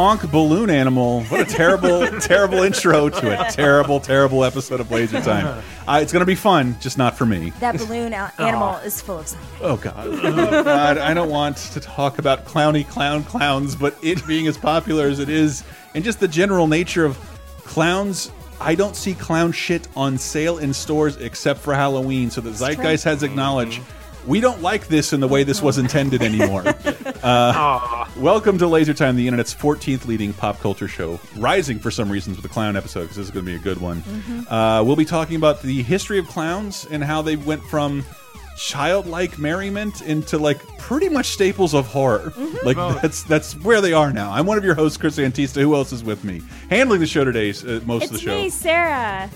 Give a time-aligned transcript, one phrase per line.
[0.00, 1.24] Honk honk balloon animal.
[1.24, 5.62] What a terrible, terrible intro to a terrible, terrible episode of Laser Time.
[5.86, 7.50] Uh, it's going to be fun, just not for me.
[7.60, 9.48] That balloon a- animal is full of something.
[9.60, 9.94] Oh God.
[10.08, 14.56] oh God, I don't want to talk about clowny clown clowns, but it being as
[14.56, 15.64] popular as it is,
[15.94, 17.18] and just the general nature of
[17.58, 18.30] clowns.
[18.58, 22.30] I don't see clown shit on sale in stores except for Halloween.
[22.30, 23.80] So the Zeitgeist has acknowledged
[24.26, 26.64] we don't like this in the way this was intended anymore.
[27.22, 32.10] Uh, welcome to Laser Time, the internet's 14th leading pop culture show, rising for some
[32.10, 34.02] reasons with the clown episode because this is going to be a good one.
[34.48, 38.02] Uh, we'll be talking about the history of clowns and how they went from
[38.56, 42.32] childlike merriment into like pretty much staples of horror.
[42.64, 44.32] Like that's that's where they are now.
[44.32, 45.60] I'm one of your hosts, Chris Antista.
[45.60, 46.40] Who else is with me?
[46.70, 49.28] Handling the show today, uh, most of the It's show, me, Sarah.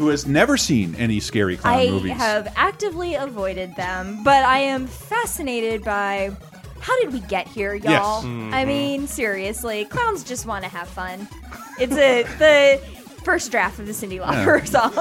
[0.00, 2.12] Who has never seen any scary clown I movies.
[2.12, 6.34] I have actively avoided them, but I am fascinated by
[6.80, 7.82] how did we get here, y'all?
[7.82, 8.24] Yes.
[8.24, 8.66] I mm-hmm.
[8.66, 11.28] mean, seriously, clowns just want to have fun.
[11.78, 12.80] It's a the
[13.24, 14.92] first draft of the Cyndi Lauper song.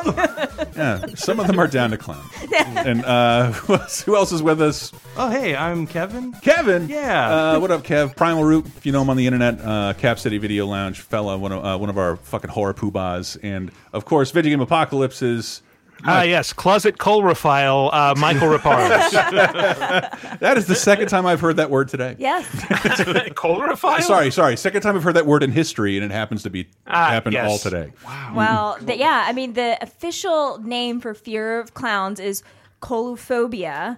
[0.75, 2.23] Yeah, some of them are down to clown.
[2.75, 4.91] and uh, who else, who else is with us?
[5.17, 6.33] Oh, hey, I'm Kevin.
[6.41, 6.87] Kevin.
[6.89, 7.53] Yeah.
[7.53, 8.15] Uh, what up, Kev?
[8.15, 11.37] Primal Root, if you know him on the internet, uh, Cap City Video Lounge fella,
[11.37, 15.21] one of uh, one of our fucking horror poobahs, and of course, Video Game Apocalypse
[15.21, 15.61] is.
[16.05, 19.11] Ah, yes, closet coulrophile, uh, Michael Reparaz.
[20.39, 22.15] That is the second time I've heard that word today.
[22.17, 22.45] yes.
[23.35, 24.01] coulrophile?
[24.01, 24.55] Sorry, sorry.
[24.57, 27.33] Second time I've heard that word in history, and it happens to be Ah, happened
[27.33, 27.49] yes.
[27.49, 27.91] all today.
[28.05, 28.33] Wow.
[28.35, 32.43] Well, the, yeah, I mean, the official name for fear of clowns is
[32.81, 33.97] coulrophobia,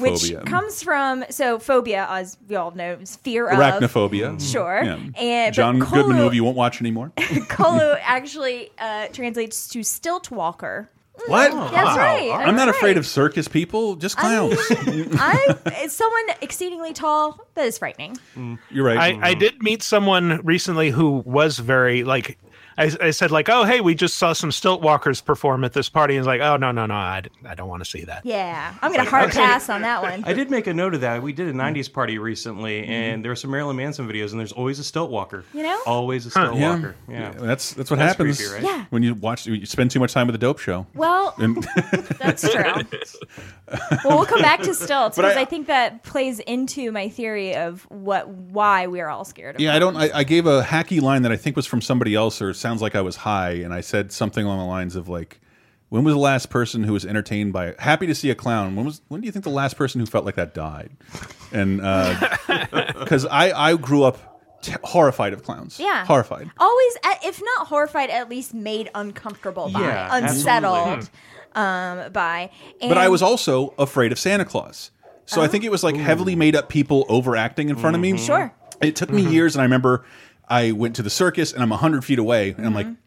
[0.00, 4.40] which comes from so phobia, as we all know, is fear of arachnophobia.
[4.40, 4.98] Sure, Yeah.
[5.16, 7.12] and John but Goodman movie you won't watch anymore.
[7.18, 10.88] Coulro actually uh, translates to stilt walker.
[11.26, 11.52] What?
[11.52, 12.30] Oh, that's right.
[12.32, 14.56] I'm not afraid of circus people, just clowns.
[14.70, 18.16] I it's someone exceedingly tall that is frightening.
[18.36, 18.98] Mm, you're right.
[18.98, 19.38] I, I mm.
[19.38, 22.38] did meet someone recently who was very like.
[22.78, 25.88] I, I said like, oh hey, we just saw some stilt walkers perform at this
[25.88, 28.24] party, and he's like, oh no no no, I, I don't want to see that.
[28.24, 30.24] Yeah, I'm gonna hard pass on that one.
[30.24, 31.22] I did make a note of that.
[31.22, 31.76] We did a mm-hmm.
[31.78, 32.90] 90s party recently, mm-hmm.
[32.90, 35.44] and there were some Marilyn Manson videos, and there's always a stilt walker.
[35.52, 35.80] You know?
[35.86, 36.74] Always a stilt yeah.
[36.74, 36.96] walker.
[37.08, 37.30] Yeah.
[37.30, 38.62] That's that's what That's happens creepy, right?
[38.62, 38.84] Yeah.
[38.90, 40.86] when you watch you spend too much time with a dope show.
[40.94, 41.62] Well, And
[42.18, 42.62] that's true.
[44.04, 47.54] well, we'll come back to stilts because I- I, think that plays into my theory
[47.54, 49.60] of what why we're all scared of.
[49.60, 49.96] yeah, I don't.
[49.96, 52.82] I, I gave a hacky line that I think was from somebody else, or sounds
[52.82, 55.40] like I was high, and I said something along the lines of like,
[55.88, 58.76] "When was the last person who was entertained by happy to see a clown?
[58.76, 60.90] When was when do you think the last person who felt like that died?"
[61.50, 62.36] And uh
[62.98, 64.18] because I I grew up
[64.60, 65.80] t horrified of clowns.
[65.80, 66.04] Yeah.
[66.04, 66.50] horrified.
[66.58, 71.08] Always, if not horrified, at least made uncomfortable by, Yeah, unsettled
[71.54, 72.50] um, by.
[72.82, 74.90] And, But I was also afraid of Santa Claus.
[75.26, 78.16] So I think it was like heavily made up people overacting in front of me.
[78.16, 78.52] Sure.
[78.80, 80.04] It took me years, and I remember
[80.48, 83.00] I went to the circus, and I'm hundred feet away, and I'm like, mm-hmm.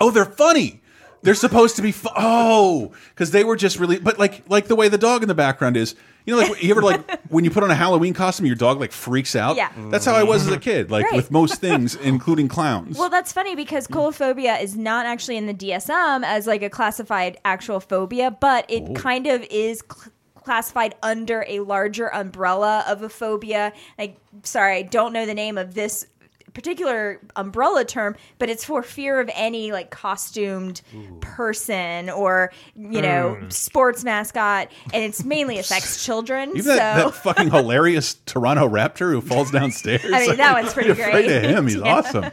[0.00, 0.82] "Oh, they're funny.
[1.22, 4.74] They're supposed to be fu oh, because they were just really, but like like the
[4.74, 5.94] way the dog in the background is.
[6.24, 8.78] You know, like you ever like when you put on a Halloween costume, your dog
[8.78, 9.56] like freaks out.
[9.56, 9.72] Yeah.
[9.90, 10.60] that's how I was as a mm-hmm.
[10.60, 10.90] kid.
[10.90, 11.16] Like Right.
[11.16, 12.96] with most things, including clowns.
[12.96, 13.96] Well, that's funny because mm.
[13.96, 18.84] coulrophobia is not actually in the DSM as like a classified actual phobia, but it
[18.86, 18.94] oh.
[18.94, 23.72] kind of is cl- classified under a larger umbrella of a phobia.
[23.98, 26.06] Like, sorry, I don't know the name of this
[26.54, 30.82] particular umbrella term, but it's for fear of any like costumed
[31.20, 36.50] person or you know sports mascot, and it's mainly affects children.
[36.50, 36.76] Even so.
[36.76, 40.02] that, that fucking hilarious Toronto Raptor who falls downstairs.
[40.12, 41.44] I mean, that one's pretty you're afraid great.
[41.44, 41.66] of him.
[41.66, 41.94] He's Yeah.
[41.96, 42.24] awesome.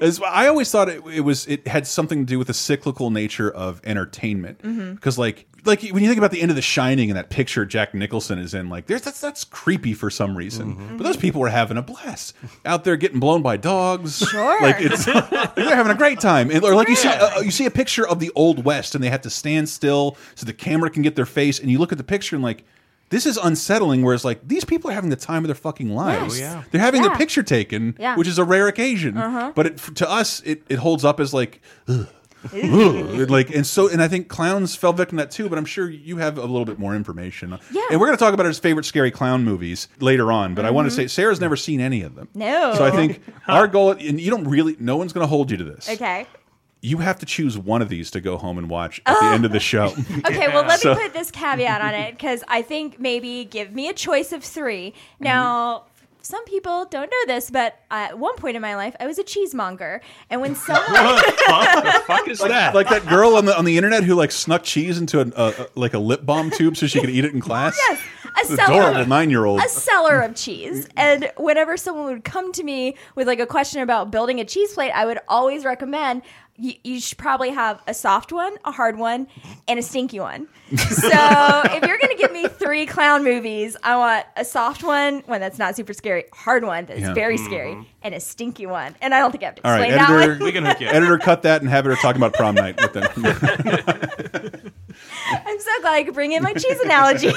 [0.00, 3.10] As- I always thought it, it was it had something to do with the cyclical
[3.10, 4.60] nature of entertainment.
[4.62, 4.94] Mm-hmm.
[4.94, 7.64] Because like like when you think about the end of The Shining and that picture
[7.64, 10.74] Jack Nicholson is in, like there's that's that's creepy for some reason.
[10.74, 10.96] Mm-hmm.
[10.96, 12.34] But those people were having a blast
[12.64, 14.18] out there getting blown by dogs.
[14.18, 14.60] Sure.
[14.62, 15.04] like it's
[15.54, 16.50] they're having a great time.
[16.50, 19.02] And, or like you see uh, you see a picture of the old west and
[19.04, 21.92] they have to stand still so the camera can get their face, and you look
[21.92, 22.64] at the picture and like.
[23.10, 24.02] This is unsettling.
[24.02, 26.38] Whereas, like these people are having the time of their fucking lives.
[26.38, 26.52] Yes.
[26.52, 26.64] Oh, yeah.
[26.70, 27.08] They're having Yeah.
[27.08, 28.16] their picture taken, Yeah.
[28.16, 29.14] which is a rare occasion.
[29.14, 32.06] But it, to us, it, it holds up as like, ugh.
[32.52, 35.48] Like and so and I think clowns fell victim to that too.
[35.48, 37.58] But I'm sure you have a little bit more information.
[37.72, 37.82] Yeah.
[37.90, 40.54] and we're going to talk about his favorite scary clown movies later on.
[40.54, 42.26] But I want to say Sarah's never seen any of them.
[42.28, 42.38] Mm-hmm.
[42.38, 42.74] No.
[42.76, 45.56] So I think our goal, and you don't really, no one's going to hold you
[45.56, 45.88] to this.
[45.88, 46.26] Okay.
[46.80, 49.44] You have to choose one of these to go home and watch at the end
[49.44, 49.86] of the show.
[50.26, 53.72] Okay, well, let So- me put this caveat on it because I think maybe give
[53.72, 54.94] me a choice of three.
[55.18, 55.86] Now,
[56.28, 59.24] some people don't know this, but at one point in my life, I was a
[59.24, 60.00] cheesemonger.
[60.28, 60.84] And when someone.
[60.92, 62.74] the fuck is that?
[62.74, 65.48] like that girl on the on the internet who like snuck cheese into a, a,
[65.62, 67.78] a- like a lip balm tube so she could eat it in class.
[67.88, 69.60] Yes, a It's seller, adorable nine year old.
[69.60, 70.86] a seller of cheese.
[70.96, 74.74] And whenever someone would come to me with like a question about building a cheese
[74.74, 76.22] plate, I would always recommend
[76.58, 79.28] you, you should probably have a soft one, a hard one,
[79.66, 80.48] and a stinky one.
[80.76, 85.40] So if you're gonna give me three clown movies, I want a soft one, one
[85.40, 87.14] that's not super scary, hard one that's Yeah.
[87.14, 87.46] very mm-hmm.
[87.46, 88.94] scary, and a stinky one.
[89.00, 90.22] And I don't think I have to All right, explain that one.
[90.22, 90.44] editor.
[90.44, 90.88] We can hook you.
[90.88, 93.04] Editor, cut that and have her talking about prom night with them.
[95.30, 97.28] I'm so glad I could bring in my cheese analogy.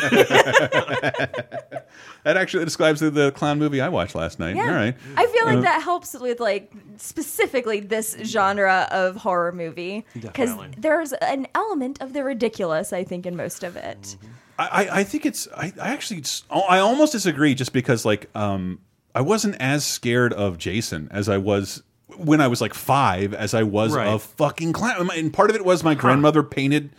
[2.23, 4.55] that actually describes the, the clown movie I watched last night.
[4.55, 4.67] Yeah.
[4.67, 4.95] All right.
[5.17, 10.51] I feel like Uh, that helps with like specifically this genre of horror movie because
[10.77, 14.17] there's an element of the ridiculous, I think, in most of it.
[14.59, 18.79] I, I- I think it's I, I actually I almost disagree just because like um
[19.15, 21.81] I wasn't as scared of Jason as I was
[22.17, 24.07] when I was like five as I was Right.
[24.07, 26.91] of fucking clown and part of it was my grandmother painted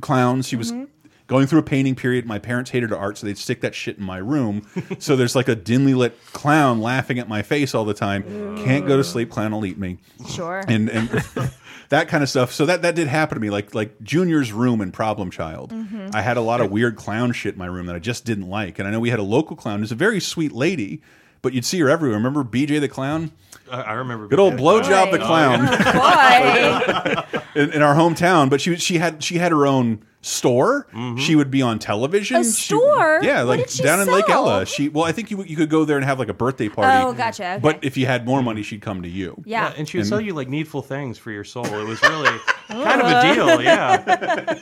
[0.00, 0.84] clowns she was Mm-hmm.
[1.28, 4.02] Going through a painting period my parents hated art so they'd stick that shit in
[4.04, 4.66] my room
[4.98, 8.22] so there's like a dimly lit clown laughing at my face all the time
[8.64, 9.98] can't go to sleep clown will eat me
[10.28, 10.64] Sure.
[10.66, 11.08] and and
[11.90, 12.52] that kind of stuff.
[12.52, 13.48] So that that did happen to me.
[13.48, 16.10] Like like Junior's room in Problem Child, Mm-hmm.
[16.12, 18.46] I had a lot of weird clown shit in my room that I just didn't
[18.48, 18.78] like.
[18.78, 21.00] And I know we had a local clown who's a very sweet lady,
[21.40, 22.18] but you'd see her everywhere.
[22.18, 23.30] Remember BJ the clown?
[23.72, 24.28] I I remember.
[24.28, 24.80] Good old Boy.
[24.82, 25.24] blowjob the Boy.
[25.24, 27.38] clown Boy.
[27.62, 28.50] in, in our hometown.
[28.50, 30.86] But she she had she had her own store.
[31.18, 32.38] She would be on television.
[32.38, 33.20] A She- store?
[33.22, 34.28] yeah, What like did she down in Lake?
[34.28, 34.66] Ella.
[34.66, 36.90] She well, I think you you could go there and have like a birthday party.
[37.06, 37.58] Oh, gotcha, okay.
[37.62, 39.40] But if you had more money, she'd come to you.
[39.44, 39.68] Yeah.
[39.68, 41.66] Yeah, and she would sell you like needful things for your soul.
[41.66, 42.38] It was really
[42.68, 43.62] kind of a deal.
[43.62, 44.54] Yeah.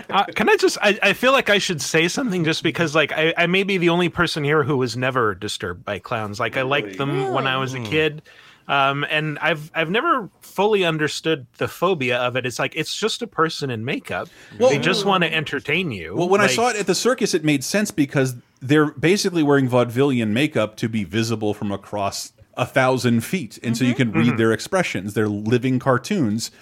[0.10, 0.76] Uh, can I just?
[0.82, 3.78] I, I feel like I should say something just because, like, I, I may be
[3.78, 6.40] the only person here who was never disturbed by clowns.
[6.40, 8.22] Like, I liked them when I was a kid,
[8.70, 12.46] um, and I've I've never fully understood the phobia of it.
[12.46, 14.28] It's like it's just a person in makeup.
[14.58, 16.14] they just want to entertain you.
[16.14, 19.68] Well, when I saw it at the circus, it made sense because they're basically wearing
[19.68, 24.36] vaudevillian makeup to be visible from across a thousand feet, and so you can read
[24.36, 25.14] their expressions.
[25.14, 26.52] They're living cartoons.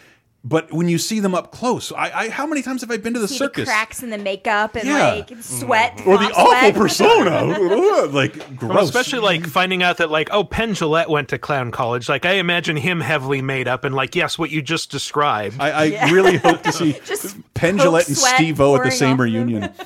[0.48, 3.12] But when you see them up close, I, I how many times have I been
[3.12, 3.66] to the See circus?
[3.66, 5.10] the cracks in the makeup and Yeah.
[5.28, 6.00] like sweat.
[6.06, 6.74] or the flop awful sweat.
[6.74, 11.70] persona, like Well, especially like finding out that like oh Penn Jillette went to clown
[11.70, 12.08] college.
[12.08, 15.56] Like I imagine him heavily made up and like yes, what you just described.
[15.60, 18.90] I, I really hope to see Just Penn Coke Jillette and Steve O at the
[18.90, 19.70] same reunion.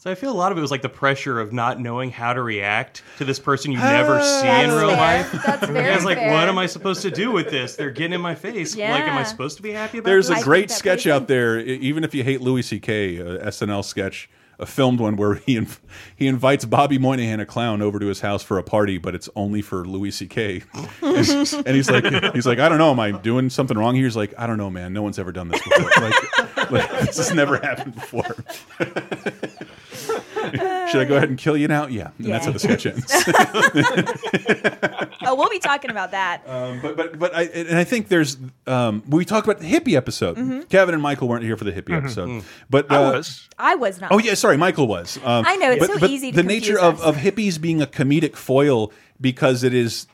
[0.00, 2.32] So I feel a lot of it was like the pressure of not knowing how
[2.32, 4.96] to react to this person you never ah, see in real fair.
[4.96, 5.32] life.
[5.44, 6.32] That's very I was like, fair.
[6.32, 7.74] what am I supposed to do with this?
[7.74, 8.76] They're getting in my face.
[8.76, 9.24] Like, am I Yeah.
[9.48, 10.38] Supposed to be happy about There's this?
[10.38, 14.28] a I great sketch out there, even if you hate Louis C.K., a SNL sketch,
[14.58, 15.78] a filmed one where he inv
[16.16, 19.28] he invites Bobby Moynihan, a clown, over to his house for a party, but it's
[19.36, 20.62] only for Louis C.K.
[20.74, 20.94] and
[21.66, 22.04] and he's like,
[22.34, 24.04] he's like, I don't know, am I doing something wrong here?
[24.04, 25.90] He's like, I don't know, man, no one's ever done this before.
[26.02, 28.36] like, like, this has never happened before.
[29.98, 31.86] Should I go ahead and kill you now?
[31.86, 33.12] Yeah, and that's how the sketch ends.
[35.28, 36.42] Oh, we'll be talking about that.
[36.46, 39.94] Um, but but but I and I think there's um, we talked about the hippie
[39.94, 40.36] episode.
[40.36, 40.60] Mm-hmm.
[40.62, 43.48] Kevin and Michael weren't here for the hippie episode, but I uh, was.
[43.58, 44.10] I was not.
[44.12, 45.18] Oh yeah, sorry, Michael was.
[45.18, 47.60] Um, I know, it's but, so but easy to the nature confuse of, of hippies
[47.60, 50.06] being a comedic foil because it is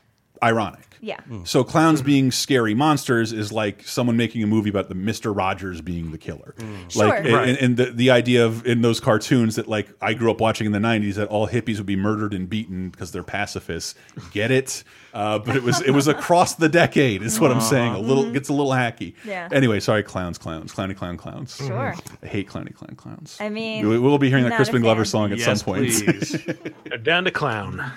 [0.43, 0.84] ironic.
[1.05, 1.21] Yeah.
[1.21, 1.43] Hmm.
[1.43, 5.79] So clowns being scary monsters is like someone making a movie about the Mister Rogers
[5.79, 6.55] being the killer.
[6.57, 6.87] Hmm.
[6.87, 7.07] Sure.
[7.07, 7.61] Like, and, Right.
[7.61, 10.71] and the the idea of in those cartoons that like I grew up watching in
[10.71, 13.93] the '90s that all hippies would be murdered and beaten because they're pacifists.
[14.31, 14.83] Get it?
[15.13, 17.21] Uh, but it was it was across the decade.
[17.21, 17.69] Is what I'm uh-huh.
[17.69, 17.93] saying.
[17.93, 18.33] A little mm-hmm.
[18.33, 19.13] gets a little hacky.
[19.23, 19.47] Yeah.
[19.51, 21.55] Anyway, sorry, clowns, clowns, clowny clown, clowns.
[21.55, 21.91] Sure.
[21.93, 22.25] Hmm.
[22.25, 23.37] I hate clowny clown clowns.
[23.39, 25.85] I mean, we, will be hearing that Crispin Glover song at yes, some point.
[25.91, 26.35] please.
[27.03, 27.91] Down to clown.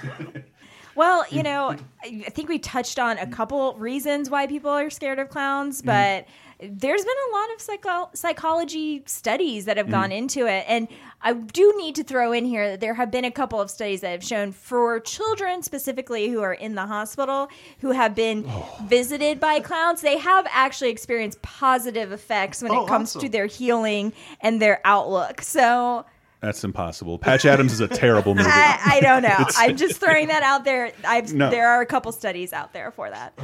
[0.99, 5.21] Well, you know, I think we touched on a couple reasons why people are scared
[5.21, 5.87] of clowns, mm-hmm.
[5.87, 6.27] but
[6.61, 10.19] there's been a lot of psycho- psychology studies that have gone mm-hmm.
[10.19, 10.65] into it.
[10.67, 10.89] And
[11.23, 14.01] I do need to throw in here that there have been a couple of studies
[14.01, 18.85] that have shown for children specifically who are in the hospital who have been oh.
[18.89, 23.21] visited by clowns, they have actually experienced positive effects when Oh, it comes awesome.
[23.21, 25.43] to their healing and their outlook.
[25.43, 26.07] So
[26.41, 27.19] That's impossible.
[27.19, 28.49] Patch Adams is a terrible movie.
[28.49, 29.37] I, I don't know.
[29.57, 30.93] I'm just throwing that out there.
[31.05, 31.51] I've, No.
[31.51, 33.33] There are a couple studies out there for that.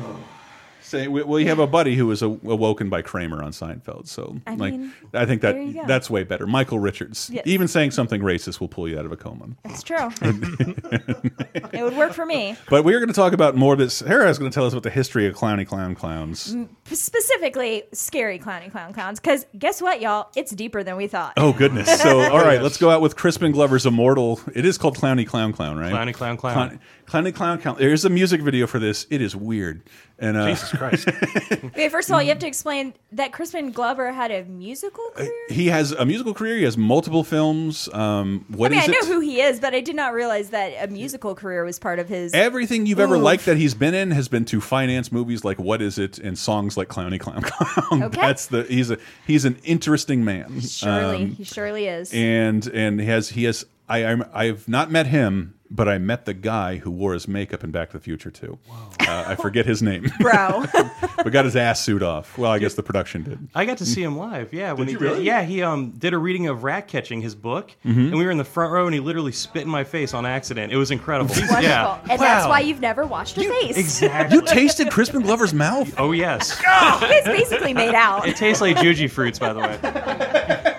[0.85, 4.07] Say, we, well, you have a buddy who was a, awoken by Kramer on Seinfeld,
[4.07, 6.47] so I like mean, I think that that's way better.
[6.47, 7.43] Michael Richards, Yes.
[7.47, 9.49] even saying something racist will pull you out of a coma.
[9.65, 10.11] It's true.
[10.21, 12.57] it would work for me.
[12.69, 13.95] But we are going to talk about more of this.
[13.95, 16.55] Sarah is going to tell us about the history of clowny clown clowns.
[16.55, 19.21] Mm, specifically, scary clowny clown clowns.
[19.21, 20.29] Because guess what, y'all?
[20.37, 21.33] It's deeper than we thought.
[21.39, 22.01] Oh goodness!
[22.03, 24.41] So all right, let's go out with Crispin Glover's Immortal.
[24.55, 25.93] It is called Clowny Clown Clown, right?
[25.93, 26.55] Clowny Clown Clown.
[26.55, 27.77] Clown- Clowny Clown Clown.
[27.79, 29.07] There's a music video for this.
[29.11, 29.83] It is weird.
[30.19, 31.09] And uh, Jesus Christ.
[31.65, 35.31] Okay, first of all, you have to explain that Crispin Glover had a musical career.
[35.49, 36.57] he has a musical career.
[36.57, 37.89] He has multiple films.
[37.93, 38.97] Um, I mean, is I it?
[39.03, 41.99] know who he is, but I did not realize that a musical career was part
[41.99, 42.33] of his.
[42.33, 45.83] Everything you've ever liked that he's been in has been to finance movies like What
[45.83, 48.03] Is It and songs like Clowny Clown Clown.
[48.05, 48.21] Okay.
[48.21, 50.61] That's the he's a he's an interesting man.
[50.61, 52.13] surely, Um, he surely is.
[52.15, 56.25] and and he has he has I I'm, I've not met him, but I met
[56.25, 58.59] the guy who wore his makeup in Back to the Future too.
[59.01, 60.65] Uh, I forget his name, Bro,
[61.17, 62.39] but got his ass suit off.
[62.39, 63.49] Well, I guess the production did.
[63.55, 64.53] I got to see him live.
[64.53, 67.21] Yeah, when Did he you did, yeah he um did a reading of Rat Catching,
[67.21, 68.01] his book, Mm-hmm.
[68.01, 70.25] and we were in the front row, and he literally spit in my face on
[70.25, 70.73] accident.
[70.73, 71.35] It was incredible.
[71.35, 73.77] wonderful, yeah, and that's why you've never washed your face.
[73.77, 74.37] exactly.
[74.39, 75.93] You tasted Crispin Glover's mouth.
[75.99, 78.27] Oh yes, It's basically made out.
[78.29, 80.74] it tastes like Juji fruits, by the way.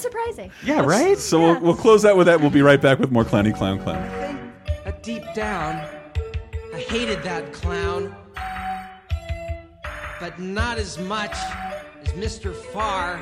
[0.00, 0.50] Unsurprising.
[0.62, 1.18] Yeah, right.
[1.18, 2.40] So we'll, we'll close that with that.
[2.40, 4.52] We'll be right back with more Clowny Clown Clown.
[4.84, 5.86] that deep down,
[6.74, 8.14] I hated that clown.
[10.20, 11.34] But not as much
[12.02, 12.54] as Mr.
[12.54, 13.20] Farr.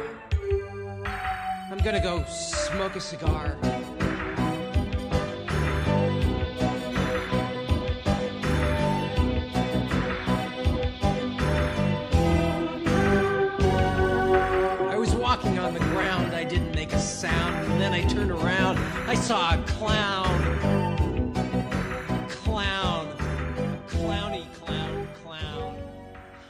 [1.70, 3.56] I'm gonna go smoke a cigar.
[17.98, 18.78] I turned around.
[19.08, 21.32] I saw a clown.
[22.28, 23.08] Clown.
[23.88, 25.76] Clowny clown clown.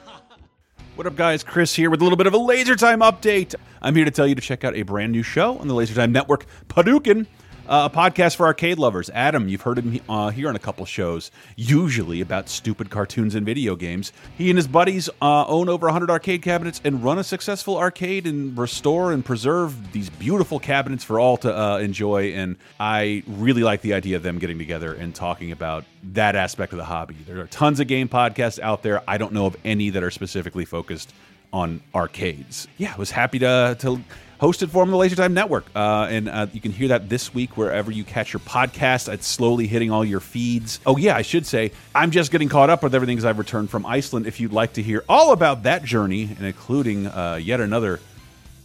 [0.95, 1.43] What up, guys?
[1.43, 3.55] Chris here with a little bit of a Laser Time update.
[3.81, 5.95] I'm here to tell you to check out a brand new show on the Laser
[5.95, 7.27] Time Network, Padookin,
[7.69, 9.11] uh, a podcast for arcade lovers.
[9.11, 13.45] Adam, you've heard him uh, here on a couple shows, usually about stupid cartoons and
[13.45, 14.13] video games.
[14.37, 18.27] He and his buddies uh, own over 100 arcade cabinets and run a successful arcade
[18.27, 22.33] and restore and preserve these beautiful cabinets for all to uh, enjoy.
[22.33, 25.85] And I really like the idea of them getting together and talking about
[26.15, 27.17] that aspect of the hobby.
[27.27, 29.03] There are tons of game podcasts out there.
[29.07, 31.13] I don't know of any that are specifically focused
[31.53, 32.69] on arcades.
[32.77, 34.01] Yeah, I was happy to to
[34.39, 37.09] host it for on the Laser Time Network, uh, and uh, you can hear that
[37.09, 39.13] this week wherever you catch your podcast.
[39.13, 40.81] It's slowly hitting all your feeds.
[40.87, 43.71] Oh yeah, I should say I'm just getting caught up with everything as I've returned
[43.71, 44.27] from Iceland.
[44.27, 48.01] If you'd like to hear all about that journey and including uh, yet another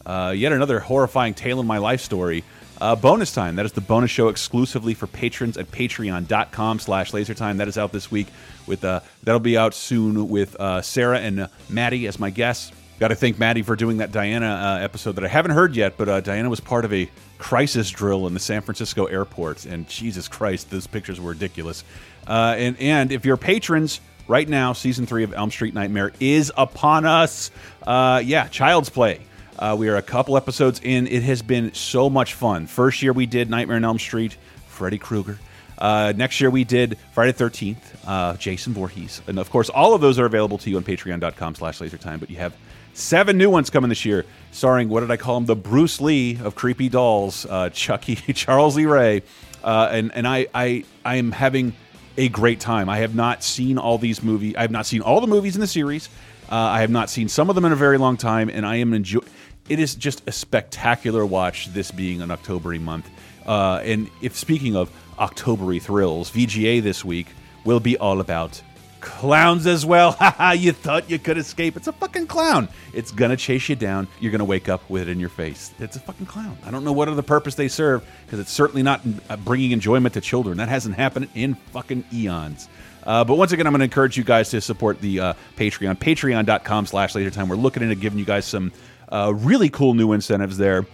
[0.05, 2.43] uh, yet another horrifying tale in my life story.
[2.81, 3.55] Uh, bonus time.
[3.55, 7.57] That is the bonus show exclusively for patrons at patreon.com slash lasertime.
[7.57, 8.27] That is out this week.
[8.67, 12.73] With uh, That'll be out soon with Sarah and Maddie as my guests.
[13.03, 15.97] Got to thank Maddie for doing that Diana uh, episode that I haven't heard yet,
[15.97, 19.89] but uh, Diana was part of a crisis drill in the San Francisco airport, and
[19.89, 21.83] Jesus Christ, those pictures were ridiculous.
[22.25, 26.49] Uh, and and if you're patrons, right now, season three of Elm Street Nightmare is
[26.55, 27.51] upon us.
[27.85, 29.19] Uh, yeah, Child's Play.
[29.59, 31.05] Uh, we are a couple episodes in.
[31.07, 32.67] It has been so much fun.
[32.67, 35.39] First year we did Nightmare on Elm Street, Freddy Krueger.
[35.77, 37.75] Uh, next year we did Friday the 13th,
[38.07, 39.21] uh, Jason Voorhees.
[39.27, 42.21] And of course, all of those are available to you on patreon.com slash lasertime.
[42.21, 42.55] But you have
[42.93, 45.45] seven new ones coming this year, starring, what did I call him?
[45.45, 49.23] The Bruce Lee of creepy dolls, uh, Chucky, Charles Lee Ray.
[49.63, 51.73] Uh, and and I, I, I am having
[52.17, 52.89] a great time.
[52.89, 54.55] I have not seen all these movies.
[54.55, 56.09] I have not seen all the movies in the series.
[56.51, 58.77] Uh, I have not seen some of them in a very long time, and I
[58.77, 59.25] am enjoying.
[59.69, 61.67] It is just a spectacular watch.
[61.67, 63.09] This being an Octobery month,
[63.45, 67.27] uh, and if speaking of Octobery thrills, VGA this week
[67.63, 68.61] will be all about
[69.03, 70.11] clowns as well.
[70.19, 71.77] Haha, you thought you could escape.
[71.77, 72.69] It's a fucking clown.
[72.93, 74.07] It's gonna chase you down.
[74.19, 75.71] You're gonna wake up with it in your face.
[75.79, 76.57] It's a fucking clown.
[76.65, 80.13] I don't know what other purpose they serve because it's certainly not uh, bringing enjoyment
[80.15, 80.57] to children.
[80.57, 82.67] That hasn't happened in fucking eons.
[83.05, 85.97] Uh, but once again, I'm going to encourage you guys to support the uh, Patreon,
[85.97, 87.49] patreon.com slash lasertime.
[87.49, 88.71] We're looking into giving you guys some
[89.09, 90.85] uh, really cool new incentives there.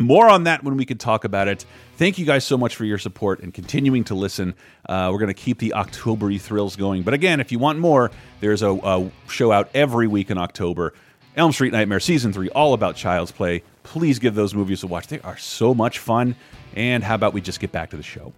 [0.00, 1.64] More on that when we can talk about it.
[1.96, 4.54] Thank you guys so much for your support and continuing to listen.
[4.88, 7.04] Uh, we're going to keep the Octobery thrills going.
[7.04, 8.10] But again, if you want more,
[8.40, 10.92] there's a, a show out every week in October.
[11.36, 13.62] Elm Street Nightmare Season 3, all about Child's Play.
[13.84, 15.06] Please give those movies a watch.
[15.06, 16.34] They are so much fun.
[16.74, 18.32] And how about we just get back to the show?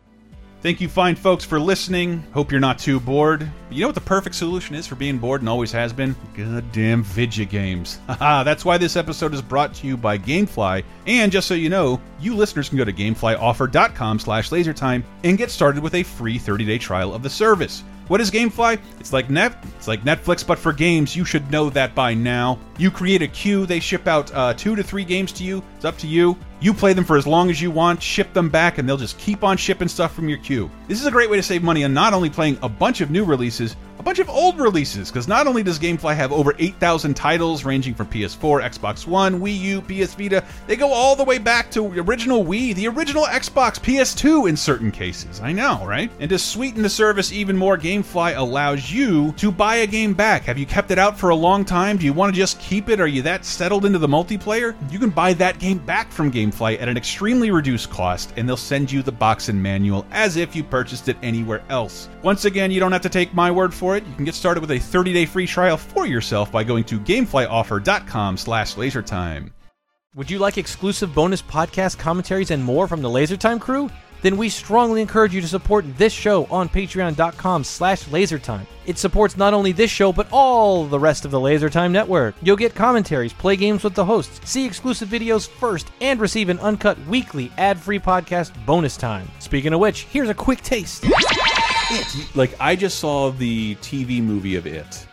[0.66, 2.24] Thank you, fine folks, for listening.
[2.34, 3.48] Hope you're not too bored.
[3.70, 6.16] You know what the perfect solution is for being bored and always has been?
[6.36, 8.00] Goddamn video games.
[8.08, 10.82] Haha, that's why this episode is brought to you by Gamefly.
[11.06, 15.52] And just so you know, you listeners can go to gameflyoffer.com slash lasertime and get
[15.52, 17.84] started with a free 30-day trial of the service.
[18.08, 18.78] What is GameFly?
[19.00, 21.16] It's like net, it's like Netflix, but for games.
[21.16, 22.58] You should know that by now.
[22.78, 23.66] You create a queue.
[23.66, 25.60] They ship out uh, two to three games to you.
[25.74, 26.36] It's up to you.
[26.60, 29.18] You play them for as long as you want, ship them back, and they'll just
[29.18, 30.70] keep on shipping stuff from your queue.
[30.88, 33.10] This is a great way to save money on not only playing a bunch of
[33.10, 37.64] new releases, bunch of old releases, because not only does GameFly have over 8,000 titles
[37.64, 41.72] ranging from PS4, Xbox One, Wii U, PS Vita, they go all the way back
[41.72, 45.40] to original Wii, the original Xbox, PS2 in certain cases.
[45.40, 46.08] I know, right?
[46.20, 50.44] And to sweeten the service even more, GameFly allows you to buy a game back.
[50.44, 51.96] Have you kept it out for a long time?
[51.96, 53.00] Do you want to just keep it?
[53.00, 54.76] Are you that settled into the multiplayer?
[54.92, 58.56] You can buy that game back from GameFly at an extremely reduced cost, and they'll
[58.56, 62.08] send you the box and manual as if you purchased it anywhere else.
[62.22, 63.95] Once again, you don't have to take my word for it.
[64.04, 68.36] You can get started with a 30-day free trial for yourself by going to gameflyoffer.com
[68.36, 69.50] slash lasertime.
[70.16, 73.90] Would you like exclusive bonus podcast commentaries and more from the LaserTime crew?
[74.22, 78.66] Then we strongly encourage you to support this show on patreon.com slash lasertime.
[78.86, 82.34] It supports not only this show, but all the rest of the LaserTime network.
[82.40, 86.60] You'll get commentaries, play games with the hosts, see exclusive videos first, and receive an
[86.60, 89.28] uncut weekly ad-free podcast bonus time.
[89.38, 91.04] Speaking of which, here's a quick taste.
[92.34, 95.06] Like, I just saw the TV movie of It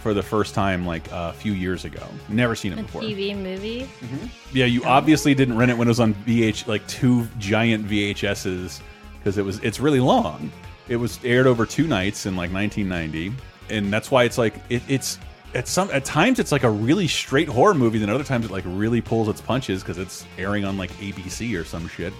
[0.00, 2.02] for the first time like a few years ago.
[2.28, 3.02] Never seen it A before.
[3.02, 3.82] TV movie.
[3.82, 4.26] Mm-hmm.
[4.52, 4.88] Yeah, you oh.
[4.88, 8.80] obviously didn't rent it when it was on VH, like two giant VHSs,
[9.18, 10.50] because it was it's really long.
[10.88, 13.32] It was aired over two nights in like 1990,
[13.68, 15.18] and that's why it's like it, it's
[15.54, 18.50] at some at times it's like a really straight horror movie, then other times it
[18.50, 22.14] like really pulls its punches because it's airing on like ABC or some shit.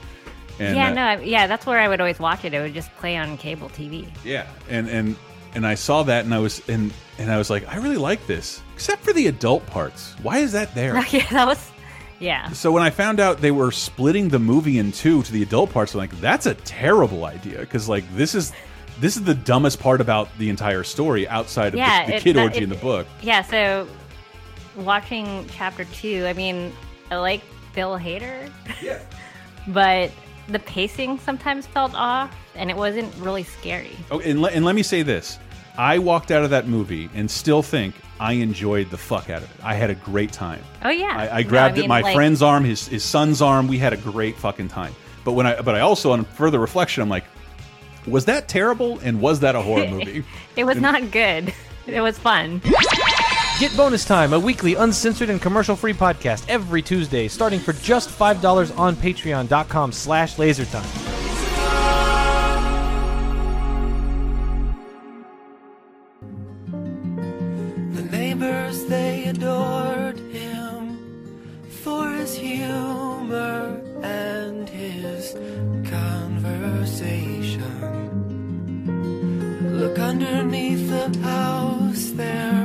[0.60, 2.54] And, yeah, uh, no, I- yeah, that's where I would always watch it.
[2.54, 4.06] It would just play on cable TV.
[4.24, 5.16] Yeah, and and
[5.54, 8.26] and I saw that, and I was and and I was like, I really like
[8.26, 10.14] this, except for the adult parts.
[10.22, 10.94] Why is that there?
[11.10, 11.70] yeah, that was,
[12.18, 12.50] yeah.
[12.52, 15.72] So when I found out they were splitting the movie in two to the adult
[15.72, 18.52] parts, I'm like, that's a terrible idea because like this is
[19.00, 22.22] this is the dumbest part about the entire story outside of Yeah, the, the it-
[22.22, 23.06] kid that- orgy it- in the book.
[23.22, 23.88] Yeah, so
[24.76, 26.72] watching chapter two, I mean,
[27.10, 27.40] I like
[27.74, 28.50] Bill Hader.
[28.82, 28.98] Yeah.
[29.68, 30.10] But
[30.48, 33.96] the pacing sometimes felt off, and it wasn't really scary.
[34.10, 35.38] Oh, and, le and let me say this:
[35.78, 39.50] I walked out of that movie and still think I enjoyed the fuck out of
[39.50, 39.56] it.
[39.64, 40.62] I had a great time.
[40.84, 43.40] Oh yeah, I, I No, grabbed mean, it, my like- friend's arm, his his son's
[43.42, 43.68] arm.
[43.68, 44.94] We had a great fucking time.
[45.24, 47.24] But when I but I also on further reflection, I'm like,
[48.06, 48.98] was that terrible?
[49.00, 50.24] And was that a horror movie?
[50.56, 51.52] It was not good.
[51.86, 52.60] It was fun.
[53.60, 58.78] Get Bonus Time, a weekly uncensored and commercial-free podcast every Tuesday, starting for just $5
[58.78, 60.82] on patreon.com slash lasertime.
[67.94, 75.34] The neighbors, they adored him for his humor and his
[75.86, 77.60] conversation.
[79.78, 82.59] Look underneath the house there,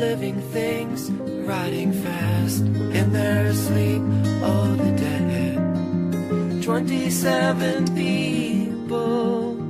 [0.00, 1.10] living things
[1.46, 4.00] riding fast in their sleep.
[4.42, 6.62] Oh, the dead.
[6.62, 9.60] 27 people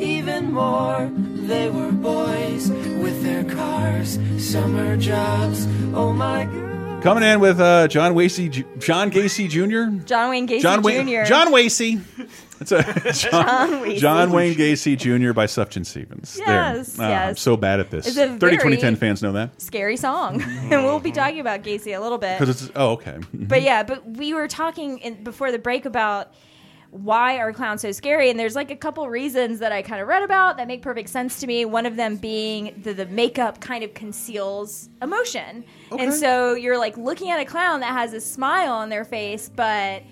[0.00, 1.10] even more.
[1.12, 5.66] They were boys with their cars, summer jobs.
[5.94, 7.02] Oh my god.
[7.02, 10.02] Coming in with uh, John Wasey, John Gacy Jr.
[10.06, 11.24] John Wayne Gacy John Jr.
[11.28, 12.00] John Wasey.
[12.60, 13.96] It's a John.
[13.96, 15.32] John Wayne Gacy Jr.
[15.32, 16.36] by Sufjan Stevens.
[16.38, 17.06] Yes, there.
[17.06, 17.40] Ah, I'm yes.
[17.40, 18.06] so bad at this.
[18.06, 21.62] It's a 30 very- 2010 fans know that Scary song, and we'll be talking about
[21.62, 22.38] Gacy a little bit.
[22.38, 23.18] because it's oh okay.
[23.32, 26.32] But yeah, but we were talking in, before the break about
[26.90, 30.08] why are clowns so scary and there's like a couple reasons that i kind of
[30.08, 33.60] read about that make perfect sense to me one of them being the, the makeup
[33.60, 35.62] kind of conceals emotion
[35.98, 39.50] and so you're like looking at a clown that has a smile on their face
[39.54, 40.02] but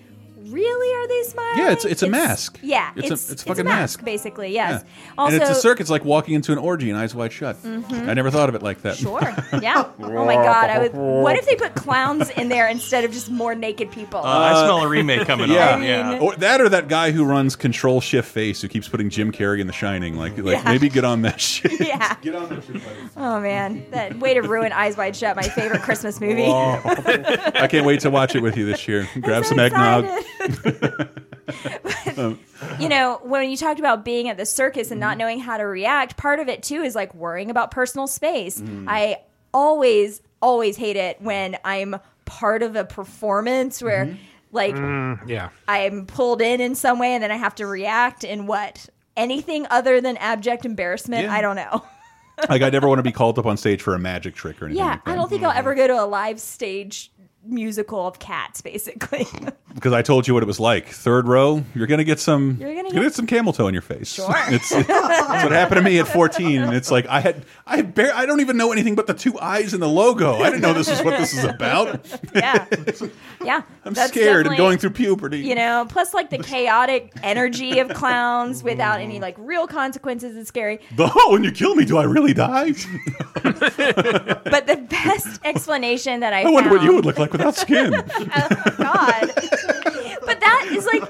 [0.48, 2.58] really are they smiling Yeah, it's- it's a mask.
[2.62, 4.04] yeah It's a- it's, it's a fucking mask.
[4.04, 4.82] basically Yeah.
[5.18, 7.56] also and it's a circus like walking into an orgy and eyes wide shut.
[7.62, 8.08] Mm-hmm.
[8.08, 8.96] I never thought of it like that.
[8.96, 9.20] Sure.
[9.60, 9.90] Yeah.
[10.00, 10.70] Oh my god.
[10.70, 10.92] I would.
[10.94, 14.20] What if they put clowns in there instead of just more naked people?
[14.20, 15.74] Uh, I smell a remake coming Yeah.
[15.74, 15.82] on.
[15.82, 16.18] Yeah.
[16.18, 19.60] Or that or that guy who runs Control Shift Face who keeps putting Jim Carrey
[19.60, 20.16] in The Shining.
[20.16, 20.70] Like, like Yeah.
[20.70, 21.80] maybe get on that shit.
[21.80, 22.16] yeah.
[22.20, 22.74] Get on that shit.
[22.74, 22.96] buddy.
[23.16, 26.44] Oh man, that way to ruin Eyes Wide Shut, my favorite Christmas movie.
[26.50, 29.08] I can't wait to watch it with you this year.
[29.20, 30.04] Grab so some eggnog.
[30.04, 30.26] excited.
[30.38, 32.36] But,
[32.80, 35.08] you know, when you talked about being at the circus and Mm-hmm.
[35.08, 38.60] not knowing how to react, part of it too is like worrying about personal space.
[38.60, 38.86] Mm.
[38.88, 39.18] I
[39.52, 44.16] always, always hate it when I'm part of a performance where, Mm-hmm.
[44.52, 44.74] like,
[45.28, 45.50] Yeah.
[45.68, 48.88] I'm pulled in in some way and then I have to react in what?
[49.16, 51.24] Anything other than abject embarrassment?
[51.24, 51.32] Yeah.
[51.34, 51.84] I don't know.
[52.50, 54.66] Like I never want to be called up on stage for a magic trick or
[54.66, 54.84] anything.
[54.84, 55.10] Yeah, like that.
[55.12, 57.10] I don't think I'll ever go to a live stage
[57.48, 59.26] musical of cats, basically.
[59.76, 60.88] because I told you what it was like.
[60.88, 62.56] Third row, you're gonna get some.
[62.58, 64.12] You're gonna get, get- some camel toe in your face.
[64.12, 64.34] Sure.
[64.48, 67.94] It's, it's what happened to me at 14, and it's like I had I had
[67.94, 70.36] bare, I don't even know anything but the two eyes and the logo.
[70.36, 72.06] I didn't know this is what this is about.
[72.34, 72.66] yeah,
[73.44, 73.62] yeah.
[73.84, 75.40] I'm That's scared and going through puberty.
[75.40, 80.48] You know, plus like the chaotic energy of clowns without any like real consequences is
[80.48, 80.80] scary.
[80.96, 82.72] The, oh, when you kill me, do I really die?
[83.42, 87.94] But the best explanation that I, I wonder what you would look like without skin.
[88.18, 89.30] Oh God!
[90.24, 91.02] but that is like.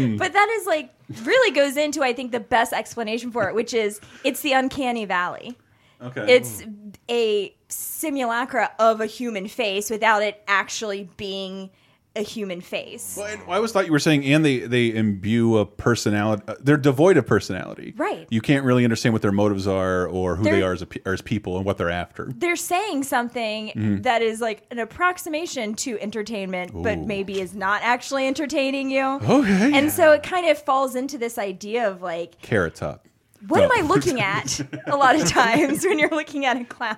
[0.18, 0.92] but that is like
[1.24, 5.04] really goes into I think the best explanation for it, which is it's the uncanny
[5.04, 5.56] valley.
[6.02, 6.34] Okay.
[6.34, 6.62] It's
[7.10, 11.70] a simulacra of a human face without it actually being
[12.16, 13.14] a human face.
[13.16, 16.42] Well, I always thought you were saying, and they they imbue a personality.
[16.48, 17.94] uh, They're devoid of personality.
[17.96, 18.26] Right.
[18.30, 21.22] You can't really understand what their motives are or who they They're- as, a, as
[21.22, 22.32] people and what they're after.
[22.34, 24.02] They're saying something Mm-hmm.
[24.02, 29.04] that is like an approximation to entertainment, but maybe is not actually entertaining you.
[29.04, 29.72] Okay.
[29.78, 33.06] And so it kind of falls into this idea of like, Carrot top.
[33.48, 33.64] what No.
[33.66, 36.96] am I looking at a lot of times when you're looking at a clown?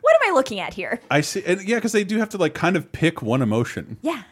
[0.00, 1.00] What am I looking at here?
[1.10, 1.42] I see.
[1.46, 3.98] And yeah, because they do have to like kind of pick one emotion.
[4.02, 4.22] Yeah.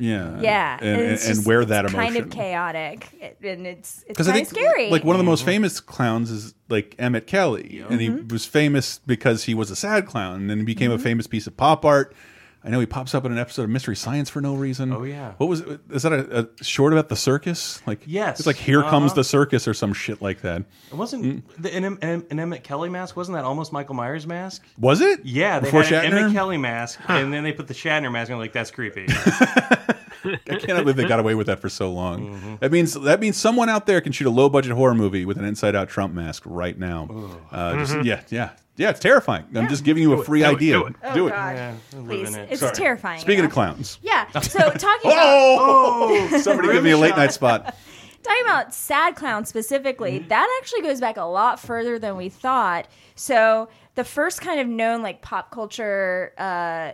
[0.00, 0.40] Yeah.
[0.40, 0.78] Yeah.
[0.80, 2.12] And, and, it's and just- wear that it's emotion.
[2.14, 3.36] kind of chaotic.
[3.44, 4.90] And it's, it's Because I kind think of scary.
[4.90, 8.28] like one of the most famous clowns is like Emmett Kelly, and he Mm-hmm.
[8.28, 11.00] was famous because he was a sad clown, and then he became Mm-hmm.
[11.00, 12.14] a famous piece of pop art.
[12.62, 14.92] I know he pops up in an episode of Mystery Science for no reason.
[14.92, 15.32] Oh, yeah.
[15.38, 17.80] what was is that a, a short about the circus?
[17.86, 18.38] Like Yes.
[18.40, 19.20] it's like here comes Uh-huh.
[19.20, 20.62] the circus or some shit like that.
[20.92, 23.16] It wasn't the, an, an, an Emmett Kelly mask.
[23.16, 24.62] Wasn't that almost Michael Myers mask?
[24.78, 25.24] Was it?
[25.24, 28.28] Yeah, they before had an Emmett Kelly mask, and then they put the Shatner mask,
[28.28, 29.06] and I'm like, that's creepy.
[30.22, 32.34] I can't believe they got away with that for so long.
[32.34, 32.54] Mm-hmm.
[32.60, 35.38] That means that means someone out there can shoot a low budget horror movie with
[35.38, 37.08] an inside out Trump mask right now.
[37.50, 38.06] Uh, just, Mm-hmm.
[38.06, 38.90] yeah, yeah, yeah.
[38.90, 39.44] It's terrifying.
[39.54, 40.72] I'm just giving you a free Do it, idea.
[40.78, 40.94] do it.
[41.02, 41.30] oh, Do it.
[41.30, 41.56] God.
[41.56, 42.34] yeah, I live Please.
[42.34, 42.48] in it.
[42.50, 42.74] It's Sorry.
[42.74, 43.20] terrifying.
[43.20, 43.98] Speaking of clowns.
[44.02, 44.28] Yeah.
[44.40, 45.26] So talking about
[45.60, 47.74] Oh, somebody give me a late night spot.
[48.22, 50.28] talking about sad clowns specifically, Mm-hmm.
[50.28, 52.86] that actually goes back a lot further than we thought.
[53.14, 56.92] So the first kind of known like pop culture, uh,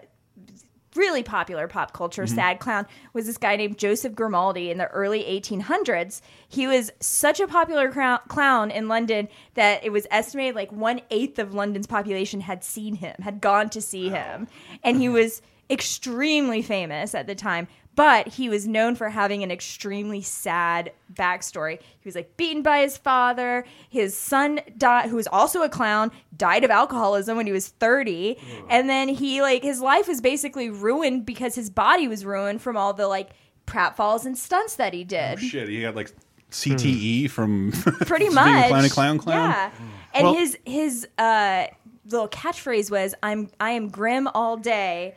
[0.96, 2.34] really popular pop culture Mm-hmm.
[2.34, 6.20] sad clown was this guy named Joseph Grimaldi in the early 1800s.
[6.48, 11.00] He was such a popular crou- clown in London that it was estimated like one
[11.10, 14.48] eighth of London's population had seen him, had gone to see him,
[14.82, 17.68] and he was extremely famous at the time.
[17.96, 21.78] But he was known for having an extremely sad backstory.
[21.80, 23.64] He was like beaten by his father.
[23.88, 28.36] His son died, who was also a clown, died of alcoholism when he was 30.
[28.68, 32.76] And then he like his life was basically ruined because his body was ruined from
[32.76, 33.30] all the like
[33.66, 35.40] pratfalls and stunts that he did.
[35.40, 36.12] Shit, he got like
[36.50, 37.72] CTE from
[38.06, 38.84] Pretty being much.
[38.86, 39.50] a clown clown.
[39.50, 39.70] Yeah.
[40.14, 41.66] And Well- his his uh
[42.08, 45.16] little catchphrase was I'm I am grim all day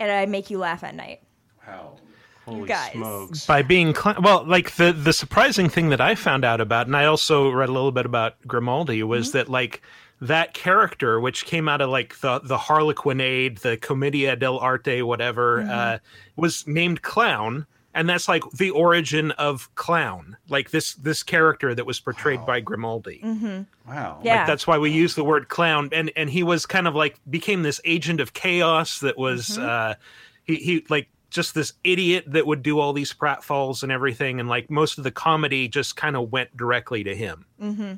[0.00, 1.20] and I make you laugh at night.
[1.66, 1.96] Wow.
[2.44, 2.92] Holy guys.
[2.92, 3.46] smokes!
[3.46, 6.96] by being cl- well like the the surprising thing that i found out about and
[6.96, 9.38] i also read a little bit about grimaldi was Mm-hmm.
[9.38, 9.82] that like
[10.20, 15.70] that character which came out of like the the harlequinade the commedia dell'arte whatever Mm-hmm.
[15.70, 15.98] uh
[16.36, 21.86] was named clown and that's like the origin of clown like this this character that
[21.86, 23.20] was portrayed by grimaldi
[23.86, 24.20] Wow.
[24.22, 24.38] Yeah.
[24.38, 27.18] like that's why we use the word clown and and he was kind of like
[27.28, 29.94] became this agent of chaos that was uh
[30.44, 34.48] he he like just this idiot that would do all these pratfalls and everything and
[34.48, 37.44] like most of the comedy just kind of went directly to him.
[37.60, 37.94] Mm-hmm.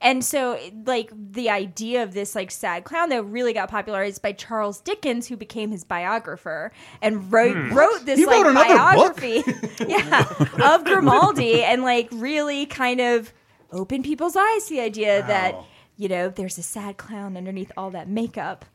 [0.00, 4.32] And so, like, the idea of this, like, sad clown, though, really got popularized by
[4.32, 6.70] Charles Dickens, who became his biographer
[7.00, 7.72] and wrote, hmm.
[7.72, 9.42] wrote this, He like, wrote biography.
[9.88, 10.26] Yeah,
[10.62, 13.32] of Grimaldi and, like, really kind of
[13.72, 15.56] opened people's eyes to the idea that,
[15.96, 18.66] you know, there's a sad clown underneath all that makeup.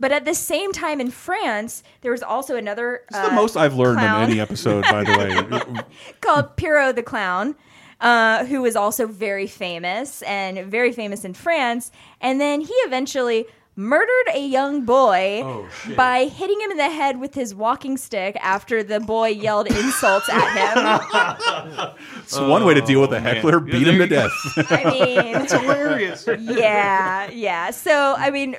[0.00, 3.02] But at the same time in France, there was also another.
[3.08, 4.22] It's the uh, most I've learned clown.
[4.24, 5.82] in any episode, by the way.
[6.20, 7.56] called Pierrot the Clown,
[8.00, 11.90] uh, who was also very famous and very famous in France.
[12.20, 17.20] And then he eventually murdered a young boy Oh, by hitting him in the head
[17.20, 21.90] with his walking stick after the boy yelled insults at him.
[22.22, 23.34] It's one way to deal with a Oh, man.
[23.36, 24.30] heckler, Yeah, beat him to death.
[24.56, 26.28] I mean, it's Hilarious.
[26.40, 27.70] yeah, yeah.
[27.70, 28.56] So, I mean,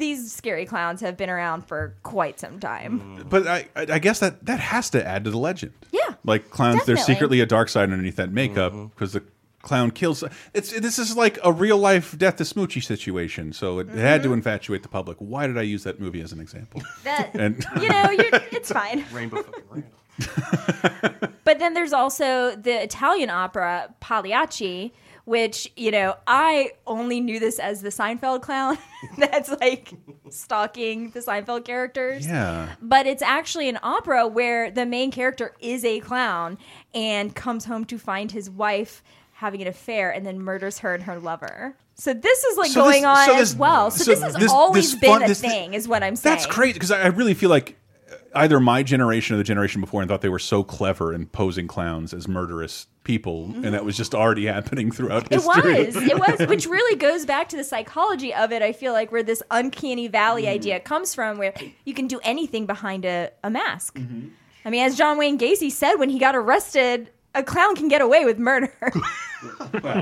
[0.00, 3.24] these scary clowns have been around for quite some time.
[3.28, 5.72] but I, I I guess that that has to add to the legend.
[5.92, 7.14] Yeah, like clowns, there's definitely.
[7.14, 9.22] secretly a dark side underneath that makeup because the
[9.62, 10.24] clown kills.
[10.54, 13.52] It's this is like a real life Death to Smoochy situation.
[13.52, 14.30] So it had Mm-hmm.
[14.30, 15.18] to infatuate the public.
[15.20, 16.82] Why did I use that movie as an example?
[17.04, 19.04] That, And you know, you're, it's fine.
[19.12, 19.84] Rainbow fucking ran.
[21.44, 24.92] but then there's also the Italian opera Pagliacci,
[25.24, 28.78] which you know I only knew this as the Seinfeld clown
[29.18, 29.92] that's like
[30.30, 32.26] stalking the Seinfeld characters.
[32.26, 32.74] Yeah.
[32.80, 36.58] But it's actually an opera where the main character is a clown
[36.94, 39.02] and comes home to find his wife
[39.32, 41.76] having an affair and then murders her and her lover.
[41.94, 43.90] So this is like So going this- on so as this- well.
[43.90, 46.36] So, so this has this- always been fun- a thing, is what I'm saying.
[46.36, 47.76] That's great because I I really feel like
[48.34, 51.66] either my generation or the generation before and thought they were so clever in posing
[51.66, 55.74] clowns as murderous people, and that was just already happening throughout history.
[55.74, 55.96] It was.
[55.96, 58.62] It was, which really goes back to the psychology of it.
[58.62, 60.54] I feel like where this uncanny valley Mm-hmm.
[60.54, 63.96] idea comes from, where you can do anything behind a, a mask.
[63.98, 64.28] Mm-hmm.
[64.64, 68.00] I mean, as John Wayne Gacy said when he got arrested, a clown can get
[68.02, 68.72] away with murder.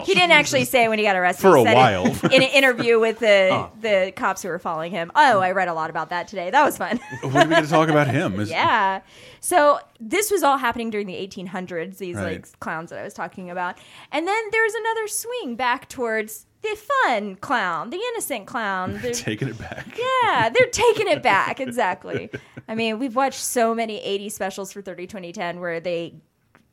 [0.05, 1.43] he didn't actually say when he got arrested.
[1.43, 2.07] For He a said while.
[2.33, 5.11] in an interview with the the cops who were following him.
[5.15, 6.51] Oh, I read a lot about that today.
[6.51, 6.99] That was fun.
[7.23, 8.41] When are we going to talk about him?
[8.41, 9.01] Is- Yeah.
[9.41, 12.43] So this was all happening during the 1800s, these Right.
[12.43, 13.79] like clowns that I was talking about.
[14.11, 18.99] And then there's another swing back towards the fun clown, the innocent clown.
[19.01, 19.87] They're- Taking it back.
[19.97, 21.61] yeah, they're taking it back.
[21.69, 22.31] Exactly.
[22.67, 26.15] I mean, we've watched so many 80 specials for 30 2010 where they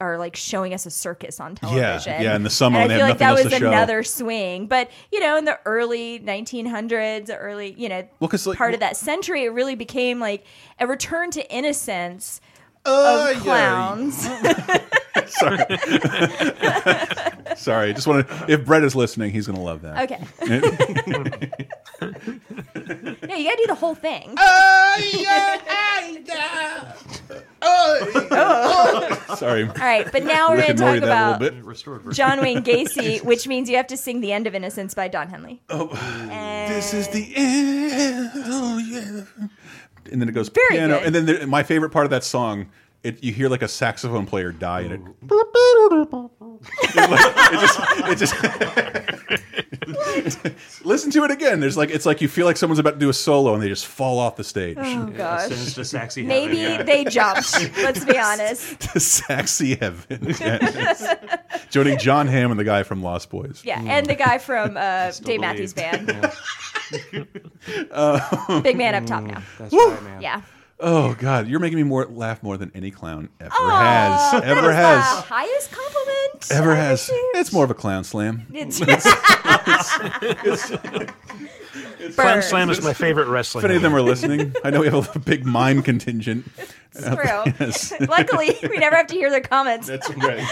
[0.01, 2.13] are like showing us a circus on television.
[2.13, 2.35] yeah, yeah.
[2.35, 3.67] in the summer And when I they feel have like that was else to show.
[3.69, 4.67] another swing.
[4.67, 8.81] But, you know, in the early 1900s, early, you know, Well, 'cause, like- part of
[8.81, 10.45] that century, it really became like
[10.79, 12.41] a return to innocence
[12.85, 14.21] Uh, of clowns.
[15.27, 15.65] Sorry.
[17.55, 17.93] Sorry.
[17.93, 18.45] Just want to.
[18.49, 20.11] If Brett is listening, he's going to love that.
[20.11, 20.19] Okay.
[23.35, 24.35] no, you gotta do the whole thing.
[29.37, 29.63] Sorry.
[29.67, 31.65] All right, but now we're Rick gonna and Morty talk that a about little bit.
[31.65, 32.15] Restored version.
[32.15, 35.27] John Wayne Gacy, which means you have to sing "The End of Innocence" by Don
[35.29, 35.61] Henley.
[35.69, 35.87] Oh,
[36.67, 38.31] This is the end.
[38.35, 39.23] Oh yeah.
[40.11, 41.05] And then it goes Very piano, good.
[41.07, 42.67] and then there, my favorite part of that song,
[43.03, 45.01] it, you hear like a saxophone player die, and it.
[46.83, 48.35] It, like, it just, it just
[50.85, 51.59] listen to it again.
[51.59, 53.67] There's like it's like you feel like someone's about to do a solo, and they
[53.67, 54.77] just fall off the stage.
[54.79, 55.47] Oh gosh.
[55.49, 56.83] Sends to sexy heaven, Maybe yeah.
[56.83, 57.53] they jumped.
[57.77, 58.79] Let's be honest.
[58.93, 60.35] the saxy heaven.
[60.39, 61.15] Yes.
[61.69, 63.61] Joining John Hamm and the guy from Lost Boys.
[63.63, 65.73] Yeah, and the guy from uh, Still Dave Matthews.
[65.73, 66.07] Band.
[67.11, 69.41] Yeah, Big man up top now.
[69.57, 70.21] that's right, man.
[70.21, 70.41] Yeah.
[70.77, 74.43] Oh God, you're making me more laugh more than any clown ever Aw, has.
[74.43, 75.15] Ever is has.
[75.15, 76.04] The highest compliment.
[76.51, 77.09] Ever I've has.
[77.09, 77.35] received.
[77.35, 78.45] It's more of a clown slam.
[78.53, 78.79] It's,
[82.15, 83.63] Clown Slam is my favorite wrestling.
[83.65, 86.45] If any of them are listening, I know we have a big mime contingent.
[86.93, 87.53] It's true.
[87.65, 87.93] Yes.
[88.09, 89.87] Luckily, we never have to hear their comments.
[89.87, 90.43] That's right.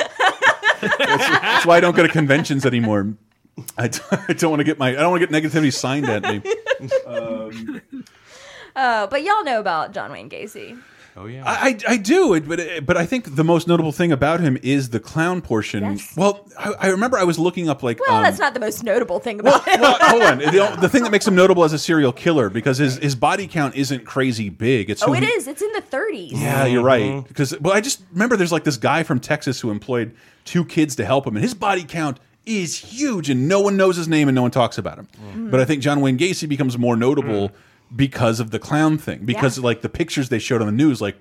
[0.81, 3.13] That's, that's why I don't go to conventions anymore.
[3.77, 6.09] I, d- I don't want to get my I don't want to get negativity signed
[6.09, 6.41] at me.
[8.75, 10.79] Uh, but y'all know about John Wayne Gacy.
[11.15, 11.43] Oh yeah.
[11.45, 14.57] I, I I do, it, but but I think the most notable thing about him
[14.63, 15.83] is the clown portion.
[15.83, 16.15] Yes.
[16.17, 18.83] Well, I, I remember I was looking up like Well, um, that's not the most
[18.83, 19.79] notable thing about him.
[19.79, 20.37] well, hold on.
[20.39, 23.47] The, the thing that makes him notable as a serial killer because his his body
[23.47, 24.89] count isn't crazy big.
[24.89, 25.47] It's oh, who it he- is.
[25.47, 26.31] It's in the 30s.
[26.31, 27.03] Yeah, you're right.
[27.03, 27.27] Mm-hmm.
[27.27, 30.95] Because well, I just remember there's like this guy from Texas who employed two kids
[30.95, 34.27] to help him, and his body count is huge, and no one knows his name
[34.27, 35.07] and no one talks about him.
[35.15, 35.51] Mm-hmm.
[35.51, 37.53] But I think John Wayne Gacy becomes more notable mm.
[37.95, 39.25] Because of the clown thing.
[39.25, 39.65] Because Yeah.
[39.65, 41.17] like the pictures they showed on the news, like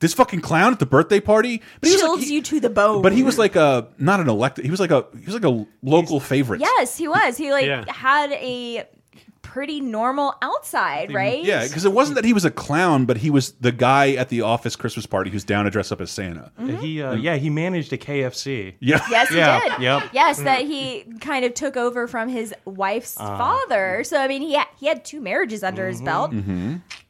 [0.00, 2.60] this fucking clown at the birthday party, but he was Chills like, he- you to
[2.60, 3.02] the bone.
[3.02, 4.64] But he was like a not an elected.
[4.64, 6.60] He was like a he was like a local favorite.
[6.60, 7.36] Yes, he was.
[7.36, 7.84] He like Yeah.
[7.88, 8.84] had a
[9.52, 11.44] pretty normal outside, right?
[11.44, 14.30] Yeah, because it wasn't that he was a clown, but he was the guy at
[14.30, 16.50] the office Christmas party who's down to dress up as Santa.
[16.80, 18.74] He uh, yeah he managed a KFC.
[18.80, 19.04] Yeah.
[19.10, 19.82] Yes, he Yeah, did.
[19.82, 20.02] yep.
[20.14, 23.36] Yes, that he kind of took over from his wife's Uh-huh.
[23.36, 24.04] father.
[24.04, 26.32] So I mean, he had, he had two marriages under his belt.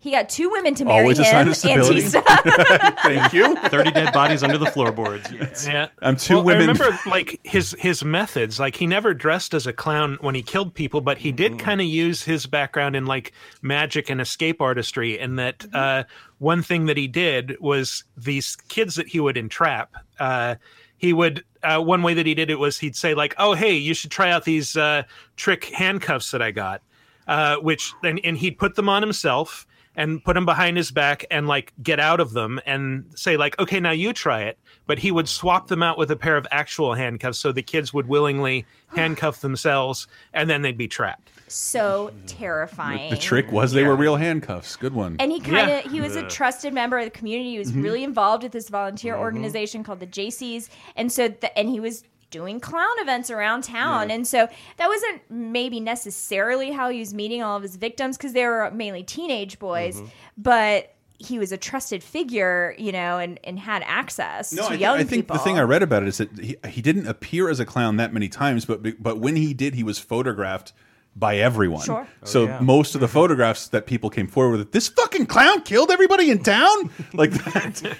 [0.02, 1.04] He got two women to marry Mm-hmm.
[1.04, 1.48] Always a sign him.
[1.50, 2.02] of stability.
[2.02, 2.98] Antista.
[3.02, 3.54] Thank you.
[3.68, 5.30] Thirty dead bodies under the floorboards.
[5.30, 5.64] Yes.
[5.64, 8.58] Yeah, I'm two well, women- I remember like his his methods.
[8.58, 11.80] Like he never dressed as a clown when he killed people, but he did kind
[11.80, 15.20] of use his background in like magic and escape artistry.
[15.20, 16.02] And that uh,
[16.38, 19.94] one thing that he did was these kids that he would entrap.
[20.18, 20.56] Uh,
[20.96, 23.74] he would uh, one way that he did it was he'd say like, "Oh, hey,
[23.76, 25.04] you should try out these uh,
[25.36, 26.82] trick handcuffs that I got,"
[27.28, 29.64] uh, which then and he'd put them on himself
[29.96, 33.58] and put them behind his back and like get out of them and say like
[33.58, 36.46] okay now you try it but he would swap them out with a pair of
[36.50, 42.12] actual handcuffs so the kids would willingly handcuff themselves and then they'd be trapped so
[42.26, 43.10] terrifying.
[43.10, 44.76] The trick was they were real handcuffs.
[44.76, 45.16] Good one.
[45.18, 45.90] And he kind of Yeah.
[45.90, 47.50] he was a trusted member of the community.
[47.50, 47.82] He was mm-hmm.
[47.82, 49.22] really involved with this volunteer mm-hmm.
[49.22, 54.10] organization called the Jaycees, and so the, and he was doing clown events around town.
[54.10, 58.32] And so that wasn't maybe necessarily how he was meeting all of his victims because
[58.32, 60.06] they were mainly teenage boys, mm-hmm.
[60.36, 64.76] but he was a trusted figure, you know, and, and had access No, to I,
[64.76, 65.36] thi- young I think people.
[65.36, 67.96] the thing I read about it is that he, he didn't appear as a clown
[67.98, 70.72] that many times, but but when he did, he was photographed
[71.14, 71.84] by everyone.
[71.84, 72.06] Sure.
[72.10, 72.58] Oh, so yeah.
[72.60, 73.14] most of the mm-hmm.
[73.14, 76.90] photographs that people came forward with, this fucking clown killed everybody in town.
[77.14, 77.96] Like that.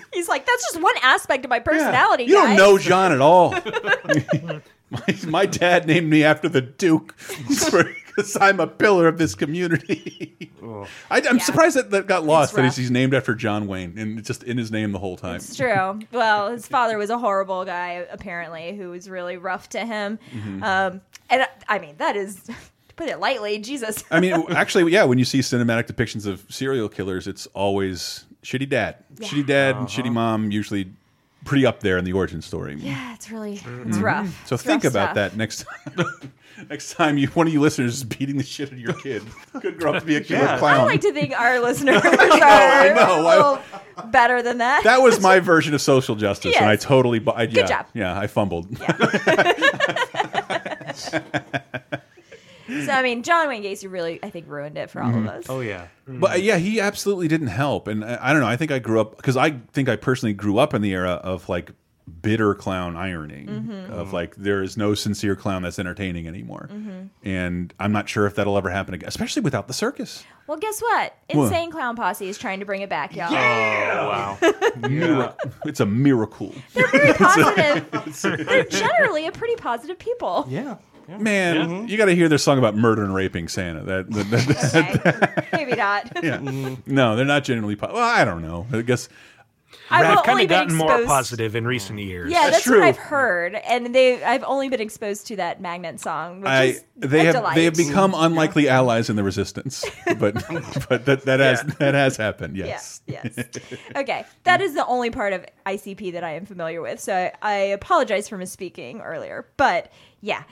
[0.16, 2.24] He's like, that's just one aspect of my personality.
[2.24, 3.50] You don't guys." know John at all.
[3.52, 4.62] my,
[5.26, 7.14] my dad named me after the Duke
[7.48, 10.50] because I'm a pillar of this community.
[11.10, 11.42] I, I'm Yeah.
[11.42, 12.54] surprised that that got lost.
[12.54, 12.74] That rough.
[12.74, 15.36] he's, he's named after John Wayne and it's just in his name the whole time.
[15.36, 16.00] It's true.
[16.12, 20.18] Well, his father was a horrible guy, apparently, who was really rough to him.
[20.32, 20.62] Mm-hmm.
[20.62, 21.00] Um,
[21.30, 22.54] and uh, I mean, that is, to
[22.96, 24.04] put it lightly, Jesus.
[24.10, 25.04] I mean, actually, yeah.
[25.04, 29.88] When you see cinematic depictions of serial killers, it's always shitty dad, shitty dad, and
[29.88, 30.50] shitty mom.
[30.52, 30.88] Usually,
[31.44, 32.76] pretty up there in the origin story.
[32.78, 33.54] yeah, it's really,
[33.86, 34.26] it's rough.
[34.26, 34.46] Mm-hmm.
[34.46, 35.14] So It's think rough about stuff.
[35.32, 35.64] that next
[35.96, 36.32] time.
[36.70, 39.22] next time you one of you listeners is beating the shit out of your kid,
[39.60, 40.58] could grow up to be a killer Yeah.
[40.58, 40.80] clown.
[40.80, 43.20] I like to think our listeners are I know.
[43.20, 44.84] a little better than that.
[44.84, 47.18] that was my version of social justice, and I totally.
[47.18, 47.86] bu- I, yeah, job.
[47.94, 48.68] Yeah, I fumbled.
[52.68, 55.28] So, I mean, John Wayne Gacy really, I think, ruined it for all Mm-hmm.
[55.28, 55.46] of us.
[55.48, 55.86] Oh yeah.
[56.08, 58.48] But uh, yeah, he absolutely didn't help, and I, I don't know.
[58.48, 61.12] I think I grew up because I think I personally grew up in the era
[61.22, 61.70] of like
[62.22, 63.92] bitter clown irony Mm-hmm.
[63.92, 67.28] of like there is no sincere clown that's entertaining anymore, Mm-hmm.
[67.28, 70.22] and I'm not sure if that'll ever happen again, especially without the circus.
[70.46, 71.16] Well, guess what?
[71.32, 71.44] What?
[71.46, 73.32] Insane Clown Posse is trying to bring it back, y'all.
[73.32, 74.38] Oh wow.
[74.88, 75.50] Miracle.
[75.64, 78.46] It's a miracle, They're Very positive.
[78.46, 80.46] They're generally a pretty positive people.
[80.48, 80.76] Yeah.
[81.08, 81.18] Yeah.
[81.18, 81.56] man.
[81.56, 81.88] Mm-hmm.
[81.88, 83.82] You got to hear their song about murder and raping Santa.
[83.84, 85.48] That, that, that- Okay.
[85.52, 86.12] Maybe not.
[86.22, 86.38] yeah.
[86.38, 86.94] Mm-hmm.
[86.94, 87.76] no, they're not generally.
[87.76, 88.66] Po well, I don't know.
[88.72, 89.08] I guess
[89.90, 92.30] I've I've kind of been gotten more positive in recent years.
[92.30, 92.80] Yeah, That's that's, true.
[92.80, 96.62] what I've heard, and they I've only been exposed to that Magnet song, which I
[96.64, 97.54] is they have delight.
[97.54, 98.24] they have become mm-hmm.
[98.24, 99.84] unlikely allies in the resistance,
[100.18, 100.34] but
[100.88, 101.74] but that that has Yeah.
[101.78, 102.56] that has happened.
[102.56, 103.00] Yeah, Yes.
[103.06, 103.38] yes.
[103.94, 106.98] Okay, that is the only part of ICP that I am familiar with.
[107.00, 110.42] So I, I apologize for misspeaking earlier, but yeah,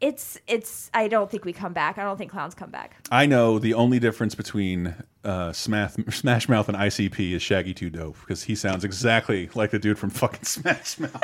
[0.00, 0.90] it's it's.
[0.94, 1.98] I don't think we come back.
[1.98, 2.96] I don't think clowns come back.
[3.10, 7.90] I know the only difference between uh, Smash, Smash Mouth and ICP is Shaggy Two
[7.90, 11.20] Dope because he sounds exactly like the dude from fucking Smash Mouth.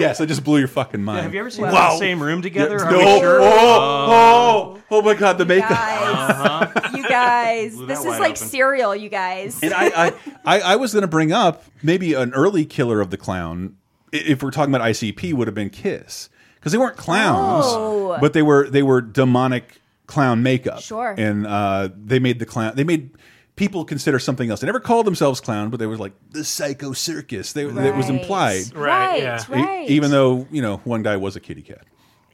[0.00, 1.18] Yes, I just blew your fucking mind.
[1.18, 1.70] Yeah, have you ever seen Wow.
[1.72, 2.78] them the same room together?
[2.84, 3.38] Are no, sure?
[3.42, 5.68] oh, oh, oh my God, the makeup.
[5.70, 8.36] Guys, you guys, this is like open.
[8.36, 9.62] cereal, you guys.
[9.62, 10.12] And I, I,
[10.44, 13.76] I, I was going to bring up maybe an early killer of the clown,
[14.12, 16.30] if we're talking about ICP, would have been Kiss
[16.66, 18.18] because they weren't clowns, Oh.
[18.20, 20.80] but they were they were demonic clown makeup.
[20.80, 21.14] Sure.
[21.16, 22.72] and uh, they made the clown.
[22.74, 23.10] They made
[23.54, 24.62] people consider something else.
[24.62, 27.52] They never called themselves clown, but they were like the Psycho Circus.
[27.52, 29.82] They, That was implied, Right, Right, yeah.
[29.84, 31.84] E- even though you know one guy was a kitty cat.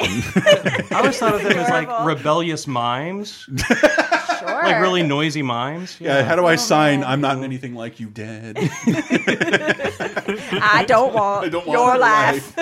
[0.00, 4.48] I always thought of them as like rebellious mimes, sure.
[4.48, 6.00] like really noisy mimes.
[6.00, 7.00] Yeah, how do I sign?
[7.00, 7.08] man.
[7.10, 8.56] I'm not anything like you, Dad.
[8.56, 8.62] I
[10.88, 12.56] don't want I don't want your your life.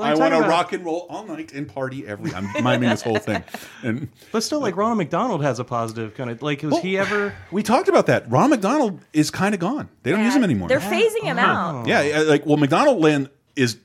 [0.00, 2.32] I want to rock and roll all night and party every.
[2.34, 3.42] I'm miming this whole thing,
[3.82, 6.62] and But still, like Ronald McDonald has a positive kind of like.
[6.62, 7.34] Was he ever?
[7.50, 8.30] we talked about that.
[8.30, 9.88] Ronald McDonald is kind of gone.
[10.02, 10.68] They don't use him anymore.
[10.68, 11.42] They're phasing him oh.
[11.42, 11.86] out.
[11.86, 13.78] yeah, yeah, like well, McDonald Land is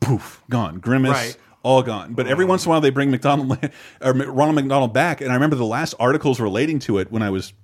[0.00, 0.80] poof gone.
[0.80, 1.12] Grimace.
[1.12, 1.36] Right.
[1.62, 2.48] All gone, but every oh.
[2.48, 3.58] once in a while they bring McDonald
[4.02, 7.30] or Ronald McDonald back, and I remember the last articles relating to it when I
[7.30, 7.54] was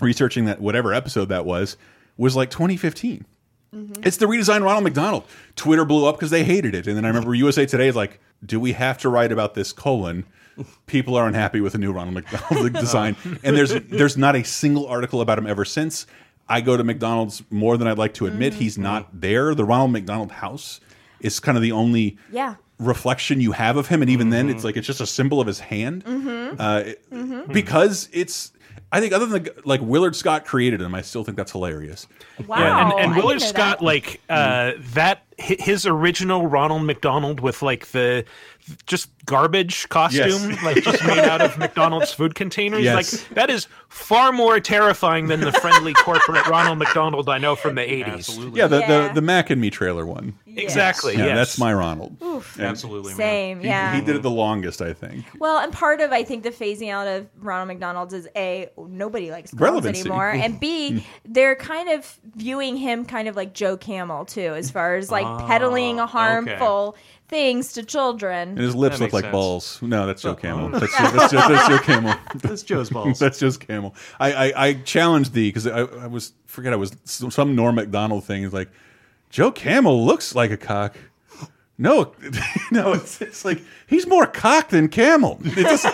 [0.00, 1.76] researching that whatever episode that was
[2.16, 3.24] was like 2015.
[3.74, 4.02] Mm-hmm.
[4.04, 5.24] It's the redesigned Ronald McDonald.
[5.56, 8.20] Twitter blew up because they hated it, and then I remember USA Today is like,
[8.44, 10.24] "Do we have to write about this colon?"
[10.86, 14.86] People are unhappy with the new Ronald McDonald design, and there's there's not a single
[14.86, 16.06] article about him ever since.
[16.48, 18.54] I go to McDonald's more than I'd like to admit.
[18.54, 18.82] He's mm-hmm.
[18.82, 19.54] not there.
[19.54, 20.80] The Ronald McDonald House
[21.20, 22.56] is kind of the only Yeah.
[22.80, 24.56] reflection you have of him, and even then, mm-hmm.
[24.56, 26.02] it's like it's just a symbol of his hand.
[26.58, 28.52] Uh, it- Because it's,
[28.92, 32.08] I think, other than the, like Willard Scott created him, I still think that's hilarious.
[32.46, 32.58] Wow.
[32.58, 33.84] Yeah, and, and Willard Scott, that.
[33.84, 38.24] like uh, that, his original Ronald McDonald with like the
[38.86, 40.62] just garbage costume, Yes.
[40.62, 42.82] like just made out of McDonald's food containers.
[42.82, 43.12] Yes.
[43.12, 47.74] Like that is far more terrifying than the friendly corporate Ronald McDonald I know from
[47.74, 48.36] the eighties.
[48.52, 49.08] Yeah, the, Yeah.
[49.08, 50.34] the the Mac and Me trailer one.
[50.46, 51.14] Exactly.
[51.14, 51.36] Yeah, yes.
[51.36, 52.16] that's my Ronald.
[52.20, 53.14] And Absolutely.
[53.14, 53.94] Same, He, yeah.
[53.94, 55.24] he did it the longest, I think.
[55.38, 59.30] Well, and part of I think the phasing out of Ronald McDonald's is a nobody
[59.30, 60.00] likes clowns Relevancy.
[60.00, 61.04] anymore, and b mm.
[61.24, 65.46] they're kind of viewing him kind of like Joe Camel too, as far as like
[65.46, 66.96] peddling a ah, harmful
[67.30, 68.50] things to children.
[68.50, 69.32] And his lips That look makes like sense.
[69.32, 69.78] balls.
[69.80, 70.68] No, that's Joe Camel.
[70.78, 72.14] That's, that's, Joe, that's Joe Camel.
[72.34, 73.18] That's Joe's balls.
[73.18, 73.94] That's just Camel.
[74.18, 78.24] I I, I challenged thee because I, I was forget I was some Norm Macdonald
[78.24, 78.42] thing.
[78.42, 78.70] Is like
[79.30, 80.96] Joe Camel looks like a cock.
[81.80, 82.12] No,
[82.70, 85.40] no, it's, it's like he's more cock than camel.
[85.42, 85.86] It just,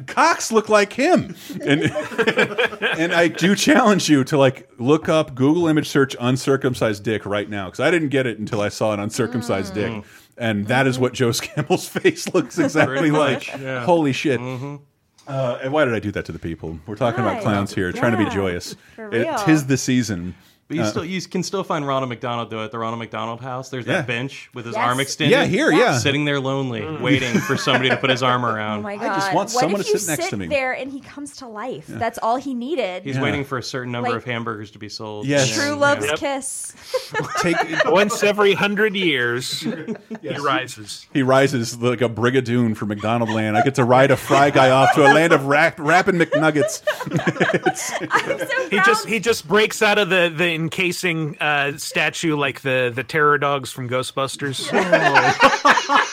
[0.08, 1.82] cocks look like him, and
[2.98, 7.48] and I do challenge you to like look up Google image search uncircumcised dick right
[7.48, 10.02] now because I didn't get it until I saw an uncircumcised dick,
[10.36, 13.46] and that is what Joe Scammel's face looks exactly like.
[13.60, 13.84] yeah.
[13.84, 14.40] Holy shit!
[14.40, 16.80] Uh, and why did I do that to the people?
[16.84, 17.32] We're talking Why?
[17.32, 18.74] about clowns here, trying to be joyous.
[18.96, 20.34] for It- tis the season.
[20.68, 23.40] But you uh, still you can still find Ronald McDonald though at the Ronald McDonald
[23.40, 23.70] House.
[23.70, 23.94] There's Yeah.
[23.96, 24.84] that bench with his Yes.
[24.86, 25.32] arm extended.
[25.32, 25.96] Yeah, here, yeah.
[25.96, 27.00] sitting there lonely, mm.
[27.00, 28.78] waiting for somebody to put his arm around.
[28.80, 29.14] Oh my I god!
[29.14, 30.46] just want what someone if to you sit next to me.
[30.46, 31.86] there and he comes to life?
[31.86, 33.02] That's all he needed.
[33.04, 33.22] He's Yeah.
[33.22, 35.26] waiting for a certain number Like- of hamburgers to be sold.
[35.26, 35.54] Yes.
[35.54, 36.16] True love's yeah.
[36.16, 36.74] kiss.
[37.40, 37.56] Take
[37.86, 41.06] Once every hundred years, he rises.
[41.14, 43.56] he rises like a brigadoon for McDonald land.
[43.56, 46.82] I get to ride a fry guy off to a land of rap, rapping McNuggets.
[48.10, 52.60] I'm so He just he just breaks out of the the encasing uh, statue like
[52.62, 54.68] the the terror dogs from Ghostbusters.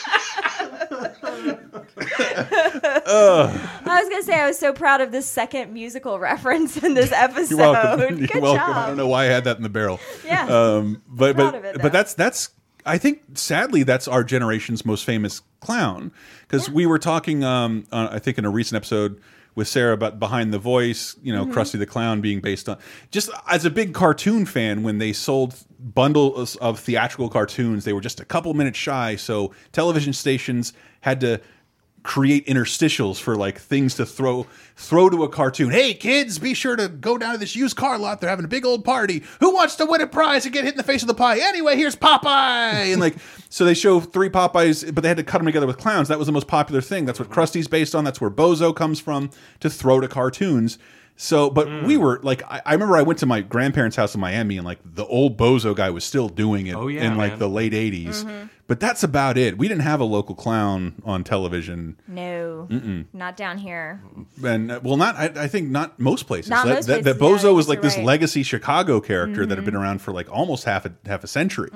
[3.08, 7.12] I was gonna say I was so proud of this second musical reference in this
[7.12, 7.50] episode.
[7.56, 8.18] You're welcome.
[8.18, 8.66] Good You're welcome.
[8.66, 8.76] job.
[8.76, 10.00] I don't know why I had that in the barrel.
[10.24, 10.46] Yeah.
[10.46, 12.50] Um, but Proud but of it, but that's that's
[12.84, 18.08] I think sadly that's our generation's most famous clown because we were talking um, uh,
[18.12, 19.20] I think in a recent episode
[19.56, 21.58] with Sarah about behind the voice you know mm-hmm.
[21.58, 22.78] Krusty the Clown being based on
[23.10, 28.00] just as a big cartoon fan when they sold bundles of theatrical cartoons they were
[28.00, 29.16] just a couple minutes shy.
[29.16, 31.40] So television stations had to
[32.06, 34.46] create interstitials for like things to throw
[34.76, 35.70] throw to a cartoon.
[35.70, 38.20] Hey kids, be sure to go down to this used car lot.
[38.20, 39.24] They're having a big old party.
[39.40, 41.38] Who wants to win a prize and get hit in the face with the pie?
[41.40, 42.92] Anyway, here's Popeye.
[42.92, 43.16] And like
[43.50, 46.06] so they show three Popeyes, but they had to cut them together with clowns.
[46.08, 47.06] That was the most popular thing.
[47.06, 48.04] That's what Krusty's based on.
[48.04, 49.30] That's where Bozo comes from
[49.60, 50.78] to throw to cartoons.
[51.18, 51.86] So, but Hmm.
[51.86, 54.66] we were like, I, I remember I went to my grandparents' house in Miami, and
[54.66, 57.38] like the old Bozo guy was still doing it Oh, yeah, in like man.
[57.38, 58.22] the late '80s.
[58.24, 58.46] Mm-hmm.
[58.68, 59.56] But that's about it.
[59.58, 62.66] We didn't have a local clown on television no,
[63.12, 64.02] not down here.
[64.44, 66.50] and uh, well, not I, I think not most places.
[66.50, 67.98] Not that, most that, that places, yeah, Bozo was like this right.
[68.00, 68.06] Mm-hmm.
[68.06, 71.70] legacy Chicago character that had been around for like almost half a half a century.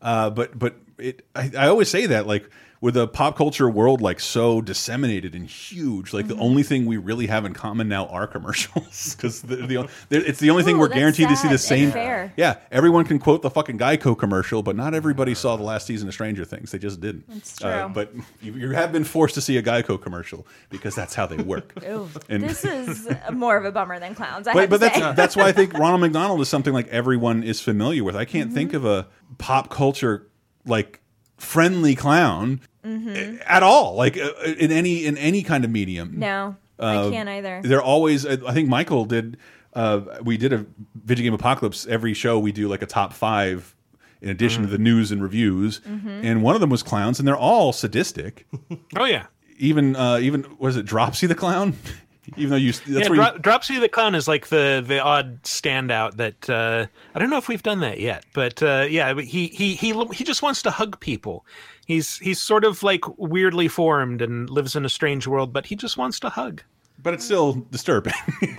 [0.00, 2.50] Uh, but but it I, I always say that like
[2.82, 6.34] with a pop culture world like so disseminated and huge, like Mm-hmm.
[6.36, 10.40] the only thing we really have in common now are commercials because the, the, it's
[10.40, 11.92] the only thing we're that's guaranteed to see the same.
[11.92, 12.32] fair.
[12.36, 16.08] Yeah, everyone can quote the fucking Geico commercial, but not everybody saw the last season
[16.08, 16.72] of Stranger Things.
[16.72, 17.24] They just didn't.
[17.30, 17.92] It's Uh, true.
[17.94, 18.12] but
[18.42, 21.72] you, you have been forced to see a Geico commercial because that's how they work.
[21.88, 24.48] Ooh, And- this is more of a bummer than clowns.
[24.48, 27.60] I but but that's that's why I think Ronald McDonald is something like everyone is
[27.60, 28.16] familiar with.
[28.16, 28.54] I can't Mm-hmm.
[28.56, 29.06] think of a
[29.38, 30.26] pop culture
[30.66, 30.98] like
[31.36, 33.36] friendly clown Mm-hmm.
[33.46, 36.18] at all, like uh, in any in any kind of medium.
[36.18, 37.60] no, Uh, I can't either.
[37.64, 38.26] They're always.
[38.26, 39.36] I think Michael did.
[39.74, 40.66] Uh, we did a
[41.04, 41.86] video game apocalypse.
[41.86, 43.74] Every show we do like a top five.
[44.20, 46.08] In addition to the news and reviews, Mm-hmm.
[46.24, 48.46] and one of them was clowns, and they're all sadistic.
[48.96, 49.26] Oh yeah.
[49.58, 51.74] even uh, even was it Dropsy the clown?
[52.36, 55.42] even though you that's yeah, where you, Dropsy the Clown is like the the odd
[55.42, 59.48] standout that uh, I don't know if we've done that yet, but uh, yeah, he
[59.48, 61.44] he he he just wants to hug people.
[61.86, 65.76] He's he's sort of like weirdly formed and lives in a strange world, but he
[65.76, 66.62] just wants to hug.
[67.02, 68.14] but it's still disturbing.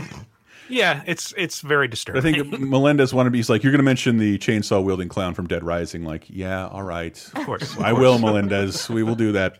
[0.69, 2.36] Yeah, it's it's very disturbing.
[2.36, 5.09] I think Melendez wanted to be he's like, you're going to mention the chainsaw wielding
[5.09, 6.03] clown from Dead Rising.
[6.05, 7.15] Like, yeah, all right.
[7.36, 8.89] of course, I will, Melendez.
[8.89, 9.59] We will do that.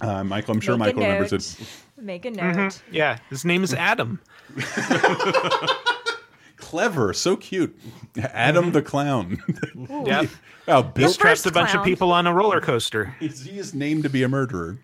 [0.00, 1.68] Uh, Michael, I'm sure Make Michael remembers it.
[1.96, 2.82] Make a note.
[2.90, 4.20] Yeah, his name is Adam.
[6.66, 7.78] Clever, so cute.
[8.18, 9.38] Adam the clown.
[10.04, 10.24] Yeah,
[10.66, 11.80] wow, Bill Your first a bunch clown.
[11.80, 13.14] of people on a roller coaster.
[13.20, 14.80] He's, he is named to be a murderer.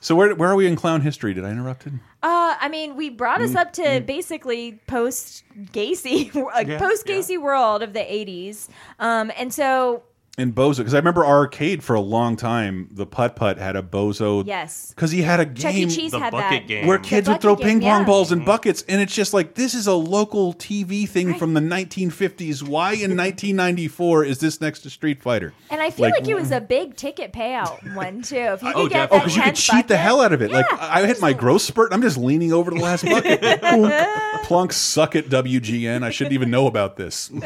[0.00, 1.34] so where where are we in clown history?
[1.34, 1.92] Did I interrupt it?
[2.20, 7.92] Uh, I mean, we brought us up to basically post Gacy, post Gacy world of
[7.92, 10.02] the '80s, um, and so
[10.38, 12.90] In Bozo, because I remember arcade for a long time.
[12.92, 14.46] The putt putt had a Bozo.
[14.46, 14.90] Yes.
[14.90, 15.80] because he had a Chuck E.
[15.80, 16.68] game Cheese The had bucket that.
[16.68, 16.86] game.
[16.86, 18.04] where The kids would bucket throw game, ping pong yeah.
[18.04, 18.46] balls in mm-hmm.
[18.46, 22.62] buckets, and it's just like this is a local TV thing from the 1950s.
[22.62, 25.54] Why in 1994 is this next to Street Fighter?
[25.70, 28.36] And I feel Like- like, it was a big ticket payout one too.
[28.36, 29.16] If you oh, could Oh, get definitely.
[29.16, 30.50] Oh, because you could 10th cheat the bucket- hell out of it.
[30.50, 30.78] Like Yeah.
[30.82, 31.94] I hit my growth spurt.
[31.94, 33.40] I'm just leaning over the last bucket.
[33.62, 34.44] Plunk.
[34.44, 36.02] Plunk, suck it, WGN.
[36.02, 37.30] I shouldn't even know about this.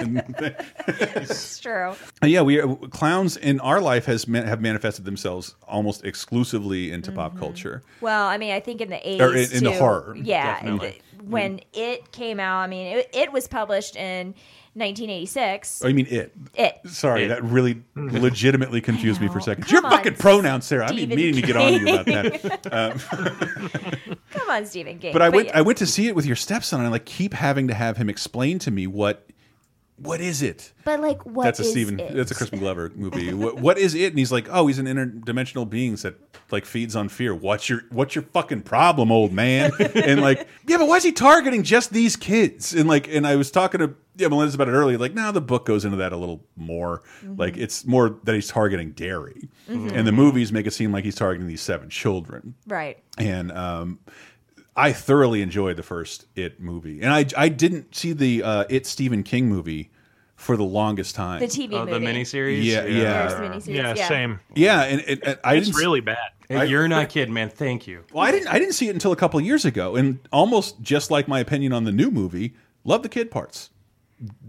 [0.88, 1.94] It's true.
[2.22, 2.60] yeah, we
[2.90, 7.40] clowns in our life has man, have manifested themselves almost exclusively into pop Mm-hmm.
[7.40, 7.82] culture.
[8.00, 9.20] Well, I mean, I think in the 80s.
[9.20, 10.54] Or in- in the horror, Yeah.
[10.54, 10.90] definitely.
[10.90, 14.34] th- When it came out, I mean, it, it was published in
[14.74, 15.82] 1986.
[15.84, 16.32] Oh, you mean it?
[16.54, 16.78] It.
[16.86, 17.28] Sorry, It.
[17.28, 19.64] that really legitimately confused me for a second.
[19.64, 20.84] Come Your on, fucking pronouns, Sarah.
[20.84, 23.00] I've been Stephen meaning to get on to you about that.
[24.30, 25.12] Come on, Stephen King.
[25.12, 25.58] But I went yeah.
[25.58, 27.96] I went to see it with your stepson and I like keep having to have
[27.96, 29.26] him explain to me what
[30.00, 30.72] what is it?
[30.84, 32.00] But like, what that's a is Steven.
[32.00, 32.14] it?
[32.14, 33.34] That's a Crispin Glover movie.
[33.34, 34.06] what, what is it?
[34.06, 36.16] And he's like, oh, he's an interdimensional being that
[36.50, 37.34] like feeds on fear.
[37.34, 39.72] What's your What's your fucking problem, old man?
[39.94, 42.74] and like, yeah, but why is he targeting just these kids?
[42.74, 44.98] And like, and I was talking to yeah, Melendez about it earlier.
[44.98, 47.02] Like, now the book goes into that a little more.
[47.24, 51.14] Like, it's more that he's targeting Derry, and the movies make it seem like he's
[51.14, 52.54] targeting these seven children.
[52.66, 52.98] Right.
[53.16, 53.98] And um,
[54.80, 58.86] I thoroughly enjoyed the first It movie, and I I didn't see the uh, It
[58.86, 59.90] Stephen King movie
[60.36, 61.40] for the longest time.
[61.40, 61.92] The TV Oh, movie.
[61.92, 62.64] the miniseries.
[62.64, 63.28] Yeah, yeah.
[63.28, 64.08] First miniseries, Yeah, yeah.
[64.08, 64.40] same.
[64.54, 65.80] yeah, and, and, and I It's didn't.
[65.80, 66.16] really bad.
[66.48, 67.50] Hey, you're not kidding, man.
[67.50, 68.04] Thank you.
[68.12, 68.48] well, I didn't.
[68.48, 71.40] I didn't see it until a couple of years ago, and almost just like my
[71.40, 72.54] opinion on the new movie,
[72.84, 73.70] love the kid parts.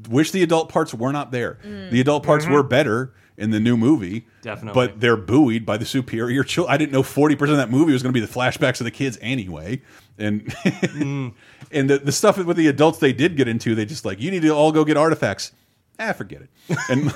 [0.09, 1.59] Wish the adult parts were not there.
[1.63, 1.91] Mm.
[1.91, 4.73] The adult parts were better in the new movie, Definitely.
[4.87, 6.73] But they're buoyed by the superior children.
[6.73, 8.85] I didn't know forty percent of that movie was going to be the flashbacks of
[8.85, 9.81] the kids anyway,
[10.17, 11.33] and Mm.
[11.71, 14.31] and the, the stuff with the adults they did get into, they just like you
[14.31, 15.51] need to all go get artifacts.
[15.99, 16.49] Ah, forget it.
[16.89, 17.13] And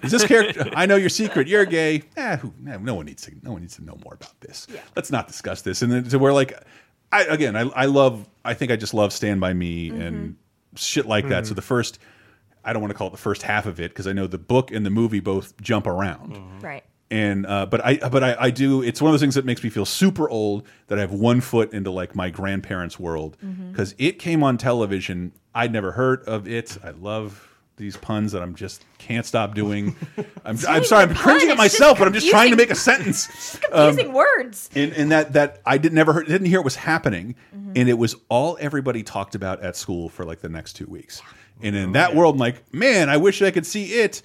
[0.04, 0.68] is this character?
[0.74, 1.48] I know your secret.
[1.48, 2.02] You're gay.
[2.18, 3.32] Ah, who, no, no one needs to.
[3.42, 4.66] No one needs to know more about this.
[4.94, 5.80] Let's not discuss this.
[5.80, 6.52] And then so we're like,
[7.12, 8.28] I again, I, I love.
[8.44, 10.36] I think I just love Stand by Me and
[10.74, 11.46] shit like that.
[11.46, 11.98] So the first,
[12.66, 14.38] I don't want to call it the first half of it because I know the
[14.38, 16.60] book and the movie both jump around mm-hmm.
[16.60, 16.84] Right.
[17.10, 19.62] and uh, but I but I, I do it's one of those things that makes
[19.62, 23.36] me feel super old that I have one foot into like my grandparents' world
[23.70, 25.32] because it came on television.
[25.54, 26.76] I'd never heard of it.
[26.84, 29.96] I love these puns that I'm just can't stop doing.
[30.44, 33.58] I'm, I'm sorry, I'm cringing at myself, but I'm just trying to make a sentence.
[33.70, 34.70] Confusing um, words.
[34.74, 37.98] And, and that that I didn't never heard, didn't hear it was happening, and it
[37.98, 41.20] was all everybody talked about at school for like the next two weeks.
[41.62, 44.22] And in that world, I'm like, man, I wish I could see it.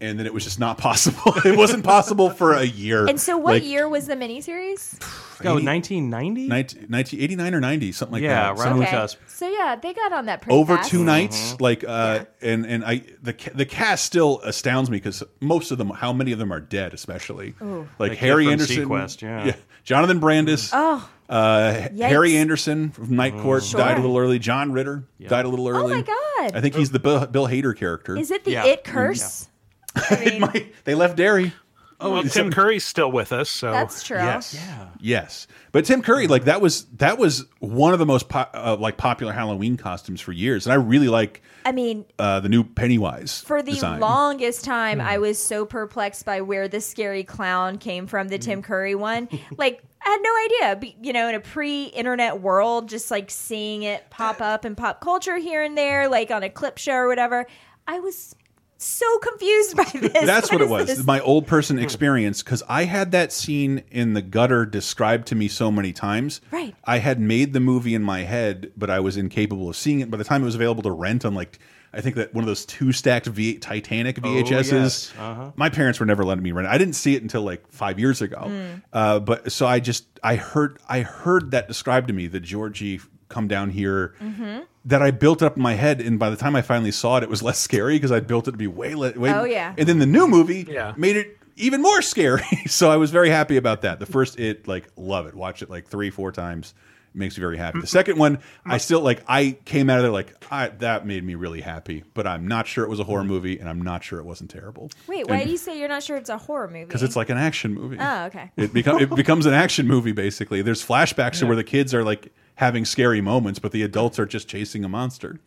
[0.00, 1.32] And then it was just not possible.
[1.44, 3.06] it wasn't possible for a year.
[3.06, 4.98] And so, what Like, year was the miniseries?
[5.42, 6.48] Go 80 1990.
[6.48, 8.58] 19, 1989 or 90, something like Yeah, that.
[8.58, 8.90] right Okay.
[8.90, 9.18] cusp.
[9.28, 10.90] So yeah, they got on that pretty Over fast.
[10.90, 15.70] two nights, like, uh, and and I the the cast still astounds me because most
[15.72, 18.84] of them, how many of them are dead, especially like The kid Harry from Anderson,
[18.88, 19.56] SeaQuest, yeah.
[19.82, 23.78] Jonathan Brandis, Oh, uh, Harry Anderson from Night Court Sure.
[23.80, 24.38] died a little early.
[24.38, 25.92] John Ritter died a little early.
[25.94, 26.56] oh my God!
[26.56, 28.16] I think he's the Bill, Bill Hader character.
[28.16, 28.64] Is it the Yeah.
[28.66, 29.48] It curse?
[29.96, 31.52] I mean, My- they left Derry.
[32.00, 34.16] Oh, well, Tim Curry's still with us, so that's true.
[34.18, 34.52] Yes.
[34.54, 34.83] Yeah.
[35.04, 35.46] Yes.
[35.70, 38.96] But Tim Curry, like that was that was one of the most po uh, like
[38.96, 43.40] popular Halloween costumes for years, and I really like I mean, uh, the new Pennywise
[43.42, 44.00] for the design.
[44.00, 45.06] longest time, Hmm.
[45.06, 48.28] I was so perplexed by where the scary clown came from.
[48.28, 48.40] The Hmm.
[48.42, 49.28] Tim Curry one,
[49.58, 49.82] like.
[50.06, 54.42] I had no idea, you know, in a pre-internet world, just like seeing it pop
[54.42, 57.46] up in pop culture here and there, like on a clip show or whatever.
[57.86, 58.34] I was
[58.78, 60.26] so confused by this.
[60.26, 60.86] That's what, it was.
[60.86, 61.04] this?
[61.04, 65.48] My old person experience because I had that scene in the gutter described to me
[65.48, 66.40] so many times.
[66.50, 66.74] Right.
[66.84, 70.10] I had made the movie in my head, but I was incapable of seeing it.
[70.10, 71.58] By the time it was available to rent on like
[71.96, 74.72] I think that one of those two stacked v Titanic VHSs.
[74.72, 75.12] yes.
[75.16, 75.52] Uh-huh.
[75.54, 76.70] My parents were never letting me rent it.
[76.70, 78.50] I didn't see it until like five years ago.
[78.92, 83.00] Uh, but so I just I heard I heard that described to me that Georgie
[83.34, 84.14] come down here.
[84.20, 84.60] Mm-hmm.
[84.86, 87.22] That I built up in my head, and by the time I finally saw it,
[87.22, 89.32] it was less scary because I built it to be way, le- way.
[89.32, 89.74] Oh, yeah.
[89.78, 90.92] And then the new movie Yeah.
[90.96, 92.42] made it even more scary.
[92.66, 93.98] so I was very happy about that.
[93.98, 95.34] The first, it like love it.
[95.34, 96.74] Watch it like three, four times.
[97.14, 97.80] It makes me very happy.
[97.80, 99.22] The second one, I still like.
[99.26, 102.02] I came out of there like I, that made me really happy.
[102.12, 104.50] But I'm not sure it was a horror movie, and I'm not sure it wasn't
[104.50, 104.90] terrible.
[105.06, 106.84] Wait, why do you say you're not sure it's a horror movie?
[106.84, 107.96] Because it's like an action movie.
[108.00, 108.50] Oh, okay.
[108.56, 110.60] It become it becomes an action movie basically.
[110.60, 114.26] There's flashbacks to where the kids are like having scary moments, but the adults are
[114.26, 115.40] just chasing a monster.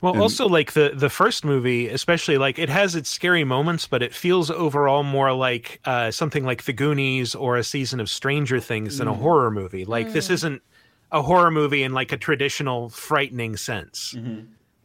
[0.00, 4.02] Well, also like the the first movie, especially like it has its scary moments, but
[4.02, 8.60] it feels overall more like uh, something like The Goonies or a season of Stranger
[8.60, 9.84] Things than a horror movie.
[9.84, 10.62] Like this isn't
[11.10, 14.14] a horror movie in like a traditional frightening sense.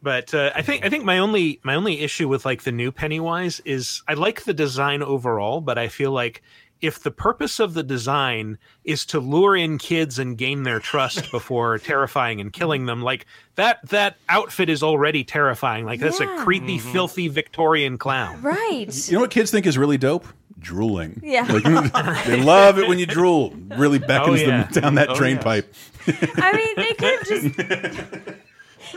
[0.00, 2.90] But uh, I think I think my only my only issue with like the new
[2.92, 6.42] Pennywise is I like the design overall, but I feel like
[6.80, 11.30] if the purpose of the design is to lure in kids and gain their trust
[11.32, 13.26] before terrifying and killing them, like
[13.56, 15.84] that that outfit is already terrifying.
[15.84, 16.40] Like that's Yeah.
[16.40, 16.92] a creepy, mm-hmm.
[16.92, 18.40] filthy Victorian clown.
[18.42, 18.86] right.
[19.08, 20.26] You know what kids think is really dope?
[20.60, 21.20] Drooling.
[21.24, 21.42] Yeah.
[21.50, 23.54] Like, they love it when you drool.
[23.76, 24.64] Really beckons Oh, yeah.
[24.64, 25.44] them down that Oh, drain yes.
[25.44, 25.74] pipe.
[26.36, 28.40] I mean, they could have just.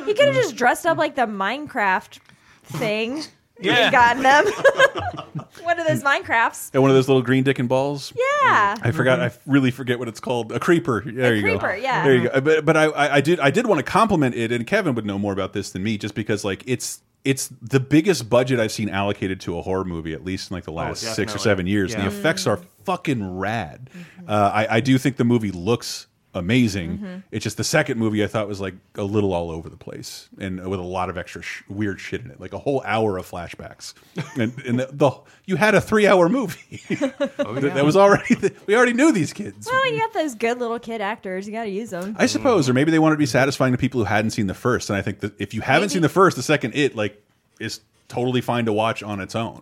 [0.05, 2.19] He could have just dressed up like the Minecraft
[2.63, 3.23] thing.
[3.59, 3.73] Yeah.
[3.85, 4.45] And gotten them.
[5.63, 6.71] One of those Minecrafts.
[6.73, 8.11] And one of those little green dick and balls.
[8.15, 8.75] Yeah.
[8.81, 9.19] I forgot.
[9.19, 10.51] I really forget what it's called.
[10.51, 11.03] A creeper.
[11.05, 11.59] There you go.
[11.59, 12.03] creeper, yeah.
[12.03, 12.41] There you go.
[12.41, 15.05] But but I, I I did I did want to compliment it, and Kevin would
[15.05, 18.71] know more about this than me, just because like it's it's the biggest budget I've
[18.71, 21.67] seen allocated to a horror movie, at least in like the last six or seven
[21.67, 21.93] years.
[21.93, 22.09] And Yeah.
[22.09, 23.89] the effects are fucking rad.
[24.27, 26.97] Uh, I I do think the movie looks amazing.
[26.97, 27.15] Mm-hmm.
[27.31, 30.29] It's just the second movie I thought was like a little all over the place
[30.39, 33.17] and with a lot of extra sh weird shit in it, like a whole hour
[33.17, 33.93] of flashbacks.
[34.39, 35.11] and and the, the
[35.45, 36.81] you had a three hour movie
[37.39, 39.67] Oh, that, that was already we already knew these kids.
[39.69, 41.47] Well, you got those good little kid actors.
[41.47, 42.15] You got to use them.
[42.17, 44.53] I suppose, or maybe they wanted to be satisfying to people who hadn't seen the
[44.53, 44.89] first.
[44.89, 45.93] And I think that if you haven't Maybe.
[45.93, 47.21] seen the first, the second it like
[47.59, 49.61] is totally fine to watch on its own.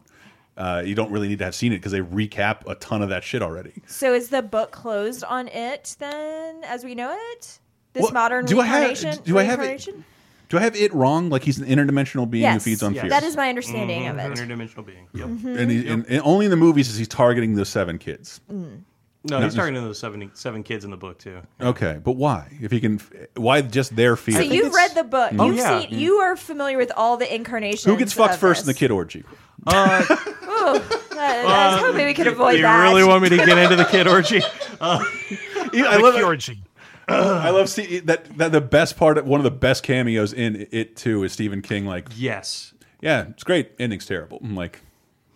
[0.59, 3.07] Uh, you don't really need to have seen it because they recap a ton of
[3.09, 3.71] that shit already.
[3.87, 7.59] So is the book closed on it then, as we know it?
[7.93, 9.23] This Well, modern do I have- reincarnation?
[9.23, 9.89] do I have it-
[10.49, 11.29] Do I have it wrong?
[11.29, 13.01] Like he's an interdimensional being who feeds on Yes.
[13.03, 13.09] fear.
[13.11, 14.25] that is my understanding Mhm.
[14.25, 14.37] of it.
[14.37, 15.07] Interdimensional being.
[15.13, 15.27] Yep.
[15.59, 18.41] and, he, and, and only in the movies is he targeting the seven kids.
[18.49, 21.37] No, he's targeting those seven, seven kids in the book too.
[21.61, 22.47] Okay, but why?
[22.61, 22.99] If he can,
[23.35, 24.35] why just their fear?
[24.35, 25.31] So you've read the book.
[25.37, 25.81] Oh, You've yeah.
[25.81, 25.97] seen.
[25.99, 27.83] You are familiar with all the incarnations.
[27.83, 29.23] who gets fucked of first in the kid orgy?
[29.67, 32.57] Ooh, that- I was hoping we could avoid that.
[32.57, 32.81] you that.
[32.83, 34.41] really want me to get into the kid orgy?
[34.81, 36.23] I love it.
[36.23, 36.63] Orgy.
[37.07, 40.67] I love see that, that the best part of one of the best cameos in
[40.71, 42.71] it too is Stephen King like yes.
[43.01, 44.81] yeah it's great ending's terrible I'm like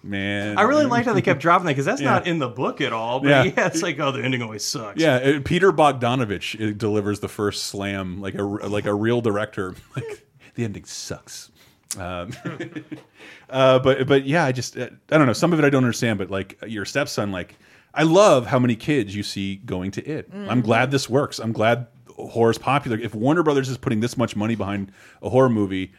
[0.04, 2.12] man I really liked how they kept dropping that because that's Yeah.
[2.12, 3.22] not in the book at all.
[3.22, 3.44] But Yeah.
[3.46, 5.02] yeah, it's like, oh, the ending always sucks.
[5.02, 9.74] yeah uh, Peter Bogdanovich uh, delivers the first slam like a like a real director
[9.96, 11.50] like the ending sucks
[11.98, 12.32] um,
[13.50, 15.84] uh, but but yeah I just uh, I don't know some of it I don't
[15.84, 17.58] understand but like your stepson like
[17.94, 21.52] I love how many kids you see going to it I'm glad this works I'm
[21.54, 24.92] glad horror's popular if Warner Brothers is putting this much money behind
[25.22, 25.94] a horror movie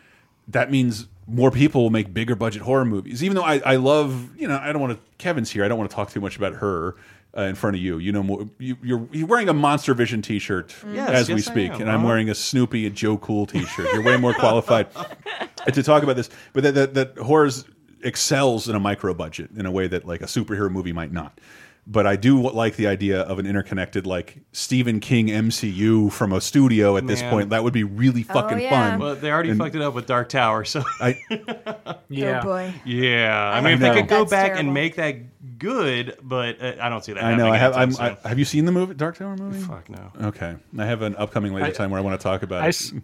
[0.49, 3.25] that means more people will make bigger budget horror movies.
[3.25, 4.99] Even though I, I love, you know, I don't want to.
[5.19, 5.65] Kevin's here.
[5.65, 6.97] I don't want to talk too much about her
[7.37, 7.99] uh, in front of you.
[7.99, 11.49] You know, more, you, you're you're wearing a Monster Vision T-shirt Yes, as we yes,
[11.49, 11.81] I speak, am.
[11.83, 12.07] and I'm Uh-huh.
[12.09, 13.93] wearing a Snoopy and Joe Cool T-shirt.
[13.93, 14.89] You're way more qualified
[15.73, 16.31] to talk about this.
[16.53, 17.65] But that that, that horrors
[18.03, 21.41] excels in a micro budget in a way that like a superhero movie might not.
[21.87, 26.41] But I do like the idea of an interconnected, like Stephen King MCU from a
[26.41, 27.51] studio at this point.
[27.51, 28.71] That would be really fucking yeah.
[28.71, 28.99] fun.
[28.99, 31.19] But they already fucked it up with Dark Tower, so I,
[32.09, 32.41] Yeah.
[32.41, 32.73] Oh boy.
[32.87, 33.51] yeah.
[33.53, 34.61] I I mean, if they could go That's back terrible.
[34.61, 37.23] and make that good, but uh, I don't see that.
[37.23, 37.53] I know.
[37.53, 37.75] happening I have.
[37.75, 39.61] I'm, anytime I, have you seen the movie Dark Tower movie?
[39.61, 40.11] Fuck no.
[40.29, 42.67] Okay, I have an upcoming later I- time where I want to talk about I,
[42.67, 42.69] it.
[42.69, 42.95] s-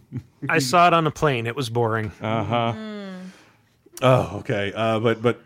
[0.49, 1.45] I saw it on a plane.
[1.45, 2.11] It was boring.
[2.19, 2.73] Uh huh.
[4.01, 4.73] Oh, okay.
[4.75, 5.39] Uh, but but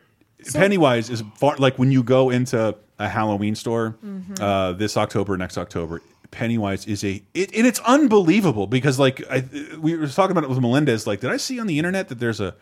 [0.54, 3.98] Pennywise is far like when you go into a Halloween store
[4.40, 6.02] uh, this October, next October.
[6.32, 9.46] Pennywise is a it, and it's unbelievable because like I,
[9.80, 11.08] we were talking about it with Melendez.
[11.08, 12.56] Like, did I see on the internet that there's a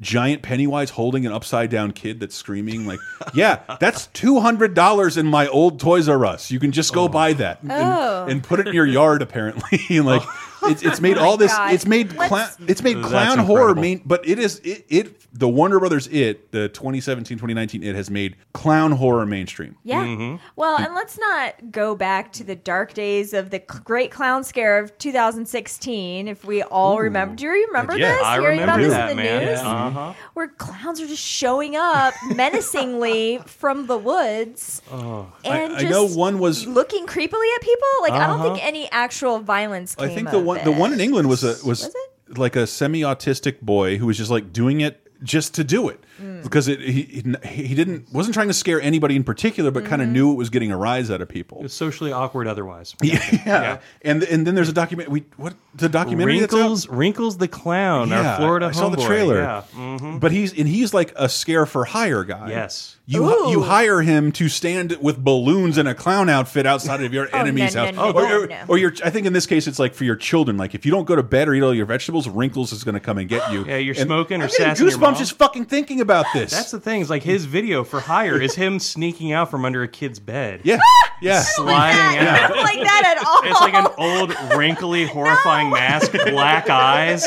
[0.00, 2.84] giant Pennywise holding an upside down kid that's screaming?
[2.86, 2.98] Like,
[3.34, 6.50] yeah, that's two hundred dollars in my old Toys R Us.
[6.50, 8.26] You can just go buy that and, Oh.
[8.28, 9.22] and put it in your yard.
[9.26, 10.22] Apparently, and like
[10.64, 11.52] it's it's made all this.
[11.52, 11.72] God.
[11.74, 12.48] It's made clown.
[12.66, 16.68] It's made clown horror main but it is it, it the Warner Brothers it the
[16.68, 19.76] 2017 2019 it has made clown horror mainstream.
[19.84, 20.04] Yeah.
[20.04, 20.36] Mm-hmm.
[20.56, 24.78] Well, and let's not go back to the dark days of the Great Clown Scare
[24.78, 26.28] of 2016.
[26.28, 28.22] If we all remember, do you remember Yeah, this?
[28.24, 29.44] I Hearing about remember this that, in the man.
[29.46, 30.12] news, Uh huh.
[30.34, 35.32] where clowns are just showing up menacingly from the woods, Oh.
[35.44, 37.88] and I just know one was- looking creepily at people.
[38.02, 38.54] Like I don't Uh-huh.
[38.54, 39.94] think any actual violence.
[39.94, 41.00] Came I think the of one the one in.
[41.00, 41.90] England was a was, Was
[42.36, 46.42] like a semi-autistic boy who was just like doing it just to do it Mm.
[46.42, 47.22] because it he, he
[47.66, 49.90] he didn't wasn't trying to scare anybody in particular but Mm-hmm.
[49.90, 51.60] kind of knew it was getting a rise out of people.
[51.64, 52.94] It's socially awkward otherwise.
[53.02, 53.20] Yeah.
[53.46, 53.78] yeah.
[54.02, 56.52] And and then there's a document we what the documentary that's?
[56.54, 59.36] Wrinkles, Wrinkles the clown, Yeah, our Florida I saw the trailer.
[59.40, 59.62] Yeah.
[59.74, 60.18] mhm.
[60.20, 62.48] But he's and he's like a scare for hire guy.
[62.50, 62.95] Yes.
[63.08, 63.50] You Ooh.
[63.50, 67.38] you hire him to stand with balloons in a clown outfit outside of your Oh,
[67.38, 67.94] enemy's no, no, house.
[67.94, 68.64] no, or, no, or, no.
[68.66, 70.56] or your I think in this case it's like for your children.
[70.56, 72.94] Like if you don't go to bed or eat all your vegetables, Wrinkles is going
[72.94, 73.64] to come and get you.
[73.68, 75.14] Yeah, you're And smoking or I'm sassing your goosebumps mom.
[75.14, 76.50] just fucking thinking about this.
[76.50, 77.00] That's the thing.
[77.00, 80.62] Is like his video for hire is him sneaking out from under a kid's bed.
[80.64, 80.80] yeah,
[81.22, 81.42] yeah.
[81.42, 82.48] Sliding I out.
[82.48, 83.40] don't like that at all.
[83.44, 87.24] It's like an old, wrinkly, horrifying mask, black eyes.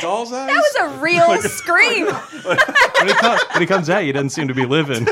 [0.00, 0.48] Doll's eyes.
[0.48, 2.06] that was a real scream.
[3.02, 5.06] When he, co- when he comes at you, he doesn't seem to be living.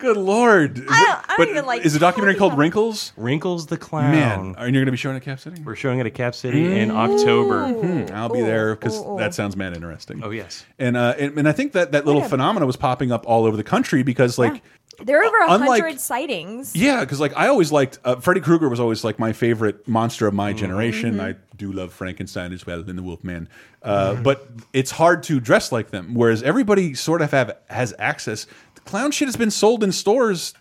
[0.00, 0.78] Good lord.
[0.78, 3.12] Is I it- don't- I don't but even like is the documentary called about- Wrinkles?
[3.16, 4.12] Wrinkles the clown.
[4.12, 5.60] Man, are you going to be showing at Cap City?
[5.62, 7.68] We're showing it at Cap City in October.
[7.72, 9.18] Hmm, I'll be Ooh, there because ooh, ooh.
[9.18, 10.22] that sounds man interesting.
[10.22, 10.64] Oh yes.
[10.78, 12.28] And uh, and, and I think that that little Yeah.
[12.28, 14.62] phenomena was popping up all over the country because like.
[15.02, 16.74] There are over a hundred sightings.
[16.74, 20.26] Yeah, because like I always liked uh, Freddy Krueger was always like my favorite monster
[20.26, 20.36] of Mm-hmm.
[20.36, 21.20] my generation.
[21.20, 23.48] I do love Frankenstein as well and the Wolfman,
[23.82, 24.22] uh, Mm-hmm.
[24.24, 26.14] but it's hard to dress like them.
[26.14, 28.46] Whereas everybody sort of have has access.
[28.74, 30.54] The clown shit has been sold in stores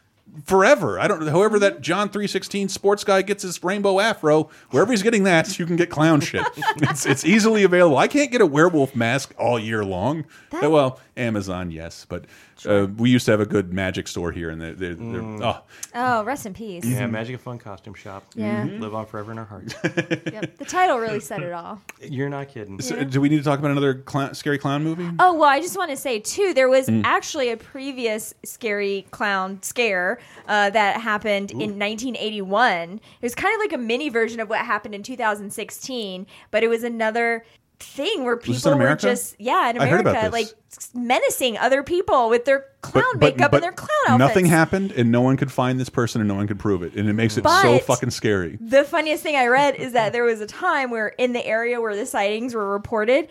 [0.45, 0.99] forever.
[0.99, 1.25] I don't.
[1.27, 5.57] However, that John three sixteen sports guy gets his rainbow afro, wherever he's getting that,
[5.57, 6.45] you can get clown shit.
[6.77, 7.97] it's it's easily available.
[7.97, 10.25] I can't get a werewolf mask all year long.
[10.51, 12.25] That- well, Amazon, yes, but
[12.65, 15.41] Uh, we used to have a good magic store here, and they're, they're, they're Mm.
[15.43, 15.61] oh,
[15.93, 16.85] Oh, rest in peace.
[16.85, 18.23] Yeah, Magic of Fun costume shop.
[18.35, 18.65] Yeah.
[18.65, 18.79] Mhm.
[18.79, 19.75] Live on forever in our hearts.
[19.83, 20.57] Yep.
[20.57, 21.81] The title really said it all.
[22.01, 22.79] You're not kidding.
[22.81, 25.09] So, do we need to talk about another clown, scary clown movie?
[25.19, 27.01] Oh well, I just want to say too, there was Mm.
[27.03, 32.93] actually a previous scary clown scare uh, that happened in 1981.
[32.93, 36.67] It was kind of like a mini version of what happened in 2016, but it
[36.67, 37.45] was another
[37.79, 40.47] thing where people were just yeah in I heard America like
[40.93, 44.19] menacing other people with their clown makeup and their clown outfits.
[44.19, 46.95] nothing happened, and no one could find this person, and no one could prove it,
[46.95, 48.57] and it makes it so fucking scary.
[48.61, 51.81] The funniest thing I read is that there was a time where in the area
[51.81, 53.27] where the sightings were reported,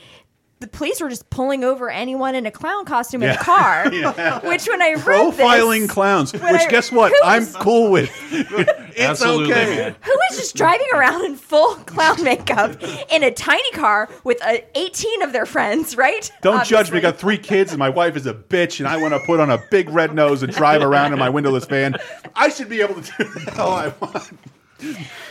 [0.58, 3.92] the police were just pulling over anyone in a clown costume in a car.
[3.92, 4.38] Yeah.
[4.46, 5.02] Which when I read
[5.34, 7.12] Profiling this, clowns, which I- guess what?
[7.22, 8.10] I'm is- cool with.
[8.32, 9.76] it's Absolutely, okay.
[9.76, 9.96] man.
[10.02, 14.56] Who is just driving around in full clown makeup in a tiny car with uh,
[14.74, 16.30] 18 of their friends, right?
[16.42, 16.96] Don't judge me.
[16.96, 17.00] I Obviously.
[17.02, 19.50] got three kids, and my wife is a bitch, and I want to put on
[19.50, 21.96] a big red nose and drive around in my windowless van.
[22.34, 24.30] I should be able to do the hell I want.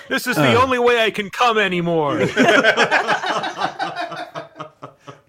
[0.10, 0.62] This is the Uh.
[0.64, 2.20] only way I can come anymore.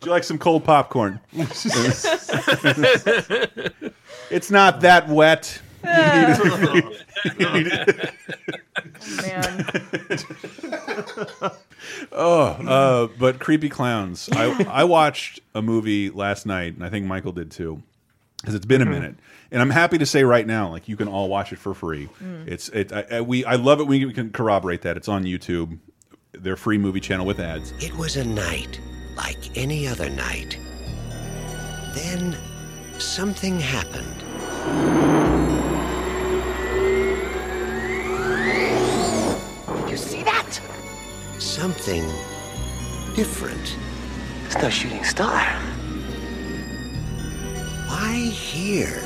[0.07, 1.19] Do you like some cold popcorn?
[1.33, 1.65] it's
[4.53, 5.61] not that wet.
[5.83, 6.39] Man.
[12.13, 14.29] Oh, uh, but creepy clowns.
[14.33, 17.83] I I watched a movie last night, and I think Michael did too,
[18.41, 19.17] because it's been a minute.
[19.51, 22.09] And I'm happy to say right now, like you can all watch it for free.
[22.47, 22.93] It's it.
[22.93, 24.97] I, I- we I love it when we can corroborate that.
[24.97, 25.79] It's on YouTube,
[26.33, 27.73] their free movie channel with ads.
[27.81, 28.81] It was a night
[29.17, 30.59] like any other night.
[31.95, 32.37] Then
[32.99, 34.23] something happened.
[39.91, 40.61] You see that?
[41.39, 42.05] Something
[43.15, 43.77] different.
[44.45, 45.41] It's no shooting star.
[47.89, 49.01] Why here?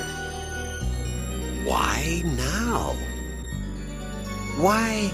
[1.64, 2.96] Why now?
[4.56, 5.10] Why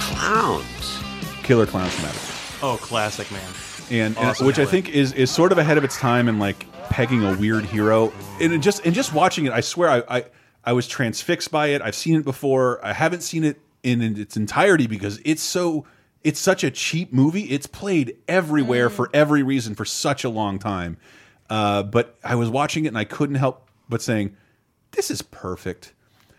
[0.00, 0.98] clowns?
[1.42, 3.52] Killer Clowns from Outer Oh, classic, man.
[3.90, 6.38] And, and- Awesome which I think is is sort of ahead of its time in
[6.38, 8.12] like pegging a weird hero.
[8.40, 10.24] And it just and just watching it, I swear I, I
[10.64, 11.82] I was transfixed by it.
[11.82, 12.84] I've seen it before.
[12.84, 15.84] I haven't seen it in, in its entirety because it's so
[16.22, 17.42] it's such a cheap movie.
[17.44, 20.96] It's played everywhere for every reason for such a long time.
[21.50, 24.34] Uh, but I was watching it and I couldn't help but saying,
[24.92, 25.92] "This is perfect."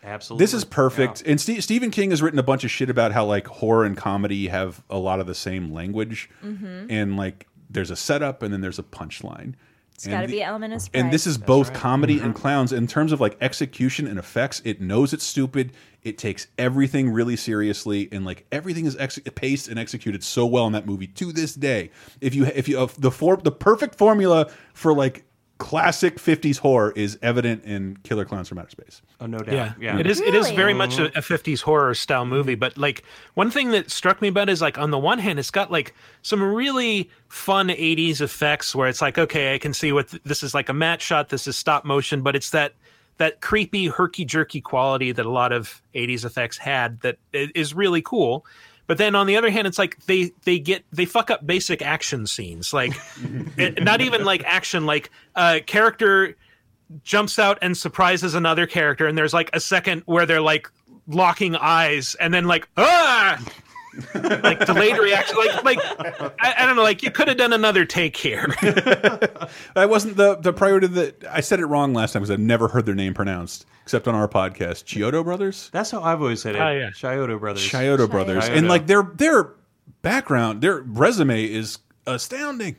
[0.05, 0.43] Absolutely.
[0.43, 1.23] This is perfect.
[1.25, 3.97] And Ste Stephen King has written a bunch of shit about how like horror and
[3.97, 6.87] comedy have a lot of the same language, Mhm.
[6.89, 9.53] and like there's a setup and then there's a punchline.
[9.95, 11.01] It's got to be element of surprise.
[11.03, 14.61] and this is both comedy and clowns in terms of like execution and effects.
[14.65, 15.71] It knows it's stupid.
[16.03, 20.67] It takes everything really seriously, and like everything is ex paced and executed so well
[20.67, 21.91] in that movie to this day.
[22.21, 25.24] If you if you uh, the for the perfect formula for like
[25.57, 29.01] classic 50s horror is evident in Killer Clowns from Outer Space.
[29.21, 29.75] Oh, no doubt.
[29.79, 30.19] Yeah, it is.
[30.19, 32.53] It is very much a, a '50s horror style movie.
[32.53, 32.59] Mm-hmm.
[32.59, 33.03] But like
[33.35, 35.71] one thing that struck me about it is like on the one hand, it's got
[35.71, 40.23] like some really fun '80s effects where it's like, okay, I can see what th-
[40.23, 42.73] this is like a matte shot, this is stop motion, but it's that
[43.17, 48.01] that creepy herky jerky quality that a lot of '80s effects had that is really
[48.01, 48.45] cool.
[48.87, 51.81] But then on the other hand, it's like they they get they fuck up basic
[51.81, 52.93] action scenes, like
[53.57, 56.35] it- not even like action, like a character
[57.03, 60.69] jumps out and surprises another character, and there's like a second where they're like
[61.07, 63.39] locking eyes, and then like ah,
[64.13, 65.79] like delayed reaction, like like
[66.39, 68.53] I, I don't know, like you could have done another take here.
[69.75, 72.67] That wasn't the the priority that I said it wrong last time because I've never
[72.67, 74.85] heard their name pronounced except on our podcast.
[74.85, 75.69] chioto Brothers?
[75.71, 76.59] That's how I've always said it.
[76.59, 76.89] Oh, yeah.
[76.89, 77.63] Chiodo Brothers.
[77.63, 78.47] Chioto Brothers.
[78.47, 78.69] And Chiodo.
[78.69, 79.51] like their their
[80.01, 82.77] background, their resume is astounding.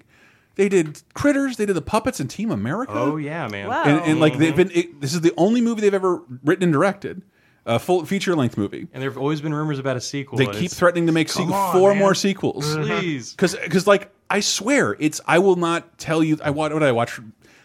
[0.57, 2.95] They did Critters, they did the Puppets and Team America.
[2.95, 3.69] Oh, yeah, man.
[3.69, 3.85] Wow.
[3.85, 4.69] And, and like they've mm-hmm.
[4.69, 7.23] been it, this is the only movie they've ever written and directed.
[7.69, 8.87] A full feature length movie.
[8.93, 10.39] And there have always been rumors about a sequel.
[10.39, 11.99] They keep threatening to make Come sequel, on, four man.
[11.99, 12.77] more sequels.
[12.77, 13.33] Please.
[13.33, 16.89] because because like I swear it's I will not tell you I what what did
[16.89, 17.19] I watch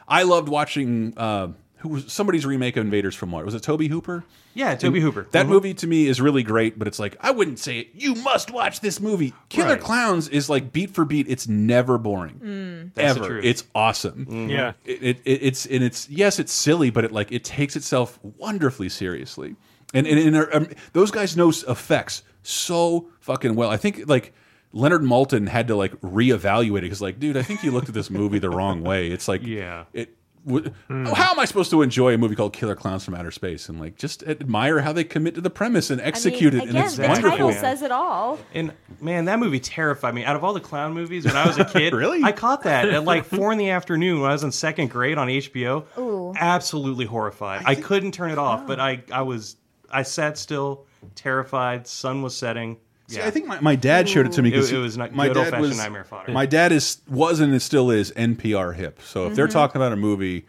[0.07, 3.81] I loved watching uh who was somebody's remake of Invaders from Mars was it Tobe
[3.83, 4.23] Hooper
[4.53, 5.27] Yeah, Tobe And Hooper.
[5.31, 5.49] that Mhm.
[5.49, 8.51] movie to me is really great but it's like I wouldn't say it you must
[8.51, 9.79] watch this movie Killer Right.
[9.81, 13.45] Clowns is like beat for beat it's never boring That's the ever truth.
[13.45, 14.73] it's awesome Yeah.
[14.85, 18.19] it, it, it- it's and it's yes it's silly but it like it takes itself
[18.37, 19.55] wonderfully seriously
[19.93, 24.33] and and, and um, those guys know effects so fucking well i think like
[24.73, 27.93] Leonard Maltin had to like reevaluate it because like dude i think you looked at
[27.93, 29.85] this movie the wrong way it's like Yeah.
[29.93, 30.15] it
[30.45, 33.69] w- how am I supposed to enjoy a movie called Killer Clowns from Outer Space
[33.69, 36.63] and like just admire how they commit to the premise and I mean, execute it?
[36.63, 37.29] again, and it's the wonderful.
[37.29, 38.39] title says it all.
[38.55, 40.23] And man, that movie terrified me.
[40.25, 42.23] Out of all the clown movies when I was a kid, Really?
[42.23, 45.19] I caught that at like four in the afternoon when I was in second grade
[45.19, 45.85] on HBO.
[45.99, 46.33] Ooh.
[46.35, 47.61] Absolutely horrified.
[47.67, 49.57] I, couldn't turn it off, but I, I was,
[49.91, 50.85] I sat still,
[51.15, 51.87] terrified.
[51.87, 52.77] Sun was setting.
[53.07, 53.27] See, Yeah.
[53.27, 55.33] I think my, my dad showed it to me because it was not- my good
[55.33, 56.31] dad old-fashioned was nightmare fodder.
[56.31, 59.01] my dad is was and it still is NPR hip.
[59.03, 59.53] So if they're Mm-hmm.
[59.53, 60.45] talking about a movie,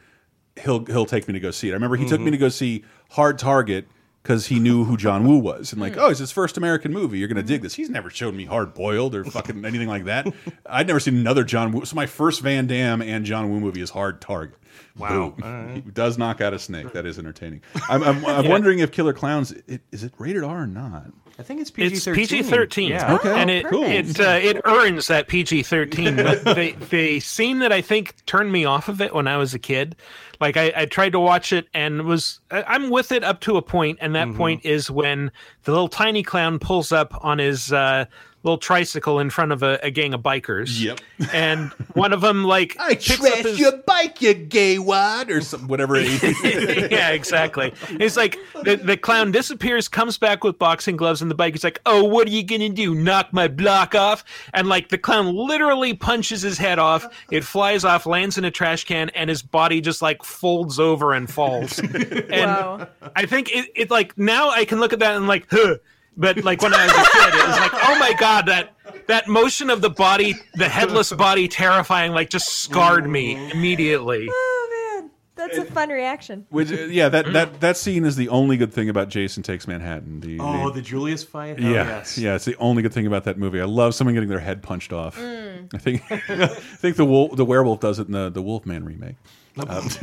[0.62, 1.72] he'll he'll take me to go see it.
[1.72, 2.32] I remember he took me Mm-hmm.
[2.32, 3.88] to go see Hard Target
[4.22, 5.82] because he knew who John Woo was and Mm.
[5.84, 7.18] like, oh, it's his first American movie.
[7.18, 7.74] You're gonna dig this.
[7.74, 10.26] He's never showed me Hard Boiled or fucking anything like that.
[10.66, 11.84] I'd never seen another John Woo.
[11.84, 14.58] So my first Van Damme and John Woo movie is Hard Target.
[14.96, 15.30] Wow.
[15.38, 15.72] Boom.
[15.74, 16.92] He does knock out a snake.
[16.92, 17.62] That is entertaining.
[17.88, 21.06] I'm, I'm, I'm wondering if Killer Clowns it, is it rated R or not?
[21.38, 22.26] I think it's PG It's thirteen.
[22.26, 23.14] PG thirteen, Yeah.
[23.14, 23.40] Okay.
[23.40, 23.84] and it Cool.
[23.84, 26.16] it uh, it earns that PG thirteen.
[26.22, 29.54] But the the scene that I think turned me off of it when I was
[29.54, 29.96] a kid,
[30.40, 33.56] like I, I tried to watch it and was I- I'm with it up to
[33.56, 34.32] a point, and Mm-hmm.
[34.32, 35.30] that point is when
[35.64, 38.04] the little tiny clown pulls up on his uh,
[38.42, 40.80] little tricycle in front of a, a gang of bikers.
[40.80, 41.00] Yep.
[41.32, 45.30] and one of them like I picks up trash his- your bike, you gay wad,
[45.30, 45.94] or some, whatever.
[45.96, 47.72] it- yeah, exactly.
[47.90, 51.54] It's like the, the clown disappears, comes back with boxing gloves and the bike.
[51.54, 52.94] He's like, "Oh, what are you gonna do?
[52.94, 54.24] Knock my block off?"
[54.54, 57.06] And like the clown literally punches his head off.
[57.30, 61.12] It flies off, lands in a trash can, and his body just like folds over
[61.12, 61.78] and falls.
[61.78, 62.88] and Wow.
[63.14, 65.76] I think it, it like now I can look at that and like, huh.
[66.16, 68.74] But like when I was a kid, it was like, oh my god, that
[69.06, 74.28] that motion of the body, the headless body, terrifying, like just scarred me immediately.
[74.30, 76.46] Oh man, that's a fun reaction.
[76.50, 79.66] Which, uh, yeah, that, that that scene is the only good thing about Jason Takes
[79.66, 80.20] Manhattan.
[80.20, 81.58] The, Oh, the- the Julius fight.
[81.58, 82.18] Hell yeah, yes.
[82.18, 83.60] yeah, it's the only good thing about that movie.
[83.60, 85.16] I love someone getting their head punched off.
[85.18, 85.74] Mm.
[85.74, 89.16] I think I think the wolf, the werewolf does it in the the Wolfman remake.
[89.58, 89.88] Um,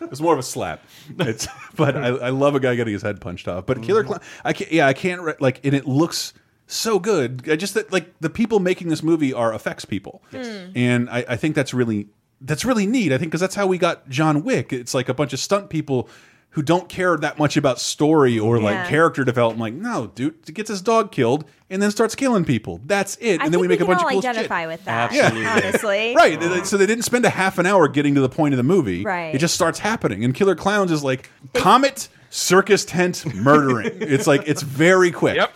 [0.00, 0.82] it's more of a slap.
[1.20, 3.66] It's, but I, I love a guy getting his head punched off.
[3.66, 4.70] But Killer Clown, I can't.
[4.72, 5.20] Yeah, I can't.
[5.22, 6.32] re- Like, and it looks
[6.66, 7.48] so good.
[7.48, 11.36] I just that like the people making this movie are effects people, and I, I
[11.36, 12.08] think that's really
[12.40, 13.12] that's really neat.
[13.12, 14.72] I think because that's how we got John Wick.
[14.72, 16.08] It's like a bunch of stunt people.
[16.50, 19.60] Who don't care that much about story or like character development?
[19.60, 22.80] Like, no, dude, gets his dog killed and then starts killing people.
[22.86, 23.40] That's it.
[23.40, 24.30] I and then think we make a bunch all of cool shit.
[24.30, 25.12] identify with that.
[25.12, 25.46] Absolutely.
[25.46, 26.40] Honestly, Right.
[26.40, 28.62] they- So they didn't spend a half an hour getting to the point of the
[28.62, 29.04] movie.
[29.04, 29.34] Right.
[29.34, 30.24] It just starts happening.
[30.24, 33.90] And Killer Clowns is like comet circus tent murdering.
[34.00, 35.36] it's like it's very quick.
[35.36, 35.54] Yep.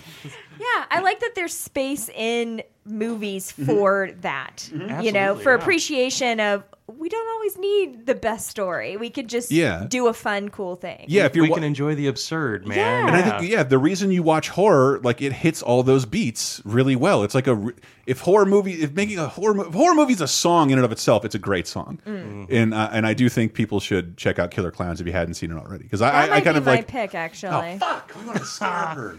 [0.61, 3.65] Yeah, I like that there's space in movies Mm-hmm.
[3.67, 4.69] for that.
[5.03, 5.61] You know, for yeah.
[5.61, 6.65] appreciation of
[6.97, 8.97] we don't always need the best story.
[8.97, 9.85] We could just Yeah.
[9.89, 11.05] do a fun, cool thing.
[11.07, 12.79] Yeah, if you're we can enjoy the absurd, man.
[12.79, 13.07] Yeah.
[13.09, 16.63] and I think yeah, the reason you watch horror, like it hits all those beats
[16.65, 17.23] really well.
[17.25, 17.73] It's like a
[18.07, 20.85] if horror movie, if making a horror if horror movie is a song in and
[20.85, 22.01] of itself, it's a great song.
[22.07, 22.47] Mm.
[22.51, 25.35] And uh, and I do think people should check out Killer Clowns if you hadn't
[25.35, 27.75] seen it already because I, I, I kind be of my like pick, actually.
[27.75, 29.19] oh fuck, we want to scare her.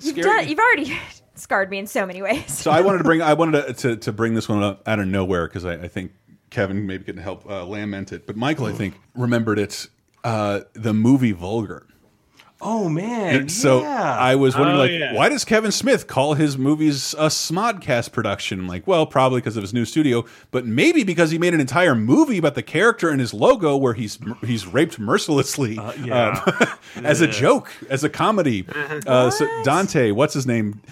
[0.00, 0.96] you've, done, you've already
[1.38, 2.52] scarred me in so many ways.
[2.52, 4.98] So I wanted to bring I wanted to to, to bring this one up out
[4.98, 6.12] of nowhere because I, I think
[6.50, 9.88] Kevin maybe can help uh, lament it, but Michael I think remembered it.
[10.24, 11.86] Uh, the movie Vulgar.
[12.68, 13.48] Oh man.
[13.48, 14.18] So yeah.
[14.18, 15.14] I was wondering, Oh, like, yeah.
[15.14, 18.58] why does Kevin Smith call his movies a Smodcast production?
[18.58, 21.60] I'm like, well, probably because of his new studio, but maybe because he made an
[21.60, 26.42] entire movie about the character and his logo where he's he's raped mercilessly yeah.
[26.96, 28.66] um, as a joke, as a comedy.
[29.06, 30.82] Uh, so Dante, what's his name?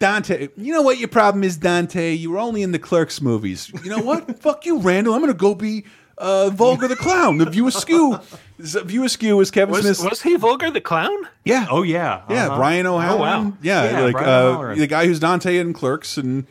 [0.00, 0.48] Dante.
[0.58, 2.12] You know what your problem is, Dante?
[2.12, 3.72] You were only in the Clerks movies.
[3.82, 4.38] You know what?
[4.42, 5.14] Fuck you, Randall.
[5.14, 5.86] I'm gonna go be.
[6.16, 8.18] Uh, Vulgar the Clown, the View Askew.
[8.58, 10.02] View Askew is Kevin Was, Smith's.
[10.04, 11.16] was he Vulgar the Clown?
[11.44, 11.66] yeah.
[11.70, 12.22] Oh yeah.
[12.30, 12.56] Yeah, Uh-huh.
[12.56, 13.50] Brian O'Halloran.
[13.50, 13.56] wow.
[13.62, 16.46] Yeah, Yeah, like Brian uh, the guy who's Dante in Clerks and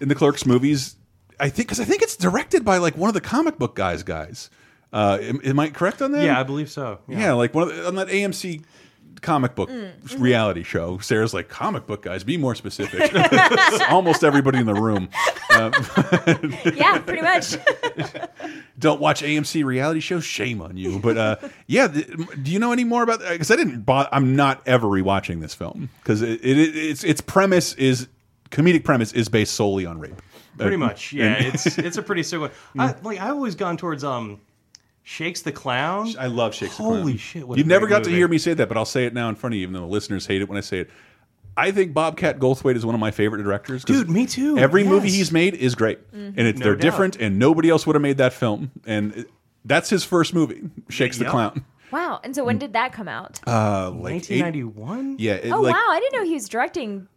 [0.00, 0.94] in the Clerks movies.
[1.40, 4.02] I think because I think it's directed by like one of the comic book guys.
[4.04, 4.50] Guys,
[4.92, 6.24] uh, am, am I correct on that?
[6.24, 7.00] Yeah, I believe so.
[7.08, 8.62] yeah, like one of the, on that AMC
[9.18, 9.70] comic book
[10.16, 10.98] reality show.
[10.98, 12.24] Sarah's like comic book guys.
[12.24, 13.12] Be more specific.
[13.90, 15.08] Almost everybody in the room.
[15.54, 15.72] Um,
[16.76, 17.56] yeah, pretty much.
[18.78, 20.24] don't watch AMC reality shows.
[20.24, 20.98] Shame on you.
[20.98, 23.20] But uh, yeah, do you know any more about?
[23.20, 23.80] Because I didn't.
[23.82, 28.08] Bo I'm not ever rewatching this film because it, it, its its premise is
[28.50, 30.20] comedic premise is based solely on rape.
[30.56, 31.12] Pretty Uh, much.
[31.12, 32.50] Yeah, it's it's a pretty similar.
[32.78, 34.40] I, like I always gone towards um,
[35.10, 36.14] Shakes the Clown.
[36.18, 36.84] I love Shakespeare.
[36.84, 39.06] Holy shit, what You've never great got to hear me say that, but I'll say
[39.06, 40.80] it now in front of you, even though the listeners hate it when I say
[40.80, 40.90] it.
[41.56, 43.84] I think Bobcat Goldthwait is one of my favorite directors.
[43.86, 44.58] Dude, me too.
[44.58, 46.82] Every movie he's made is great, and it's No they're doubt.
[46.82, 48.70] different, and nobody else would have made that film.
[48.86, 49.30] And it-
[49.64, 51.30] that's his first movie, Shakes the Yep.
[51.32, 51.64] Clown.
[51.90, 52.20] wow.
[52.22, 53.40] And so when did that come out?
[53.46, 55.16] Uh, like eight- 1991.
[55.18, 57.08] yeah, it, oh like, wow, I didn't know he was directing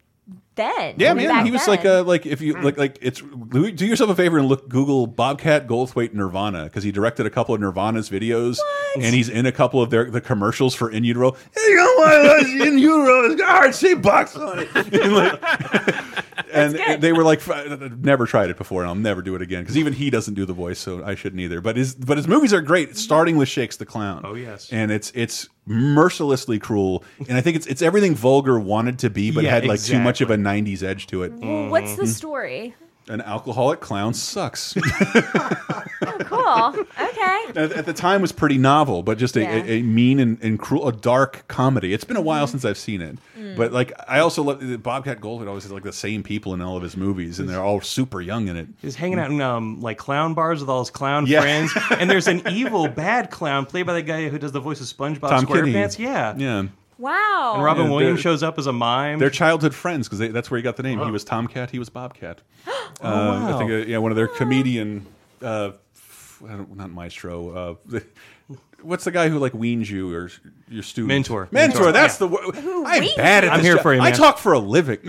[0.56, 0.96] then.
[0.98, 1.70] Yeah, man, he was then.
[1.76, 5.08] like uh like if you like like it's do yourself a favor and look Google
[5.08, 8.58] Bobcat Goldthwait Nirvana because he directed a couple of Nirvana's videos
[8.96, 11.32] and he's in a couple of their the commercials for In Utero.
[11.32, 12.46] Hey, you know what?
[12.68, 14.70] In Utero, it's got Heart-Shaped Box on it.
[14.76, 19.36] and like, and they were like, "I've never tried it before, and I'll never do
[19.36, 21.62] it again because even he doesn't do the voice, so I shouldn't either.
[21.62, 24.22] But his but his movies are great, starting with Shakes the Clown.
[24.24, 24.70] Oh, yes.
[24.72, 29.32] and it's it's mercilessly cruel, and I think it's it's everything vulgar wanted to be,
[29.32, 31.32] but Yeah, had like too much of a '90s edge to it.
[31.34, 32.02] What's Mm-hmm.
[32.02, 32.76] the story?
[33.08, 34.76] An alcoholic clown sucks.
[34.86, 35.84] oh,
[36.22, 36.86] Cool.
[37.02, 37.46] Okay.
[37.56, 39.56] at, at the time was pretty novel, but just a, Yeah.
[39.56, 41.94] a, a mean and, and cruel, a dark comedy.
[41.94, 42.52] It's been a while mm-hmm.
[42.52, 43.56] since I've seen it, mm.
[43.56, 45.48] but like I also love uh, Bobcat Goldthwait.
[45.48, 48.22] Always has like the same people in all of his movies, and they're all super
[48.22, 48.68] young in it.
[48.82, 51.42] He's hanging out in um, like clown bars with all his clown Yeah.
[51.42, 54.80] friends, and there's an evil bad clown played by the guy who does the voice
[54.80, 55.74] of SpongeBob Tom Kenny.
[55.74, 56.00] SquarePants.
[56.00, 56.36] Yeah.
[56.38, 56.68] Yeah,
[57.02, 57.54] Wow.
[57.56, 59.18] And Robin Yeah, Williams shows up as a mime.
[59.20, 61.00] they're childhood friends because that's where he got the name.
[61.04, 61.72] He was Tomcat.
[61.72, 62.42] He was Bobcat.
[62.68, 62.72] uh,
[63.02, 65.06] I think uh, yeah, one of their comedian.
[65.42, 67.78] Uh, f- I don't, not maestro.
[67.90, 68.00] Uh,
[68.84, 70.30] what's the guy who like weans you or
[70.70, 71.08] your student?
[71.08, 71.48] Mentor.
[71.52, 71.78] Mentor.
[71.86, 72.28] Mentor, That's yeah.
[72.28, 72.86] the word.
[72.86, 73.82] I'm bad at I'm here job.
[73.84, 75.00] for you, I talk for a living.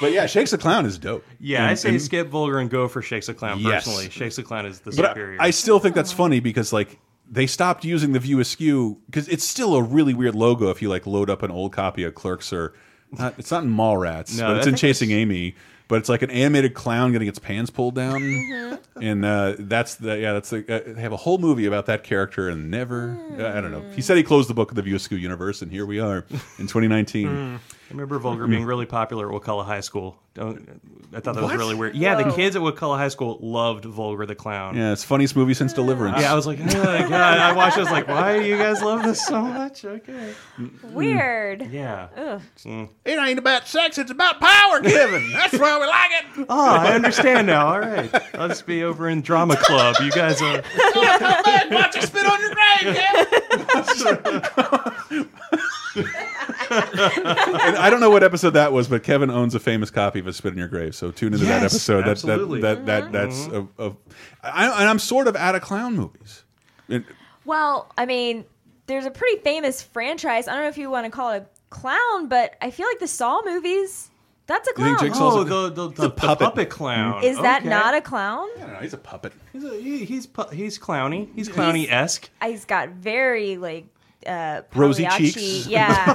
[0.00, 1.24] but yeah, Shakes the Clown is dope.
[1.40, 3.84] yeah, I And- say and- skip Vulgar and go for Shakes the Clown Yes.
[3.84, 4.10] personally.
[4.10, 5.40] Shakes the Clown is the But superior.
[5.40, 6.98] I, I still think that's funny because like
[7.30, 10.88] they stopped using the View Askew because it's still a really weird logo if you
[10.88, 12.72] like load up an old copy of Clerks or
[13.12, 15.54] not, it's not in Mallrats, No, but it's in Chasing Amy.
[15.88, 19.02] But it's like an animated clown getting its pants pulled down, Mm-hmm.
[19.02, 22.02] and uh, that's the yeah that's the uh, they have a whole movie about that
[22.02, 23.84] character and never I don't know.
[23.94, 26.24] He said he closed the book of the View Askew universe, and here we are
[26.58, 27.60] in 2019.
[27.88, 30.16] I remember Vulgar being really popular at Wakulla High School.
[30.34, 30.68] Don't,
[31.14, 31.52] I thought that What?
[31.52, 31.94] was really weird.
[31.94, 32.34] Yeah, the Whoa.
[32.34, 34.76] kids at Wakulla High School loved Vulgar the Clown.
[34.76, 36.20] Yeah, it's funniest movie since Deliverance.
[36.20, 37.38] Yeah, I was like, oh my god.
[37.38, 37.76] I watched.
[37.76, 39.84] it, I was like, why do you guys love this so much?
[39.84, 40.34] Okay.
[40.82, 41.60] Weird.
[41.60, 41.72] Mm.
[41.72, 42.08] Yeah.
[42.16, 42.42] Ugh.
[42.64, 42.88] Mm.
[43.04, 45.30] it ain't about sex; it's about power giving.
[45.32, 46.26] That's why we like it.
[46.48, 47.68] Oh, I understand now.
[47.68, 48.12] All right.
[48.34, 49.94] I'll just be over in drama club.
[50.02, 50.56] You guys are.
[51.70, 53.26] Watch it spit on your grave, Kevin.
[56.70, 60.26] and I don't know what episode that was, but Kevin owns a famous copy of
[60.26, 62.06] "A Spit in Your Grave." So tune into that episode.
[62.06, 62.60] Absolutely.
[62.62, 63.92] that that that that's a, a,
[64.42, 66.44] I, and I'm sort of out of clown movies.
[66.88, 67.04] And-
[67.44, 68.44] Well, I mean,
[68.86, 70.48] there's a pretty famous franchise.
[70.48, 72.98] I don't know if you want to call it a clown, but I feel like
[72.98, 74.10] the Saw movies.
[74.48, 74.96] That's a clown.
[75.00, 76.38] Oh, a- the the, he's a the, the puppet.
[76.44, 76.70] puppet.
[76.70, 77.24] clown.
[77.24, 77.68] Is that Okay.
[77.68, 78.46] not a clown?
[78.56, 78.78] I don't know.
[78.78, 79.32] He's a puppet.
[79.52, 81.28] He's a, he, he's pu- he's clowny.
[81.34, 82.30] He's clowny esque.
[82.44, 83.86] He's got very like
[84.26, 85.66] uh, Rosy cheeks.
[85.66, 86.14] Yeah,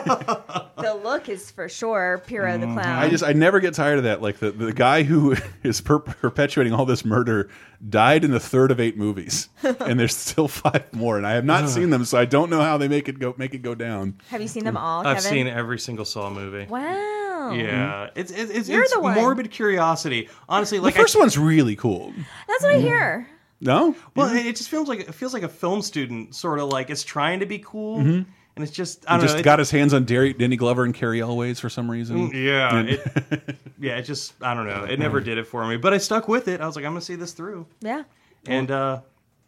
[0.78, 2.80] the look is for sure Piro the clown.
[2.86, 4.22] I just I never get tired of that.
[4.22, 7.49] Like the the guy who is per perpetuating all this murder
[7.89, 11.45] died in the third of eight movies, and there's still five more, and I have
[11.45, 13.76] not seen them, so I don't know how they make it go make it go
[13.76, 14.20] down.
[14.28, 15.05] Have you seen them all?
[15.05, 15.32] I've Kevin?
[15.32, 16.66] seen every single Saw movie.
[16.70, 17.51] Wow.
[17.53, 19.16] Yeah, it's it's it's, You're it's the one.
[19.16, 20.30] morbid curiosity.
[20.47, 22.14] Honestly, like the first I, one's really cool.
[22.47, 23.28] That's what I hear.
[23.62, 26.70] No, well, it, it just feels like it feels like a film student sort of
[26.70, 28.26] like it's trying to be cool, and
[28.57, 29.39] it's just I he don't just know.
[29.39, 32.32] it- got his hands on Derry, Danny Glover and Cary Elwes for some reason.
[32.34, 34.84] yeah, And- it, yeah, it just I don't know.
[34.86, 36.59] It never did it for me, but I stuck with it.
[36.59, 38.03] I was like, I'm gonna see this through, Yeah.
[38.47, 39.01] and uh,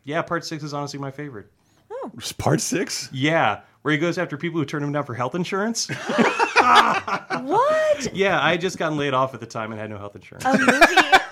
[0.03, 1.47] yeah, part six is honestly my favorite.
[1.91, 2.11] Oh.
[2.37, 3.09] Part six.
[3.13, 5.89] Yeah, where he goes after people who turn him down for health insurance.
[7.43, 8.13] What?
[8.15, 10.45] yeah, I had just gotten laid off at the time and had no health insurance.
[10.45, 10.71] A movie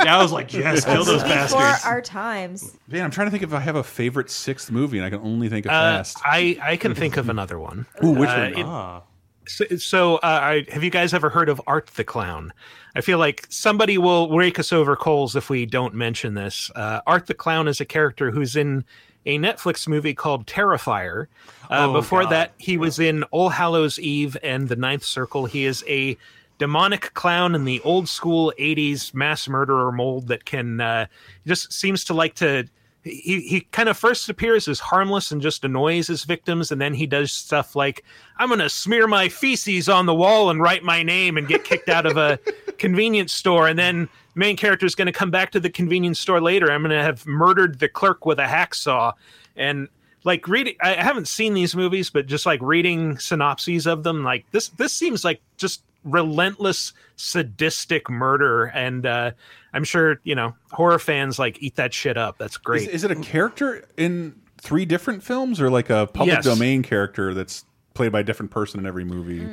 [0.03, 1.29] yeah, I was like, yes, kill those before
[1.59, 1.85] bastards.
[1.85, 2.77] our times.
[2.87, 5.19] Man, I'm trying to think if I have a favorite sixth movie, and I can
[5.21, 6.17] only think of Uh, Fast.
[6.25, 7.85] I I can think of another one.
[8.03, 8.53] Ooh, which Uh, one?
[8.57, 9.01] it- ah.
[9.47, 12.53] So, so uh, I, have you guys ever heard of Art the Clown?
[12.95, 16.69] I feel like somebody will rake us over coals if we don't mention this.
[16.75, 18.85] Uh, Art the Clown is a character who's in
[19.25, 21.25] a Netflix movie called Terrifier.
[21.71, 22.31] Uh, Oh, before God.
[22.31, 25.47] that, he was in All Hallows Eve and The Ninth Circle.
[25.47, 26.17] He is a
[26.61, 31.07] demonic clown in the old school 80s mass murderer mold that can uh,
[31.47, 32.65] just seems to like to
[33.03, 36.93] he he kind of first appears as harmless and just annoys his victims and then
[36.93, 38.05] he does stuff like
[38.37, 41.63] i'm going to smear my feces on the wall and write my name and get
[41.63, 42.37] kicked out of a
[42.81, 43.67] convenience store.
[43.67, 46.71] And then main character is going to come back to the convenience store later.
[46.71, 49.13] I'm going to have murdered the clerk with a hacksaw.
[49.55, 49.87] And
[50.23, 54.45] like reading i haven't seen these movies but just like reading synopses of them like
[54.51, 59.31] this this seems like just relentless sadistic murder and uh
[59.73, 63.03] i'm sure you know horror fans like eat that shit up that's great Is, is
[63.03, 66.43] it a character in three different films, or like a public Yes.
[66.43, 69.43] domain character that's played by a different person in every movie?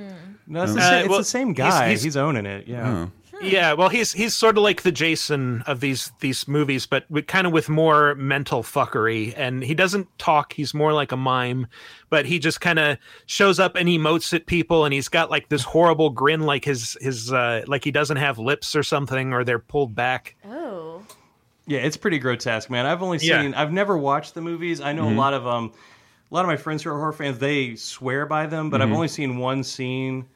[0.47, 1.89] No, it's, the, Uh, sa- it's well, the same he's- guy.
[1.89, 2.67] He's, he's- owning it.
[2.69, 2.91] Yeah.
[2.91, 3.11] Oh.
[3.41, 7.27] Yeah, well, he's he's sort of like the Jason of these these movies, but with,
[7.29, 9.33] kind of with more mental fuckery.
[9.37, 11.67] And he doesn't talk; he's more like a mime.
[12.11, 15.49] But he just kind of shows up and emotes at people, and he's got like
[15.51, 19.45] this horrible grin, like his his uh, like he doesn't have lips or something, or
[19.45, 20.35] they're pulled back.
[20.45, 21.03] Oh.
[21.67, 22.87] Yeah, it's pretty grotesque, man.
[22.87, 23.43] I've only Yeah.
[23.43, 23.55] seen.
[23.55, 24.81] I've never watched the movies.
[24.81, 25.15] I know Mhm.
[25.15, 25.73] a lot of um,
[26.31, 27.39] a lot of my friends who are horror fans.
[27.39, 28.85] They swear by them, but Mhm.
[28.85, 30.27] I've only seen one scene.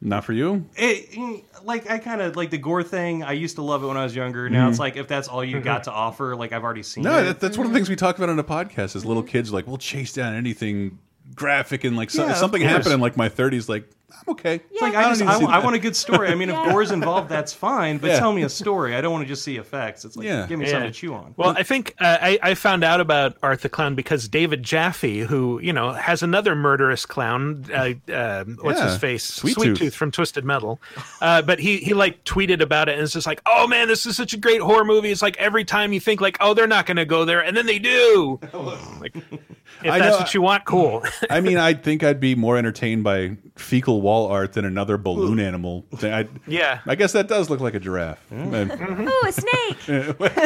[0.00, 0.64] Not for you.
[0.76, 3.24] It, mm, like I kind of like the gore thing.
[3.24, 4.48] I used to love it when I was younger.
[4.48, 4.70] Now Mhm.
[4.70, 7.02] it's like if that's all you got to offer, like I've already seen.
[7.02, 7.24] No, it.
[7.24, 8.94] that, that's one of the things we talk about on the podcast.
[8.94, 10.98] Is little kids like we'll chase down anything
[11.34, 13.68] graphic and like so, Yeah, something happened in like my 30s.
[13.68, 14.54] Like I'm okay.
[14.70, 16.28] It's like I I, just I, I want a good story.
[16.28, 16.64] I mean, Yeah.
[16.66, 17.98] if gore's involved, that's fine.
[17.98, 18.18] But Yeah.
[18.18, 18.94] tell me a story.
[18.96, 20.04] I don't want to just see effects.
[20.04, 20.46] It's like Yeah.
[20.46, 20.72] give me Yeah.
[20.72, 21.34] something to chew on.
[21.36, 25.20] Well, I think uh, I, I found out about Art the Clown because David Jaffe,
[25.20, 28.86] who you know has another murderous clown, uh, uh, what's Yeah.
[28.88, 29.78] his face, Sweet Sweet Tooth.
[29.78, 30.80] Tooth from Twisted Metal,
[31.20, 34.06] uh, but he he like tweeted about it and it's just like, oh man, this
[34.06, 35.10] is such a great horror movie.
[35.10, 37.56] It's like every time you think like, oh, they're not going to go there, and
[37.56, 38.40] then they do.
[39.00, 39.14] like,
[39.84, 41.04] if I that's know- what you want, cool.
[41.30, 45.40] I mean, I think I'd be more entertained by fecal wall art than another balloon
[45.40, 45.84] animal.
[46.02, 46.80] I, yeah.
[46.86, 48.20] I guess that does look like a giraffe.
[48.30, 48.50] Mm.
[48.68, 48.82] Mm-hmm.
[49.00, 49.78] And- Ooh, a snake.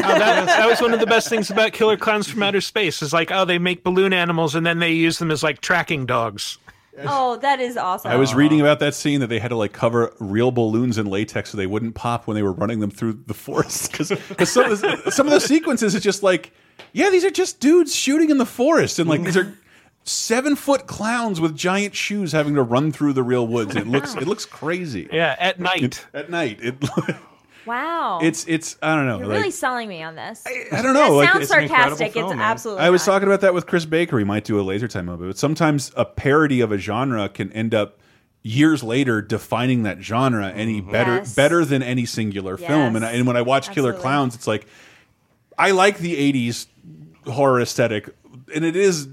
[0.05, 3.03] Oh, that, that was one of the best things about Killer Clowns from Outer Space.
[3.03, 6.07] Is like, oh, they make balloon animals and then they use them as like tracking
[6.07, 6.59] dogs.
[7.07, 8.11] Oh, that is awesome.
[8.11, 11.07] I was reading about that scene that they had to like cover real balloons in
[11.07, 13.93] latex so they wouldn't pop when they were running them through the forest.
[13.93, 14.09] Because
[14.53, 16.53] some, of the- some of those sequences is just like,
[16.93, 19.57] yeah, these are just dudes shooting in the forest, and like these are
[20.05, 23.77] seven foot clowns with giant shoes having to run through the real woods.
[23.77, 25.09] It looks it looks crazy.
[25.13, 26.05] Yeah, at night.
[26.13, 26.75] At night, it
[27.67, 28.21] Wow.
[28.23, 29.19] it's it's I don't know.
[29.19, 30.45] You're like- really selling me on this.
[30.47, 31.13] I don't know.
[31.13, 32.13] It like, sounds It's sarcastic.
[32.13, 32.45] film, it's man.
[32.45, 32.85] absolutely.
[32.85, 33.13] I was not.
[33.13, 34.19] talking about that with Chris Baker.
[34.19, 37.53] He might do a laser time movie, but sometimes a parody of a genre can
[37.53, 37.99] end up
[38.43, 40.91] years later defining that genre any mm-hmm.
[40.91, 41.35] better Yes.
[41.35, 42.97] better than any singular film.
[42.97, 44.67] And, I, and when I watch Killer Clowns, it's like
[45.57, 46.67] I like the '80s
[47.27, 48.09] horror aesthetic,
[48.55, 49.07] and it is.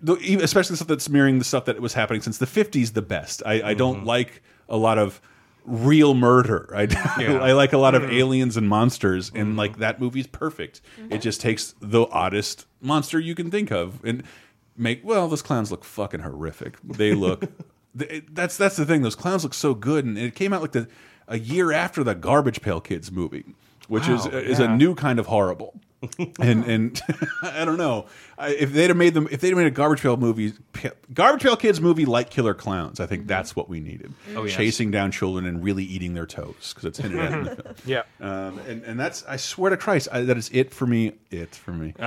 [0.00, 3.02] the- Especially the stuff that's mirroring the stuff that was happening since the '50s, the
[3.02, 3.42] best.
[3.44, 4.06] I, I don't mm-hmm.
[4.06, 5.20] like a lot of
[5.68, 6.70] real murder.
[6.74, 6.88] I,
[7.42, 8.10] I like a lot of hmm.
[8.10, 9.58] aliens and monsters, and hmm.
[9.58, 10.80] like that movie's perfect.
[11.00, 11.12] Mm-hmm.
[11.12, 14.22] It just takes the oddest monster you can think of and
[14.76, 15.00] make.
[15.04, 16.76] Well, those clowns look fucking horrific.
[16.82, 17.44] They look.
[17.98, 19.02] th- that's that's the thing.
[19.02, 20.88] Those clowns look so good, and it came out like the
[21.26, 23.44] a year after the Garbage Pail Kids movie,
[23.88, 24.76] which is Wow, is a yeah.
[24.76, 25.74] new kind of horrible.
[26.40, 27.02] and and
[27.42, 28.06] I don't know
[28.38, 30.52] I, if they'd have made them if they'd have made a Garbage Pail movie,
[31.12, 33.00] Garbage Pail Kids movie like Killer Clowns.
[33.00, 34.14] I think that's what we needed.
[34.36, 34.54] Oh, yes.
[34.54, 37.74] Chasing down children and really eating their toes because it's hinted at in the film.
[37.84, 38.02] Yeah.
[38.20, 41.14] Um, and and that's I swear to Christ I, that is it for me.
[41.32, 41.94] It for me.
[41.98, 42.04] Ah.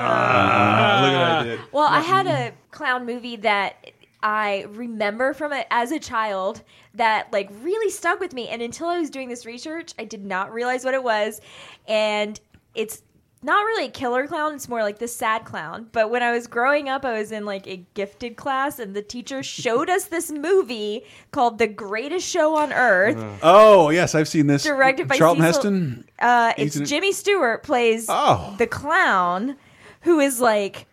[1.01, 1.59] Uh, look what I did.
[1.73, 3.91] Well, I had a clown movie that
[4.23, 6.61] I remember from it as a child
[6.95, 8.47] that like really stuck with me.
[8.49, 11.41] And until I was doing this research, I did not realize what it was.
[11.87, 12.39] And
[12.75, 13.01] it's
[13.43, 15.87] not really a killer clown, it's more like the sad clown.
[15.91, 19.01] But when I was growing up, I was in like a gifted class, and the
[19.01, 23.17] teacher showed us this movie called The Greatest Show on Earth.
[23.41, 24.61] Oh yes, I've seen this.
[24.61, 26.05] Directed by Charlton Cecil- Heston.
[26.19, 26.85] Uh, it's in.
[26.85, 28.53] Jimmy Stewart plays Oh.
[28.59, 29.55] the clown,
[30.01, 30.85] who is like,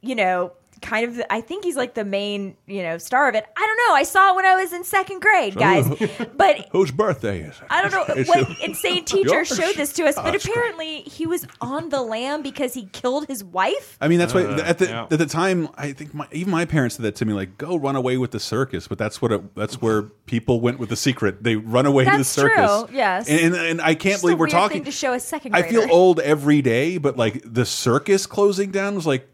[0.00, 0.52] you know,
[0.82, 1.16] kind of.
[1.16, 3.44] The, I think he's like the main, you know, star of it.
[3.56, 3.94] I don't know.
[3.94, 5.88] I saw it when I was in second grade, guys.
[6.36, 7.64] but Whose birthday is it?
[7.70, 9.48] I don't know It's what your- insane teacher yours?
[9.48, 10.16] showed this to us.
[10.16, 10.56] But That's great.
[10.56, 13.96] apparently, he was on the lam because he killed his wife.
[14.00, 15.06] I mean, that's why Uh, at the yeah.
[15.10, 17.76] at the time, I think my, even my parents said that to me, like, "Go
[17.76, 20.96] run away with the circus." But that's what it, that's where people went with the
[20.96, 21.42] secret.
[21.42, 22.86] They run away to the circus.
[22.88, 23.28] true, yes.
[23.28, 24.76] and, and, and I can't Just believe a we're weird talking.
[24.78, 28.70] thing to show a second I feel old every day, but like the circus closing
[28.70, 29.28] down was like.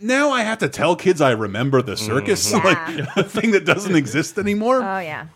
[0.00, 2.64] Now I have to tell kids I remember the circus, Mhm.
[2.64, 3.06] like Yeah.
[3.16, 4.76] a thing that doesn't exist anymore.
[4.82, 5.26] Oh yeah.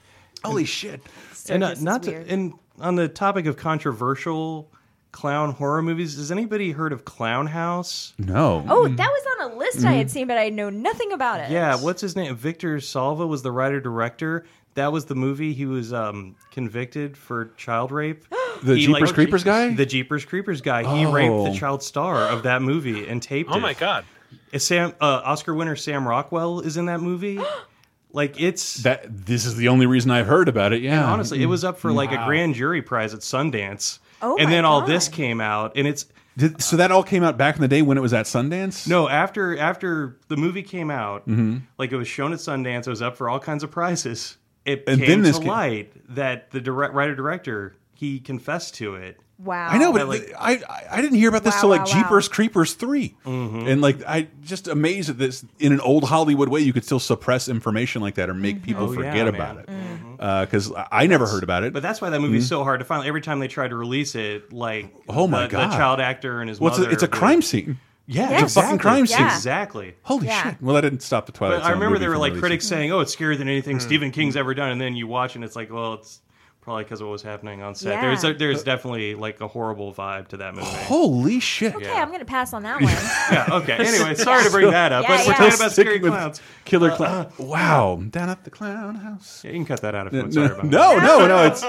[0.44, 1.00] Holy shit!
[1.48, 2.26] and uh, Circus is not to, weird.
[2.28, 4.70] and on the topic of controversial
[5.12, 8.14] clown horror movies, has anybody heard of Clown House?
[8.18, 8.64] No.
[8.68, 9.88] Oh, that was on a list Mm-hmm.
[9.88, 11.50] I had seen, but I know nothing about it.
[11.50, 12.34] Yeah, what's his name?
[12.34, 14.44] Victor Salva was the writer director.
[14.74, 15.52] That was the movie.
[15.52, 18.24] He was um, convicted for child rape.
[18.62, 19.74] The He, Jeepers Creepers guy?
[19.74, 20.82] The Jeepers Creepers guy.
[20.96, 21.10] He Oh.
[21.12, 23.56] raped the child star of that movie and taped it.
[23.56, 24.04] Oh my god.
[24.52, 27.40] Is Sam uh, Oscar winner Sam Rockwell is in that movie.
[28.12, 30.82] like it's That this is the only reason I've heard about it.
[30.82, 33.98] Yeah, honestly, it was up for like a grand jury prize at Sundance.
[34.20, 36.06] Oh and my then all this came out, and it's
[36.36, 38.86] Did, so that all came out back in the day when it was at Sundance.
[38.86, 41.58] no after after the movie came out, Mm-hmm.
[41.78, 42.86] like it was shown at Sundance.
[42.86, 44.36] It was up for all kinds of prizes.
[44.64, 48.74] It And came then this to came- light that the direct writer director he confessed
[48.76, 49.18] to it.
[49.44, 49.68] Wow.
[49.70, 51.80] I know, but I like- I, I I didn't hear about this Wow, till like
[51.86, 52.02] wow, wow.
[52.02, 53.66] Jeepers Creepers 3 Mm-hmm.
[53.68, 57.00] and like I just amazed at this in an old Hollywood way you could still
[57.00, 60.16] suppress information like that or make people Oh, yeah, forget about man.
[60.18, 60.46] it.
[60.46, 61.72] because I I never heard about it.
[61.72, 63.06] But that's why that movie's so hard to find.
[63.06, 65.70] Every time they try to release it, like Oh my the, God.
[65.72, 66.90] the child actor and his well, it's mother.
[66.90, 67.78] a, it's a would- crime scene.
[68.06, 68.42] Yeah, Yes.
[68.42, 69.20] It's a fucking crime scene.
[69.20, 69.34] Yeah.
[69.36, 69.94] Exactly.
[70.02, 70.42] Holy Yeah.
[70.42, 70.60] shit!
[70.60, 72.40] Well, that didn't stop the Twilight But I remember movie there were like releasing.
[72.40, 73.80] critics saying, "Oh, it's scarier than anything Hmm.
[73.80, 76.20] Stephen King's ever done," and then you watch and it's like, well, it's
[76.62, 77.92] probably because of what was happening on set.
[77.92, 78.00] Yeah.
[78.00, 80.66] There's a, there's uh, definitely like a horrible vibe to that movie.
[80.66, 81.74] Holy shit!
[81.74, 82.90] Okay, I'm gonna pass on that one.
[83.30, 83.48] yeah.
[83.50, 83.74] Okay.
[83.74, 85.38] Anyway, sorry to bring that up, Yeah, but we're yeah.
[85.38, 86.40] talking about scary Sticking with clowns.
[86.64, 87.26] Killer uh, clown.
[87.26, 89.42] Uh, wow, down at the clown house.
[89.44, 90.34] Yeah, you can cut that out if you No, want.
[90.34, 90.70] Sorry about that.
[90.70, 91.46] no, no, no.
[91.46, 91.64] It's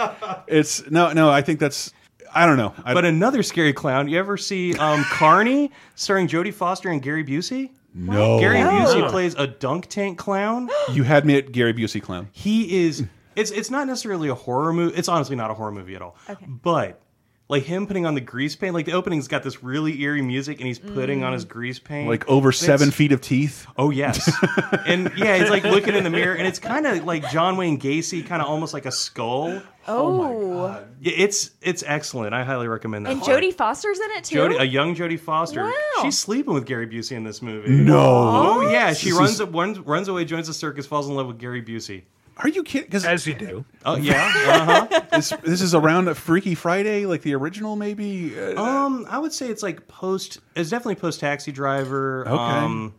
[0.48, 1.30] it's no, no.
[1.30, 1.92] I think that's.
[2.36, 2.74] I don't know.
[2.84, 4.08] I, But another scary clown.
[4.08, 7.70] You ever see um, Carny, starring Jodie Foster and Gary Busey?
[7.94, 8.40] no.
[8.40, 8.70] Gary No.
[8.72, 10.68] Busey plays a dunk tank clown.
[10.92, 12.30] you had me at Gary Busey clown.
[12.32, 13.04] He is.
[13.36, 14.96] It's it's not necessarily a horror movie.
[14.96, 16.16] It's honestly not a horror movie at all.
[16.30, 16.46] Okay.
[16.48, 17.02] But
[17.50, 20.60] like him putting on the grease paint, like the opening's got this really eerie music,
[20.60, 21.50] and he's putting on his mm.
[21.50, 23.68] grease paint, Like over It's- seven feet of teeth.
[23.78, 24.32] Oh yes,
[24.88, 27.80] and yeah, it's like looking in the mirror, and it's kind of like John Wayne
[27.80, 29.62] Gacy, kind of almost like a skull.
[29.86, 32.34] Oh, oh Yeah, It's it's excellent.
[32.34, 33.12] I highly recommend that.
[33.12, 34.38] and Jodie Foster's in it too.
[34.38, 35.64] Jodie, a young Jodie Foster.
[35.64, 35.74] Wow.
[36.02, 37.70] She's sleeping with Gary Busey in this movie.
[37.70, 38.00] No.
[38.00, 41.38] Oh yeah, she runs, is- runs runs away, joins the circus, falls in love with
[41.40, 42.04] Gary Busey.
[42.38, 42.88] Are you kidding?
[42.88, 43.64] Because As you do.
[43.86, 45.02] Oh yeah, uh huh.
[45.12, 48.34] this, this is around a Freaky Friday, like the original, maybe.
[48.40, 50.40] Uh, Um, I would say it's like post.
[50.56, 52.28] It's definitely post Taxi Driver.
[52.28, 52.34] Okay.
[52.36, 52.94] Um,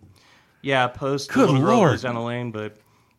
[0.63, 1.31] yeah, post.
[1.33, 2.01] Good the little Lord.
[2.01, 2.77] down the lane, but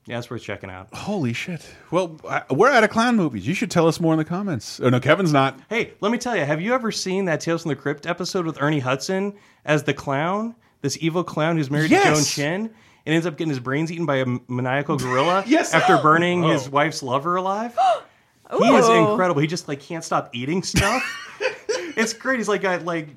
[0.08, 0.88] yeah, it's worth checking out.
[0.94, 1.66] Holy shit!
[1.92, 3.46] Well, I, we're out of clown movies.
[3.46, 4.80] You should tell us more in the comments.
[4.80, 5.60] Oh no, Kevin's not.
[5.70, 6.46] Hey, let me tell you.
[6.46, 9.34] Have you ever seen that Tales from the Crypt episode with Ernie Hudson
[9.66, 10.56] as the clown?
[10.82, 12.04] This evil clown who's married Yes.
[12.04, 12.24] to Joan
[12.68, 12.70] Chen
[13.06, 15.44] and ends up getting his brains eaten by a maniacal gorilla.
[15.48, 15.74] Yes.
[15.74, 16.50] After burning Oh.
[16.52, 17.78] his wife's lover alive.
[18.60, 19.42] he is incredible.
[19.42, 21.04] He just like can't stop eating stuff.
[21.98, 22.38] it's great.
[22.40, 23.10] He's like got like.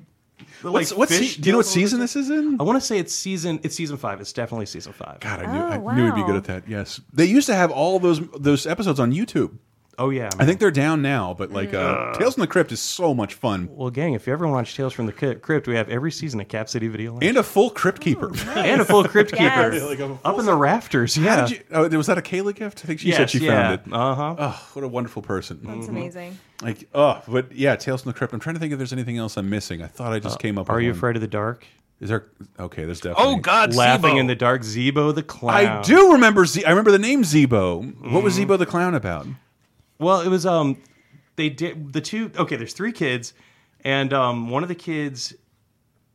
[0.61, 2.15] the, What's, like what's fish se- do you know what gills all over season this
[2.15, 2.57] is in?
[2.59, 3.59] I want to say it's season.
[3.63, 4.19] It's season five.
[4.21, 5.19] It's definitely season five.
[5.21, 6.67] God, I knew, Oh, I knew he'd be good at that.
[6.67, 9.57] Yes, they used to have all those those episodes on YouTube.
[9.99, 10.29] Oh yeah.
[10.39, 13.33] I think they're down now, but like uh, Tales from the Crypt is so much
[13.33, 16.11] fun, Well, gang, if you ever watch Tales from the Crypt, Crypt, we have every
[16.11, 17.25] season of Cap City Video Lounge.
[17.25, 18.31] and a full Crypt Keeper.
[18.55, 19.43] and a full Crypt Keeper
[19.73, 19.83] Yes.
[19.83, 21.17] Like a full up in the rafters.
[21.17, 21.35] Yeah.
[21.35, 21.63] How did you?
[21.71, 22.81] Oh, was that a Kayla gift?
[22.83, 23.51] I think she said Yes, she yeah.
[23.51, 23.93] found it.
[23.93, 24.35] Uh huh.
[24.39, 25.59] Oh, what a wonderful person!
[25.63, 26.37] That's amazing.
[26.61, 28.33] Like, oh, but yeah, Tales from the Crypt.
[28.33, 29.81] I'm trying to think if there's anything else I'm missing.
[29.81, 30.69] I thought I just came up.
[30.69, 30.97] Are with you one.
[30.97, 31.65] afraid of the dark?
[31.99, 32.27] Is there?
[32.57, 33.33] Okay, there's definitely.
[33.33, 34.19] Oh God, Laughing Zeebo.
[34.21, 35.55] in the dark, Zeebo the clown.
[35.67, 36.45] I do remember.
[36.45, 38.09] Z I remember the name Zeebo.
[38.11, 38.49] What was Mm-hmm.
[38.51, 39.27] Zeebo the clown about?
[39.99, 40.81] Well, it was um,
[41.35, 42.31] they did the two.
[42.37, 43.33] Okay, there's three kids,
[43.81, 45.33] and um, one of the kids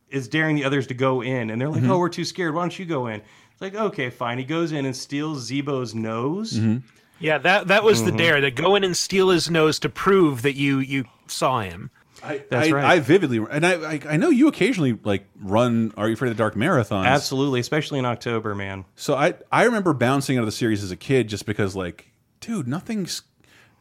[0.09, 1.91] is daring the others to go in, and they're like, Mm-hmm.
[1.91, 2.55] "Oh, we're too scared.
[2.55, 3.21] Why don't you go in?"
[3.53, 4.39] It's like, okay, fine.
[4.39, 6.55] He goes in and steals Zeebo's nose.
[6.55, 6.79] Mm-hmm.
[7.21, 8.11] Yeah, that that was Mm-hmm.
[8.11, 11.61] the dare to go in and steal his nose to prove that you you saw
[11.61, 11.91] him.
[12.23, 12.85] I, That's I, right.
[12.85, 15.93] I vividly, and I, I, I know you occasionally like run.
[15.99, 17.05] Are you afraid of the dark marathons?
[17.05, 18.87] Absolutely, especially in October, man.
[18.97, 22.11] So I, I remember bouncing out of the series as a kid just because, like,
[22.41, 23.23] dude, nothing's,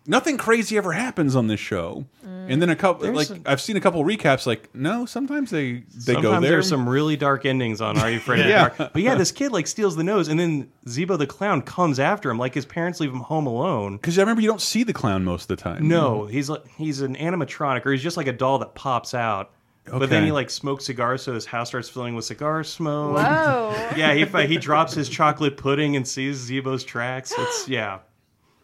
[0.06, 2.06] nothing crazy ever happens on this show.
[2.26, 4.46] And then a couple, There's like, some- I've seen a couple recaps.
[4.46, 6.52] Like, no, sometimes they they Sometimes go there.
[6.52, 8.68] there's some really dark endings on Are You Afraid of Yeah.
[8.70, 8.92] Dark?
[8.94, 12.30] But yeah, this kid like steals the nose, and then Zeebo the clown comes after
[12.30, 12.38] him.
[12.38, 13.96] Like his parents leave him home alone.
[13.96, 15.88] because I remember you don't see the clown most of the time.
[15.88, 19.52] No, he's like he's an animatronic, or he's just like a doll that pops out.
[19.86, 23.16] But then he like smokes cigars, so his house starts filling with cigar smoke.
[23.18, 23.90] Whoa.
[23.96, 27.34] Yeah, he he drops his chocolate pudding and sees Zeebo's tracks.
[27.38, 28.00] It's yeah,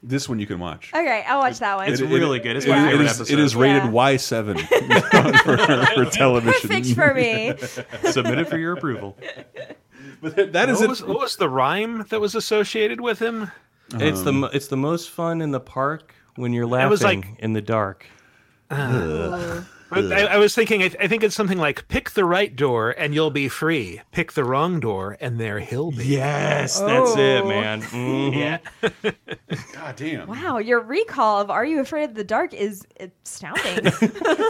[0.01, 0.91] This one you can watch.
[0.93, 1.89] Okay, I'll watch that one.
[1.91, 2.55] It's It- really it- good.
[2.55, 3.33] It's it- my it favorite is- episode.
[3.33, 3.89] It is rated Yeah.
[3.89, 4.57] Y seven
[5.43, 6.69] for, for television.
[6.69, 7.53] Perfect for me.
[8.11, 9.17] submitted for your approval.
[10.21, 13.51] But that is What was, what was the rhyme that was associated with him?
[13.95, 17.27] It's the um, it's the most fun in the park when you're laughing was like-
[17.39, 18.05] in the dark.
[19.91, 20.83] I, I was thinking.
[20.83, 24.01] I, I think it's something like "Pick the right door and you'll be free.
[24.11, 27.47] Pick the wrong door and there he'll be." Yes, that's it, Oh.
[27.47, 27.81] man.
[27.89, 28.35] Mhm.
[28.35, 29.11] Yeah.
[29.73, 30.27] God damn.
[30.27, 33.87] Wow, your recall of Are You Afraid of the Dark is astounding.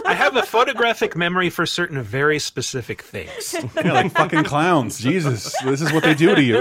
[0.06, 3.54] I have a photographic memory for certain very specific things.
[3.76, 4.98] Yeah, like fucking clowns.
[4.98, 6.60] Jesus, this is what they do to you.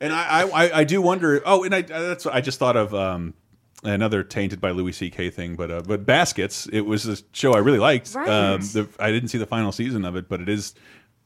[0.00, 1.40] And I, I, I do wonder.
[1.44, 3.34] Oh, and I, that's I just thought of um,
[3.84, 5.30] another tainted by Louis C.K.
[5.30, 6.66] thing, but uh, but Baskets.
[6.72, 8.14] It was a show I really liked.
[8.14, 8.28] Right.
[8.28, 10.74] Um, the, I didn't see the final season of it, but it is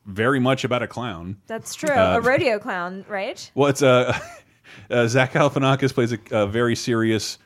[0.06, 1.36] very much about a clown.
[1.46, 1.90] That's true.
[1.94, 3.50] a rodeo clown, right?
[3.54, 4.18] Well, it's uh,
[4.90, 7.38] uh, Zach Galifianakis plays a, a very serious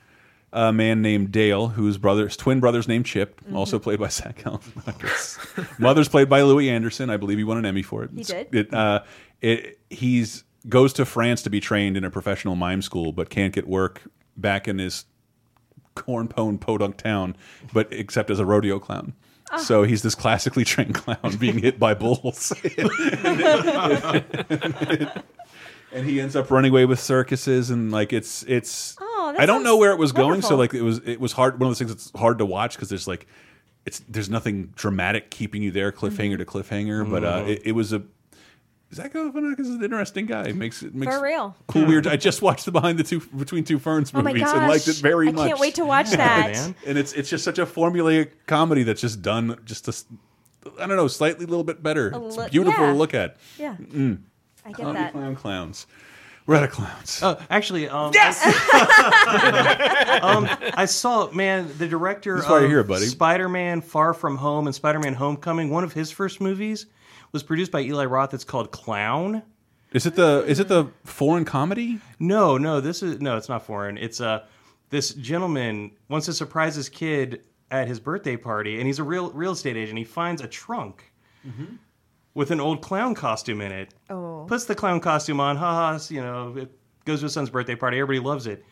[0.52, 3.56] uh, man named Dale, whose brother's twin brother's named Chip, Mm-hmm.
[3.56, 5.78] also played by Zach Galifianakis.
[5.78, 7.10] Mother's played by Louie Anderson.
[7.10, 8.10] I believe he won an Emmy for it.
[8.14, 8.54] He did?
[8.54, 9.02] It, uh,
[9.40, 13.52] it, he's goes to France to be trained in a professional mime school, but can't
[13.54, 14.02] get work
[14.36, 15.04] back in his
[15.94, 17.36] cornpone podunk town,
[17.72, 19.14] but except as a rodeo clown.
[19.50, 19.56] Ah.
[19.58, 22.52] So he's this classically trained clown being hit by bulls.
[25.92, 29.62] and he ends up running away with circuses and like it's it's Oh, I don't
[29.62, 31.54] know where it was going, so like it was it was hard.
[31.60, 33.26] One of those things that's hard to watch because there's like
[33.84, 37.08] it's there's nothing dramatic keeping you there, cliffhanger to cliffhanger.
[37.08, 37.48] But uh, Mhm.
[37.48, 38.02] it, it was a
[38.94, 40.52] Zach Galifianakis is an interesting guy.
[40.52, 41.56] Makes it makes For real.
[41.66, 42.06] cool weird.
[42.06, 44.84] I just watched the behind the two between two ferns Oh my movies and liked
[44.86, 45.00] it gosh.
[45.00, 45.48] very I much.
[45.48, 46.72] can't wait to watch that.
[46.86, 50.04] and it's it's just such a formulaic comedy that's just done just a s-
[50.80, 52.10] I don't know, slightly a little bit better.
[52.10, 52.92] A It's beautiful yeah.
[52.92, 53.36] to look at.
[53.58, 53.74] Yeah.
[53.76, 54.18] Mm.
[54.64, 55.12] I get Clowny that.
[55.12, 55.86] Clown clowns.
[56.46, 57.20] We're out of clowns.
[57.24, 58.40] Oh, actually, um, Yes!
[60.22, 63.06] um, I saw man the director That's why of you're here, buddy.
[63.06, 65.70] Spider-Man: Far From Home and Spider-Man: Homecoming.
[65.70, 66.86] One of his first movies
[67.36, 68.32] was produced by Eli Roth.
[68.32, 69.42] It's called Clown.
[69.92, 72.00] Is it the is it the foreign comedy?
[72.18, 73.98] No, no, this is no, it's not foreign.
[73.98, 74.46] It's uh
[74.88, 79.30] this gentleman wants to surprise his kid at his birthday party, and he's a real
[79.32, 79.98] real estate agent.
[79.98, 81.12] He finds a trunk
[82.32, 83.92] with an old clown costume in it.
[84.08, 84.46] Oh.
[84.48, 86.70] Puts the clown costume on, haha, you know, it
[87.04, 87.98] goes to his son's birthday party.
[87.98, 88.64] Everybody loves it.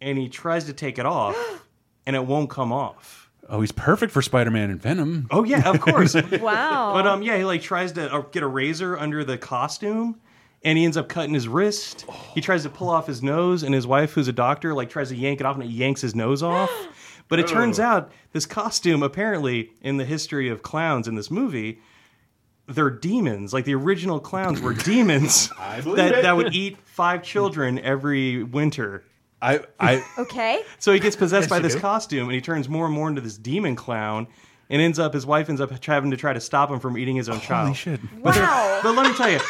[0.00, 1.36] And he tries to take it off,
[2.06, 3.25] and it won't come off.
[3.48, 5.28] Oh, he's perfect for Spider-Man and Venom.
[5.30, 6.14] Oh yeah, of course.
[6.40, 6.92] Wow.
[6.94, 10.20] But um, yeah, he like tries to uh, get a razor under the costume,
[10.64, 12.04] and he ends up cutting his wrist.
[12.34, 15.10] He tries to pull off his nose, and his wife, who's a doctor, like tries
[15.10, 16.70] to yank it off, and it yanks his nose off.
[17.28, 21.80] But it turns out this costume, apparently, in the history of clowns in this movie,
[22.68, 23.52] they're demons.
[23.52, 25.48] Like the original clowns were demons
[25.82, 26.22] believe that it.
[26.22, 29.04] that would eat five children every winter.
[29.42, 30.62] I I Okay.
[30.78, 31.80] So he gets possessed Yes, by you this do.
[31.80, 34.26] costume, and he turns more and more into this demon clown,
[34.70, 37.16] and ends up his wife ends up having to try to stop him from eating
[37.16, 37.76] his own child.
[37.76, 38.00] shit.
[38.22, 38.80] But, there- Wow.
[38.82, 39.40] but let me tell you,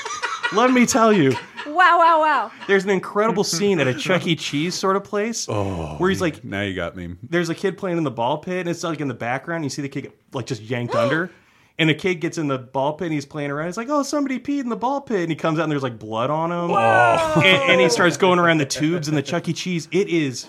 [0.53, 1.33] let me tell you,
[1.67, 2.51] Wow, wow, wow.
[2.69, 4.35] there's an incredible scene at a Chuck E.
[4.37, 7.15] Cheese sort of place Oh, where he's like, now you got me.
[7.23, 9.71] there's a kid playing in the ball pit, and it's like in the background, you
[9.71, 11.31] see the kid get, like just yanked under.
[11.79, 13.67] And a kid gets in the ball pit and he's playing around.
[13.67, 15.83] He's like, "Oh, somebody peed in the ball pit," and he comes out and there's
[15.83, 16.71] like blood on him.
[16.75, 19.53] And, and he starts going around the tubes and the Chuck E.
[19.53, 19.87] Cheese.
[19.93, 20.49] It is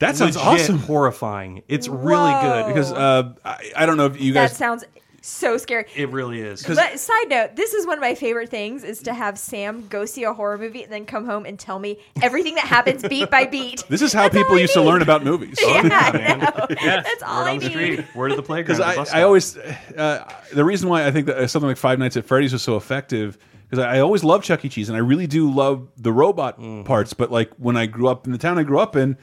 [0.00, 0.78] That sounds legit awesome.
[0.78, 1.62] horrifying.
[1.68, 4.50] It's really good Because uh, I, I don't know if you guys.
[4.50, 4.84] That sounds
[5.24, 5.86] so scary.
[5.96, 6.62] it really is.
[6.64, 10.04] But side note, this is one of my favorite things is to have Sam go
[10.04, 13.30] see a horror movie and then come home and tell me everything that happens beat
[13.30, 13.82] by beat.
[13.88, 15.58] this is how That's people I used to learn about movies.
[15.64, 16.38] Yeah, I man.
[16.40, 16.66] know.
[16.68, 17.70] That's all Word I on the need.
[17.70, 18.78] street, word of the playground.
[18.78, 21.98] because I, I always uh, the reason why I think that uh, something like Five
[21.98, 23.38] Nights at Freddy's was so effective
[23.68, 24.68] because I, I always love Chuck E.
[24.68, 27.14] Cheese and I really do love the robot parts.
[27.14, 29.16] But like when I grew up in the town I grew up in,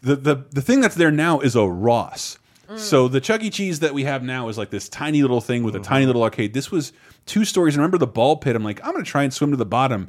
[0.00, 2.37] the the the thing that's there now is a Ross.
[2.76, 3.50] So the Chuck E.
[3.50, 6.22] Cheese that we have now is like this tiny little thing with a tiny little
[6.22, 6.52] arcade.
[6.52, 6.92] This was
[7.24, 7.74] two stories.
[7.74, 8.54] And remember the ball pit?
[8.54, 10.08] I'm like, I'm going to try and swim to the bottom.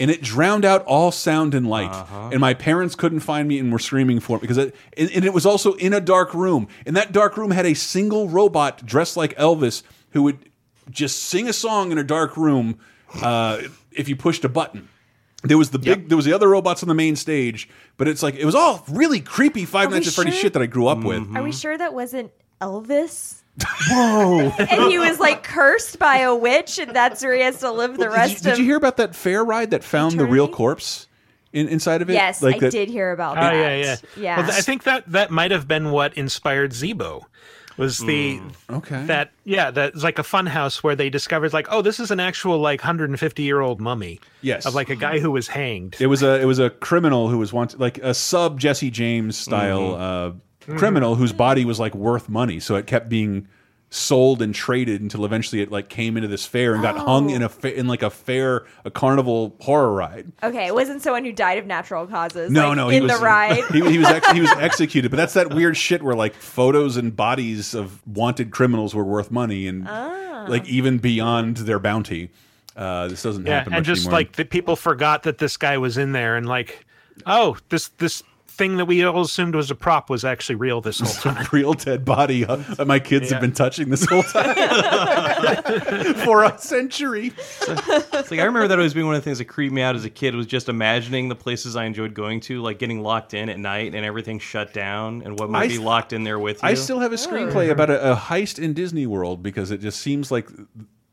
[0.00, 1.92] And it drowned out all sound and light.
[2.32, 5.24] And my parents couldn't find me and were screaming for it because it, and, and
[5.24, 6.68] it was also in a dark room.
[6.86, 9.82] And that dark room had a single robot dressed like Elvis
[10.12, 10.38] who would
[10.88, 12.78] just sing a song in a dark room
[13.22, 13.60] uh,
[13.92, 14.88] if you pushed a button.
[15.44, 18.22] There was the big, there was the other robots on the main stage, but it's
[18.24, 20.42] like it was all really creepy Five Are we Nights at Freddy's sure?
[20.42, 21.36] shit that I grew up with.
[21.36, 23.42] Are we sure that wasn't Elvis?
[23.90, 24.52] Whoa!
[24.58, 27.92] and he was like cursed by a witch, and that's where he has to live
[27.92, 30.48] the Did you, rest did you hear about that fair ride that found the real
[30.48, 31.06] corpse
[31.52, 32.14] in, inside of it?
[32.14, 33.54] Yes, Like I that- did hear about Oh that.
[33.54, 33.96] yeah, yeah.
[34.16, 34.36] Yeah.
[34.38, 37.22] Well, th- I think that that might have been what inspired Zeebo.
[37.78, 39.04] Was the Okay.
[39.06, 42.20] that yeah that's like a fun house where they discovered like oh this is an
[42.20, 44.66] actual like 150 year old mummy Yes.
[44.66, 47.38] of like a guy who was hanged It was a it was a criminal who
[47.38, 50.72] was wanted like a sub Jesse James style Mm-hmm.
[50.72, 53.48] uh, criminal whose body was like worth money, so it kept being
[53.90, 57.34] sold and traded until eventually it like came into this fair and got hung Oh.
[57.34, 60.30] in a fa in like a fair a carnival horror ride.
[60.42, 62.50] Okay, it wasn't someone who died of natural causes.
[62.50, 63.64] No, like, no, in he was the ride.
[63.72, 66.96] He, he was ex he was executed, but that's that weird shit where like photos
[66.98, 70.44] and bodies of wanted criminals were worth money and Ah.
[70.48, 72.30] like even beyond their bounty.
[72.76, 74.20] Uh, this doesn't yeah happen and much just anymore.
[74.20, 76.84] like the people forgot that this guy was in there and like
[77.26, 78.22] oh this this
[78.58, 81.72] thing that we all assumed was a prop was actually real this whole time real
[81.74, 83.34] dead body uh, that my kids Yeah.
[83.36, 84.54] have been touching this whole time
[86.24, 87.32] for a century.
[87.38, 89.94] It's like I remember that always being one of the things that creeped me out
[89.96, 93.32] as a kid was just imagining the places I enjoyed going to, like getting locked
[93.32, 96.38] in at night and everything shut down, and what might I be locked in there
[96.38, 96.68] with you.
[96.68, 100.00] I still have a screenplay about a, a heist in Disney World because it just
[100.00, 100.48] seems like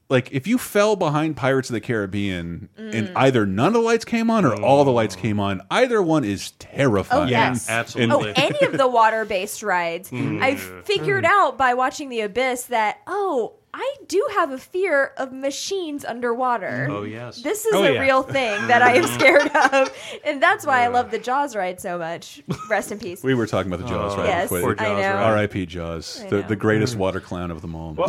[0.09, 4.05] like if you fell behind Pirates of the Caribbean and either none of the lights
[4.05, 7.23] came on or all the lights came on, either one is terrifying.
[7.23, 7.69] Oh, yes.
[7.69, 8.29] absolutely.
[8.29, 10.11] Oh, any of the water based rides.
[10.25, 10.41] Mm.
[10.41, 15.33] I've figured out by watching The Abyss that, oh, I do have a fear of
[15.33, 16.87] machines underwater.
[16.89, 17.41] Oh, yes.
[17.41, 17.99] This is Oh, a yeah.
[17.99, 19.93] real thing that I am scared of,
[20.23, 22.41] and that's why I love the Jaws ride so much.
[22.69, 23.21] Rest in peace.
[23.25, 24.75] We were talking about the Jaws Oh, right yes, before.
[24.75, 25.13] poor I know.
[25.15, 25.23] ride.
[25.31, 25.65] R.I.P.
[25.65, 26.47] Jaws, I the, know.
[26.47, 27.95] the greatest water clown of them all.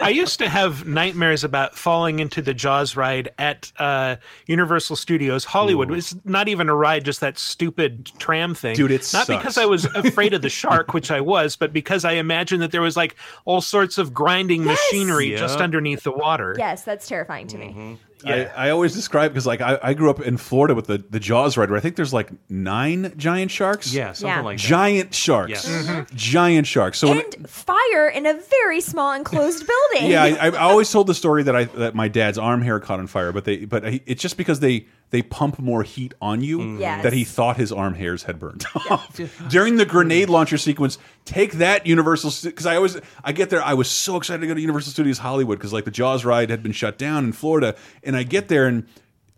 [0.00, 4.16] I used to have nightmares about falling into the Jaws ride at uh,
[4.46, 5.90] Universal Studios Hollywood.
[5.92, 8.76] It's not even a ride, just that stupid tram thing.
[8.76, 9.26] Dude, it not sucks.
[9.28, 12.70] because I was afraid of the shark, which I was, but because I imagined that
[12.70, 15.38] there was like all sorts of grinding machinery Yeah.
[15.38, 16.54] just underneath the water.
[16.58, 17.90] Yes, that's terrifying to Mm-hmm.
[17.92, 17.98] me.
[18.26, 21.20] I, I always describe because like I, I grew up in Florida with the the
[21.20, 23.92] Jaws ride where I think there's like nine giant sharks.
[23.92, 24.40] Yeah, something Yeah.
[24.40, 24.62] like that.
[24.66, 25.50] giant sharks.
[25.50, 25.66] Yes.
[25.68, 26.16] Mm-hmm.
[26.16, 26.98] Giant sharks.
[26.98, 28.32] So when, And fire in a
[28.62, 30.10] very small enclosed building.
[30.10, 32.98] yeah, I, I always told the story that I that my dad's arm hair caught
[32.98, 36.40] on fire, but they but he, it's just because they they pump more heat on
[36.42, 36.80] you Mm-hmm.
[36.80, 37.02] Yes.
[37.04, 39.18] that he thought his arm hairs had burned off
[39.48, 40.98] during the grenade launcher sequence.
[41.24, 43.62] Take that, Universal, because I always I get there.
[43.62, 46.50] I was so excited to go to Universal Studios Hollywood because like the Jaws ride
[46.50, 48.86] had been shut down in Florida, and I get there and.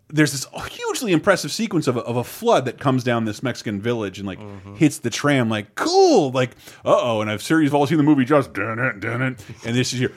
[0.09, 3.81] There's this hugely impressive sequence of a, of a flood that comes down this Mexican
[3.81, 4.39] village and like
[4.77, 5.49] hits the tram.
[5.49, 6.51] Like cool, like
[6.85, 7.19] uh oh.
[7.19, 8.47] And I've sure you've all seen the movie Jaws.
[8.47, 9.45] Dun it, dun it.
[9.65, 10.11] And this is your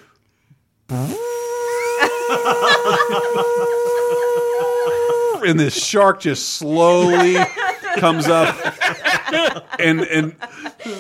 [5.45, 7.37] and this shark just slowly
[7.97, 8.57] comes up
[9.81, 10.37] and and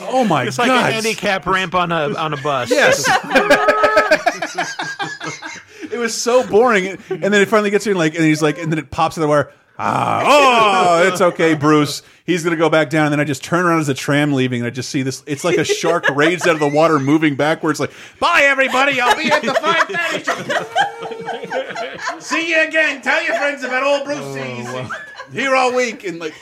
[0.08, 2.70] oh my It's like a handicap ramp on a on a bus.
[2.70, 3.08] yes
[5.92, 8.72] it was so boring and then it finally gets in like and he's like and
[8.72, 10.22] then it pops out of the wire ah
[11.02, 13.80] oh it's okay bruce he's gonna go back down and then i just turn around
[13.80, 16.54] as the tram leaving and i just see this it's like a shark raised out
[16.54, 19.48] of the water moving backwards like bye everybody i'll be at the
[20.22, 21.69] 5:30 show."
[22.20, 23.02] See you again.
[23.02, 26.34] Tell your friends about old bruce oh, He's here all week and like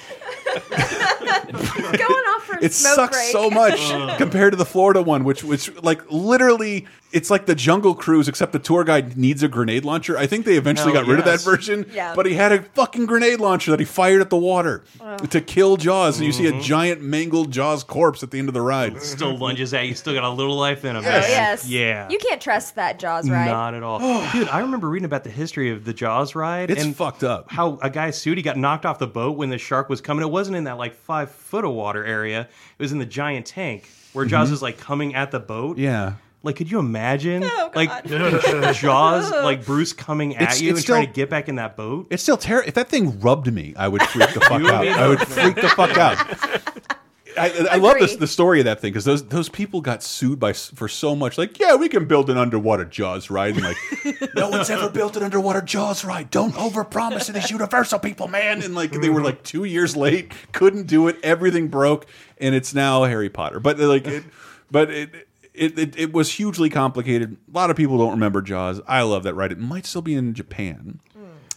[0.55, 3.33] Going off for it smoke sucks break.
[3.33, 4.17] so much uh.
[4.17, 8.53] compared to the Florida one, which which like literally it's like the Jungle Cruise, except
[8.53, 10.17] the tour guide needs a grenade launcher.
[10.19, 12.15] I think they eventually Hell got rid of that version, Yeah.
[12.15, 14.85] but he had a fucking grenade launcher that he fired at the water
[15.31, 18.55] to kill Jaws, and you see a giant mangled Jaws corpse at the end of
[18.55, 19.01] the ride.
[19.01, 19.95] Still lunges at you.
[19.95, 21.05] Still got a little life in him.
[21.05, 21.69] Oh, yes.
[21.69, 22.09] Yeah.
[22.11, 23.47] You can't trust that Jaws ride.
[23.47, 23.99] Not at all.
[24.33, 26.71] Dude, I remember reading about the history of the Jaws ride.
[26.71, 27.51] It's and fucked up.
[27.51, 30.23] How a guy's suit, he got knocked off the boat when the shark was coming.
[30.23, 32.43] It wasn't in that like five foot of water area.
[32.79, 35.77] It was in the giant tank where Jaws is like coming at the boat.
[35.77, 35.85] Mm-hmm.
[35.85, 36.13] Yeah.
[36.45, 37.43] Like, could you imagine?
[37.45, 37.91] Oh, like
[38.75, 41.57] Jaws, like Bruce coming at It's- you it's and trying still- to get back in
[41.57, 42.07] that boat.
[42.11, 42.69] It's still terrible.
[42.69, 44.87] If that thing rubbed me, I would freak the fuck out.
[44.87, 46.17] I would freak the fuck out.
[47.37, 48.21] I, I love this Agree.
[48.21, 51.15] the story of that thing because those those people got sued by s- for so
[51.15, 51.39] much.
[51.39, 53.55] Like, yeah, we can build an underwater Jaws ride.
[53.57, 56.31] And like, no one's ever built an underwater Jaws ride.
[56.33, 58.63] Don't overpromise to these Universal people, man.
[58.63, 61.17] And like, they were like two years late, couldn't do it.
[61.23, 62.07] Everything broke,
[62.39, 63.61] and it's now Harry Potter.
[63.61, 64.25] But like, it,
[64.71, 65.28] but it.
[65.59, 67.37] It, it, it was hugely complicated.
[67.53, 68.81] A lot of people don't remember Jaws.
[68.87, 69.53] I love that ride.
[69.53, 71.01] It might still be in Japan.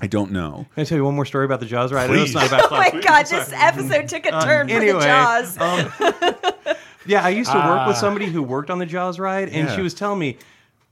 [0.04, 0.66] I don't know.
[0.74, 2.10] Can I tell you one more story about the Jaws ride?
[2.10, 3.04] I know it's not about Oh my Cloud.
[3.04, 5.58] god, this episode took a turn for Uh, anyway, the Jaws.
[5.60, 6.76] um,
[7.06, 9.76] yeah, I used to work with somebody who worked on the Jaws ride, and Yeah.
[9.76, 10.38] she was telling me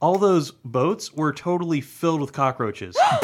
[0.00, 2.96] all those boats were totally filled with cockroaches.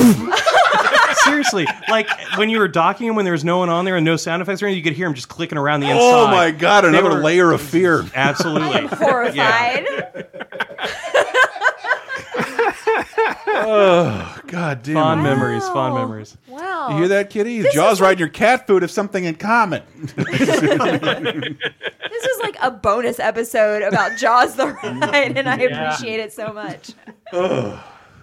[1.27, 4.05] Seriously, like when you were docking him when there was no one on there and
[4.05, 6.03] no sound effects or anything, you could hear him just clicking around the oh inside.
[6.23, 8.05] Oh my god, They another were- layer of fear.
[8.15, 8.87] Absolutely.
[8.87, 9.87] Horrified.
[13.59, 14.95] Oh, god damn.
[14.95, 15.23] Fond it.
[15.25, 16.01] memories, fond Wow.
[16.01, 16.37] memories.
[16.49, 16.89] Wow.
[16.91, 17.63] You hear that, kitty?
[17.63, 19.83] This Jaws is riding your cat food have something in common.
[22.17, 26.53] This is like a bonus episode about Jaws the ride, and I appreciate it so
[26.53, 26.93] much.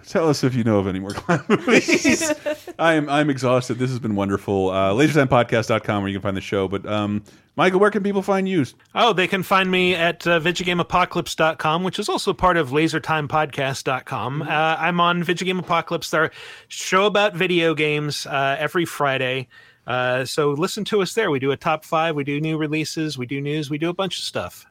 [0.07, 2.33] Tell us if you know of any more clown movies.
[2.77, 3.77] I am I'm exhausted.
[3.77, 4.69] This has been wonderful.
[4.69, 6.67] Uh, LaserTimePodcast.com where you can find the show.
[6.67, 7.23] But um,
[7.55, 8.65] Michael, where can people find you?
[8.95, 14.41] Oh, they can find me at uh, VidjagameApocalypse.com, which is also part of LaserTimePodcast.com.
[14.41, 16.31] Uh, I'm on Vidjagame Apocalypse, our
[16.67, 19.47] show about video games uh, every Friday.
[19.85, 21.29] Uh, so listen to us there.
[21.29, 23.93] We do a top five, we do new releases, we do news, we do a
[23.93, 24.65] bunch of stuff.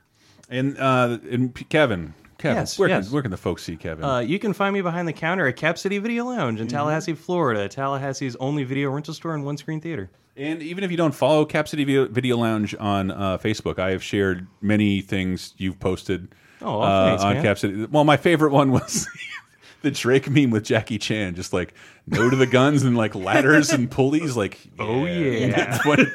[0.48, 3.04] And uh, and Kevin, Kevin, Yes, where yes.
[3.06, 4.04] can where can the folks see Kevin?
[4.04, 7.14] Uh, you can find me behind the counter at Cap City Video Lounge in Tallahassee,
[7.14, 7.68] Florida.
[7.68, 10.10] Tallahassee's only video rental store and one screen theater.
[10.36, 14.02] And even if you don't follow Cap City Video, Lounge on uh, Facebook, I have
[14.02, 17.42] shared many things you've posted Oh, well, uh, thanks, on man.
[17.44, 17.84] Cap City.
[17.86, 19.06] Well, my favorite one was
[19.82, 21.74] the Drake meme with Jackie Chan, just like
[22.06, 24.36] no to the guns and like ladders and pulleys.
[24.36, 25.48] Like, Oh, yeah.
[25.56, 26.12] That's what it-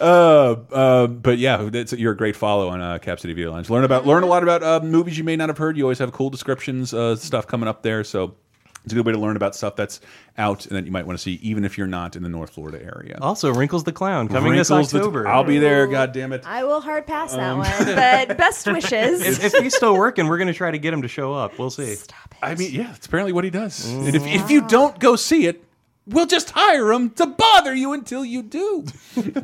[0.00, 3.68] uh, uh, but yeah, that's, you're a great follow on uh, Cap City Video Lounge.
[3.70, 5.76] Learn about learn a lot about uh, movies you may not have heard.
[5.76, 8.04] You always have cool descriptions, uh, stuff coming up there.
[8.04, 8.36] So
[8.84, 10.00] It's a good way to learn about stuff that's
[10.38, 12.50] out and that you might want to see, even if you're not in the North
[12.50, 13.18] Florida area.
[13.20, 15.26] Also, Wrinkles the Clown coming this Wrinkles the- October.
[15.28, 15.86] I'll be there.
[15.88, 16.42] God damn it!
[16.46, 19.20] I will hard pass that Um, one, but best wishes.
[19.26, 21.58] if, if he's still working, we're going to try to get him to show up.
[21.58, 21.94] We'll see.
[21.96, 22.38] Stop it.
[22.40, 23.84] I mean, yeah, it's apparently what he does.
[23.90, 25.64] And if if you don't go see it,
[26.06, 28.86] we'll just hire him to bother you until you do.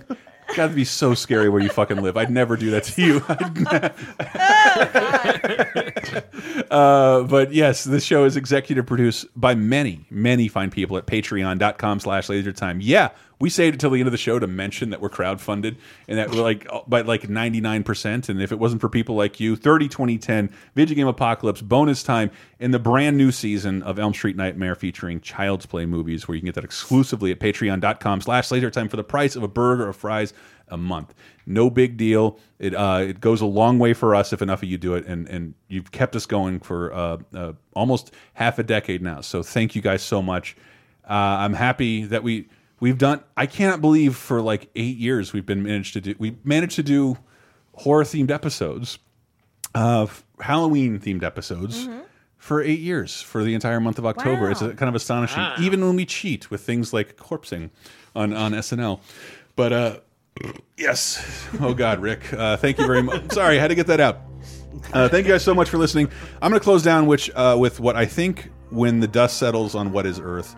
[0.55, 2.17] Got to be so scary where you fucking live.
[2.17, 3.21] I'd never do that to you.
[6.71, 12.01] uh, but yes, this show is executive produced by many, many fine people at patreon.com
[12.01, 12.79] slash lasertime.
[12.81, 13.11] Yeah,
[13.45, 15.77] we saved it till the end of the show to mention that we're crowdfunded
[16.09, 18.29] and that we're like by like 99%.
[18.31, 22.71] And if it wasn't for people like you, 30 2010, Vidjagame Apocalypse, bonus time, in
[22.71, 26.47] the brand new season of Elm Street Nightmare featuring Child's Play movies, where you can
[26.47, 30.33] get that exclusively at patreon.com slash lasertime for the price of a burger or fries
[30.69, 31.13] a month.
[31.45, 32.39] No big deal.
[32.59, 35.05] It uh, it goes a long way for us if enough of you do it,
[35.05, 39.21] and and you've kept us going for uh, uh, almost half a decade now.
[39.21, 40.57] So thank you guys so much.
[41.07, 42.49] Uh, I'm happy that we
[42.85, 43.21] we've done.
[43.37, 46.15] I cannot believe for like eight years we've been managed to do.
[46.19, 47.17] We managed to do
[47.73, 48.99] horror themed episodes,
[49.75, 50.07] uh,
[50.41, 51.89] Halloween themed episodes.
[52.37, 54.69] For eight years, for the entire month of October, it's Wow.
[54.69, 55.43] uh, kind of astonishing.
[55.61, 57.71] Even when we cheat with things like corpsing
[58.15, 59.01] on on SNL,
[59.57, 59.97] but uh,
[60.77, 61.25] Yes.
[61.61, 62.33] Oh God, Rick.
[62.35, 63.33] Uh, thank you very much.
[63.33, 64.19] Sorry, I had to get that out.
[64.93, 66.09] Uh, thank you guys so much for listening.
[66.43, 69.75] I'm going to close down, which uh, with what I think, when the dust settles
[69.75, 70.55] on what is Earth,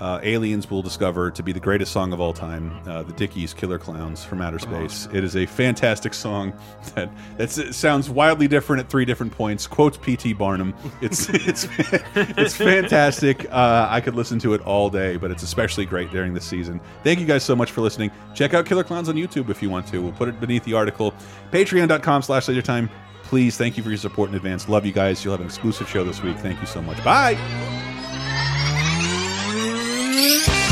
[0.00, 3.54] uh, aliens will discover to be the greatest song of all time, uh, the Dickies'
[3.54, 5.08] "Killer Clowns" from Outer Space.
[5.12, 6.52] It is a fantastic song
[6.94, 9.66] that that's, it sounds wildly different at three different points.
[9.66, 10.32] Quotes P.T.
[10.34, 10.74] Barnum.
[11.00, 11.66] It's it's
[12.14, 13.50] it's fantastic.
[13.50, 16.80] Uh, I could listen to it all day, but it's especially great during this season.
[17.02, 18.10] Thank you guys so much for listening.
[18.34, 20.00] Check out Killer Clowns on YouTube if you want to.
[20.00, 21.12] We'll put it beneath the article.
[21.50, 22.90] Patreon.com slash lasertime.
[23.24, 24.68] Please, thank you for your support in advance.
[24.70, 25.22] Love you guys.
[25.22, 26.38] You'll have an exclusive show this week.
[26.38, 27.02] Thank you so much.
[27.04, 27.97] Bye.
[30.18, 30.67] Música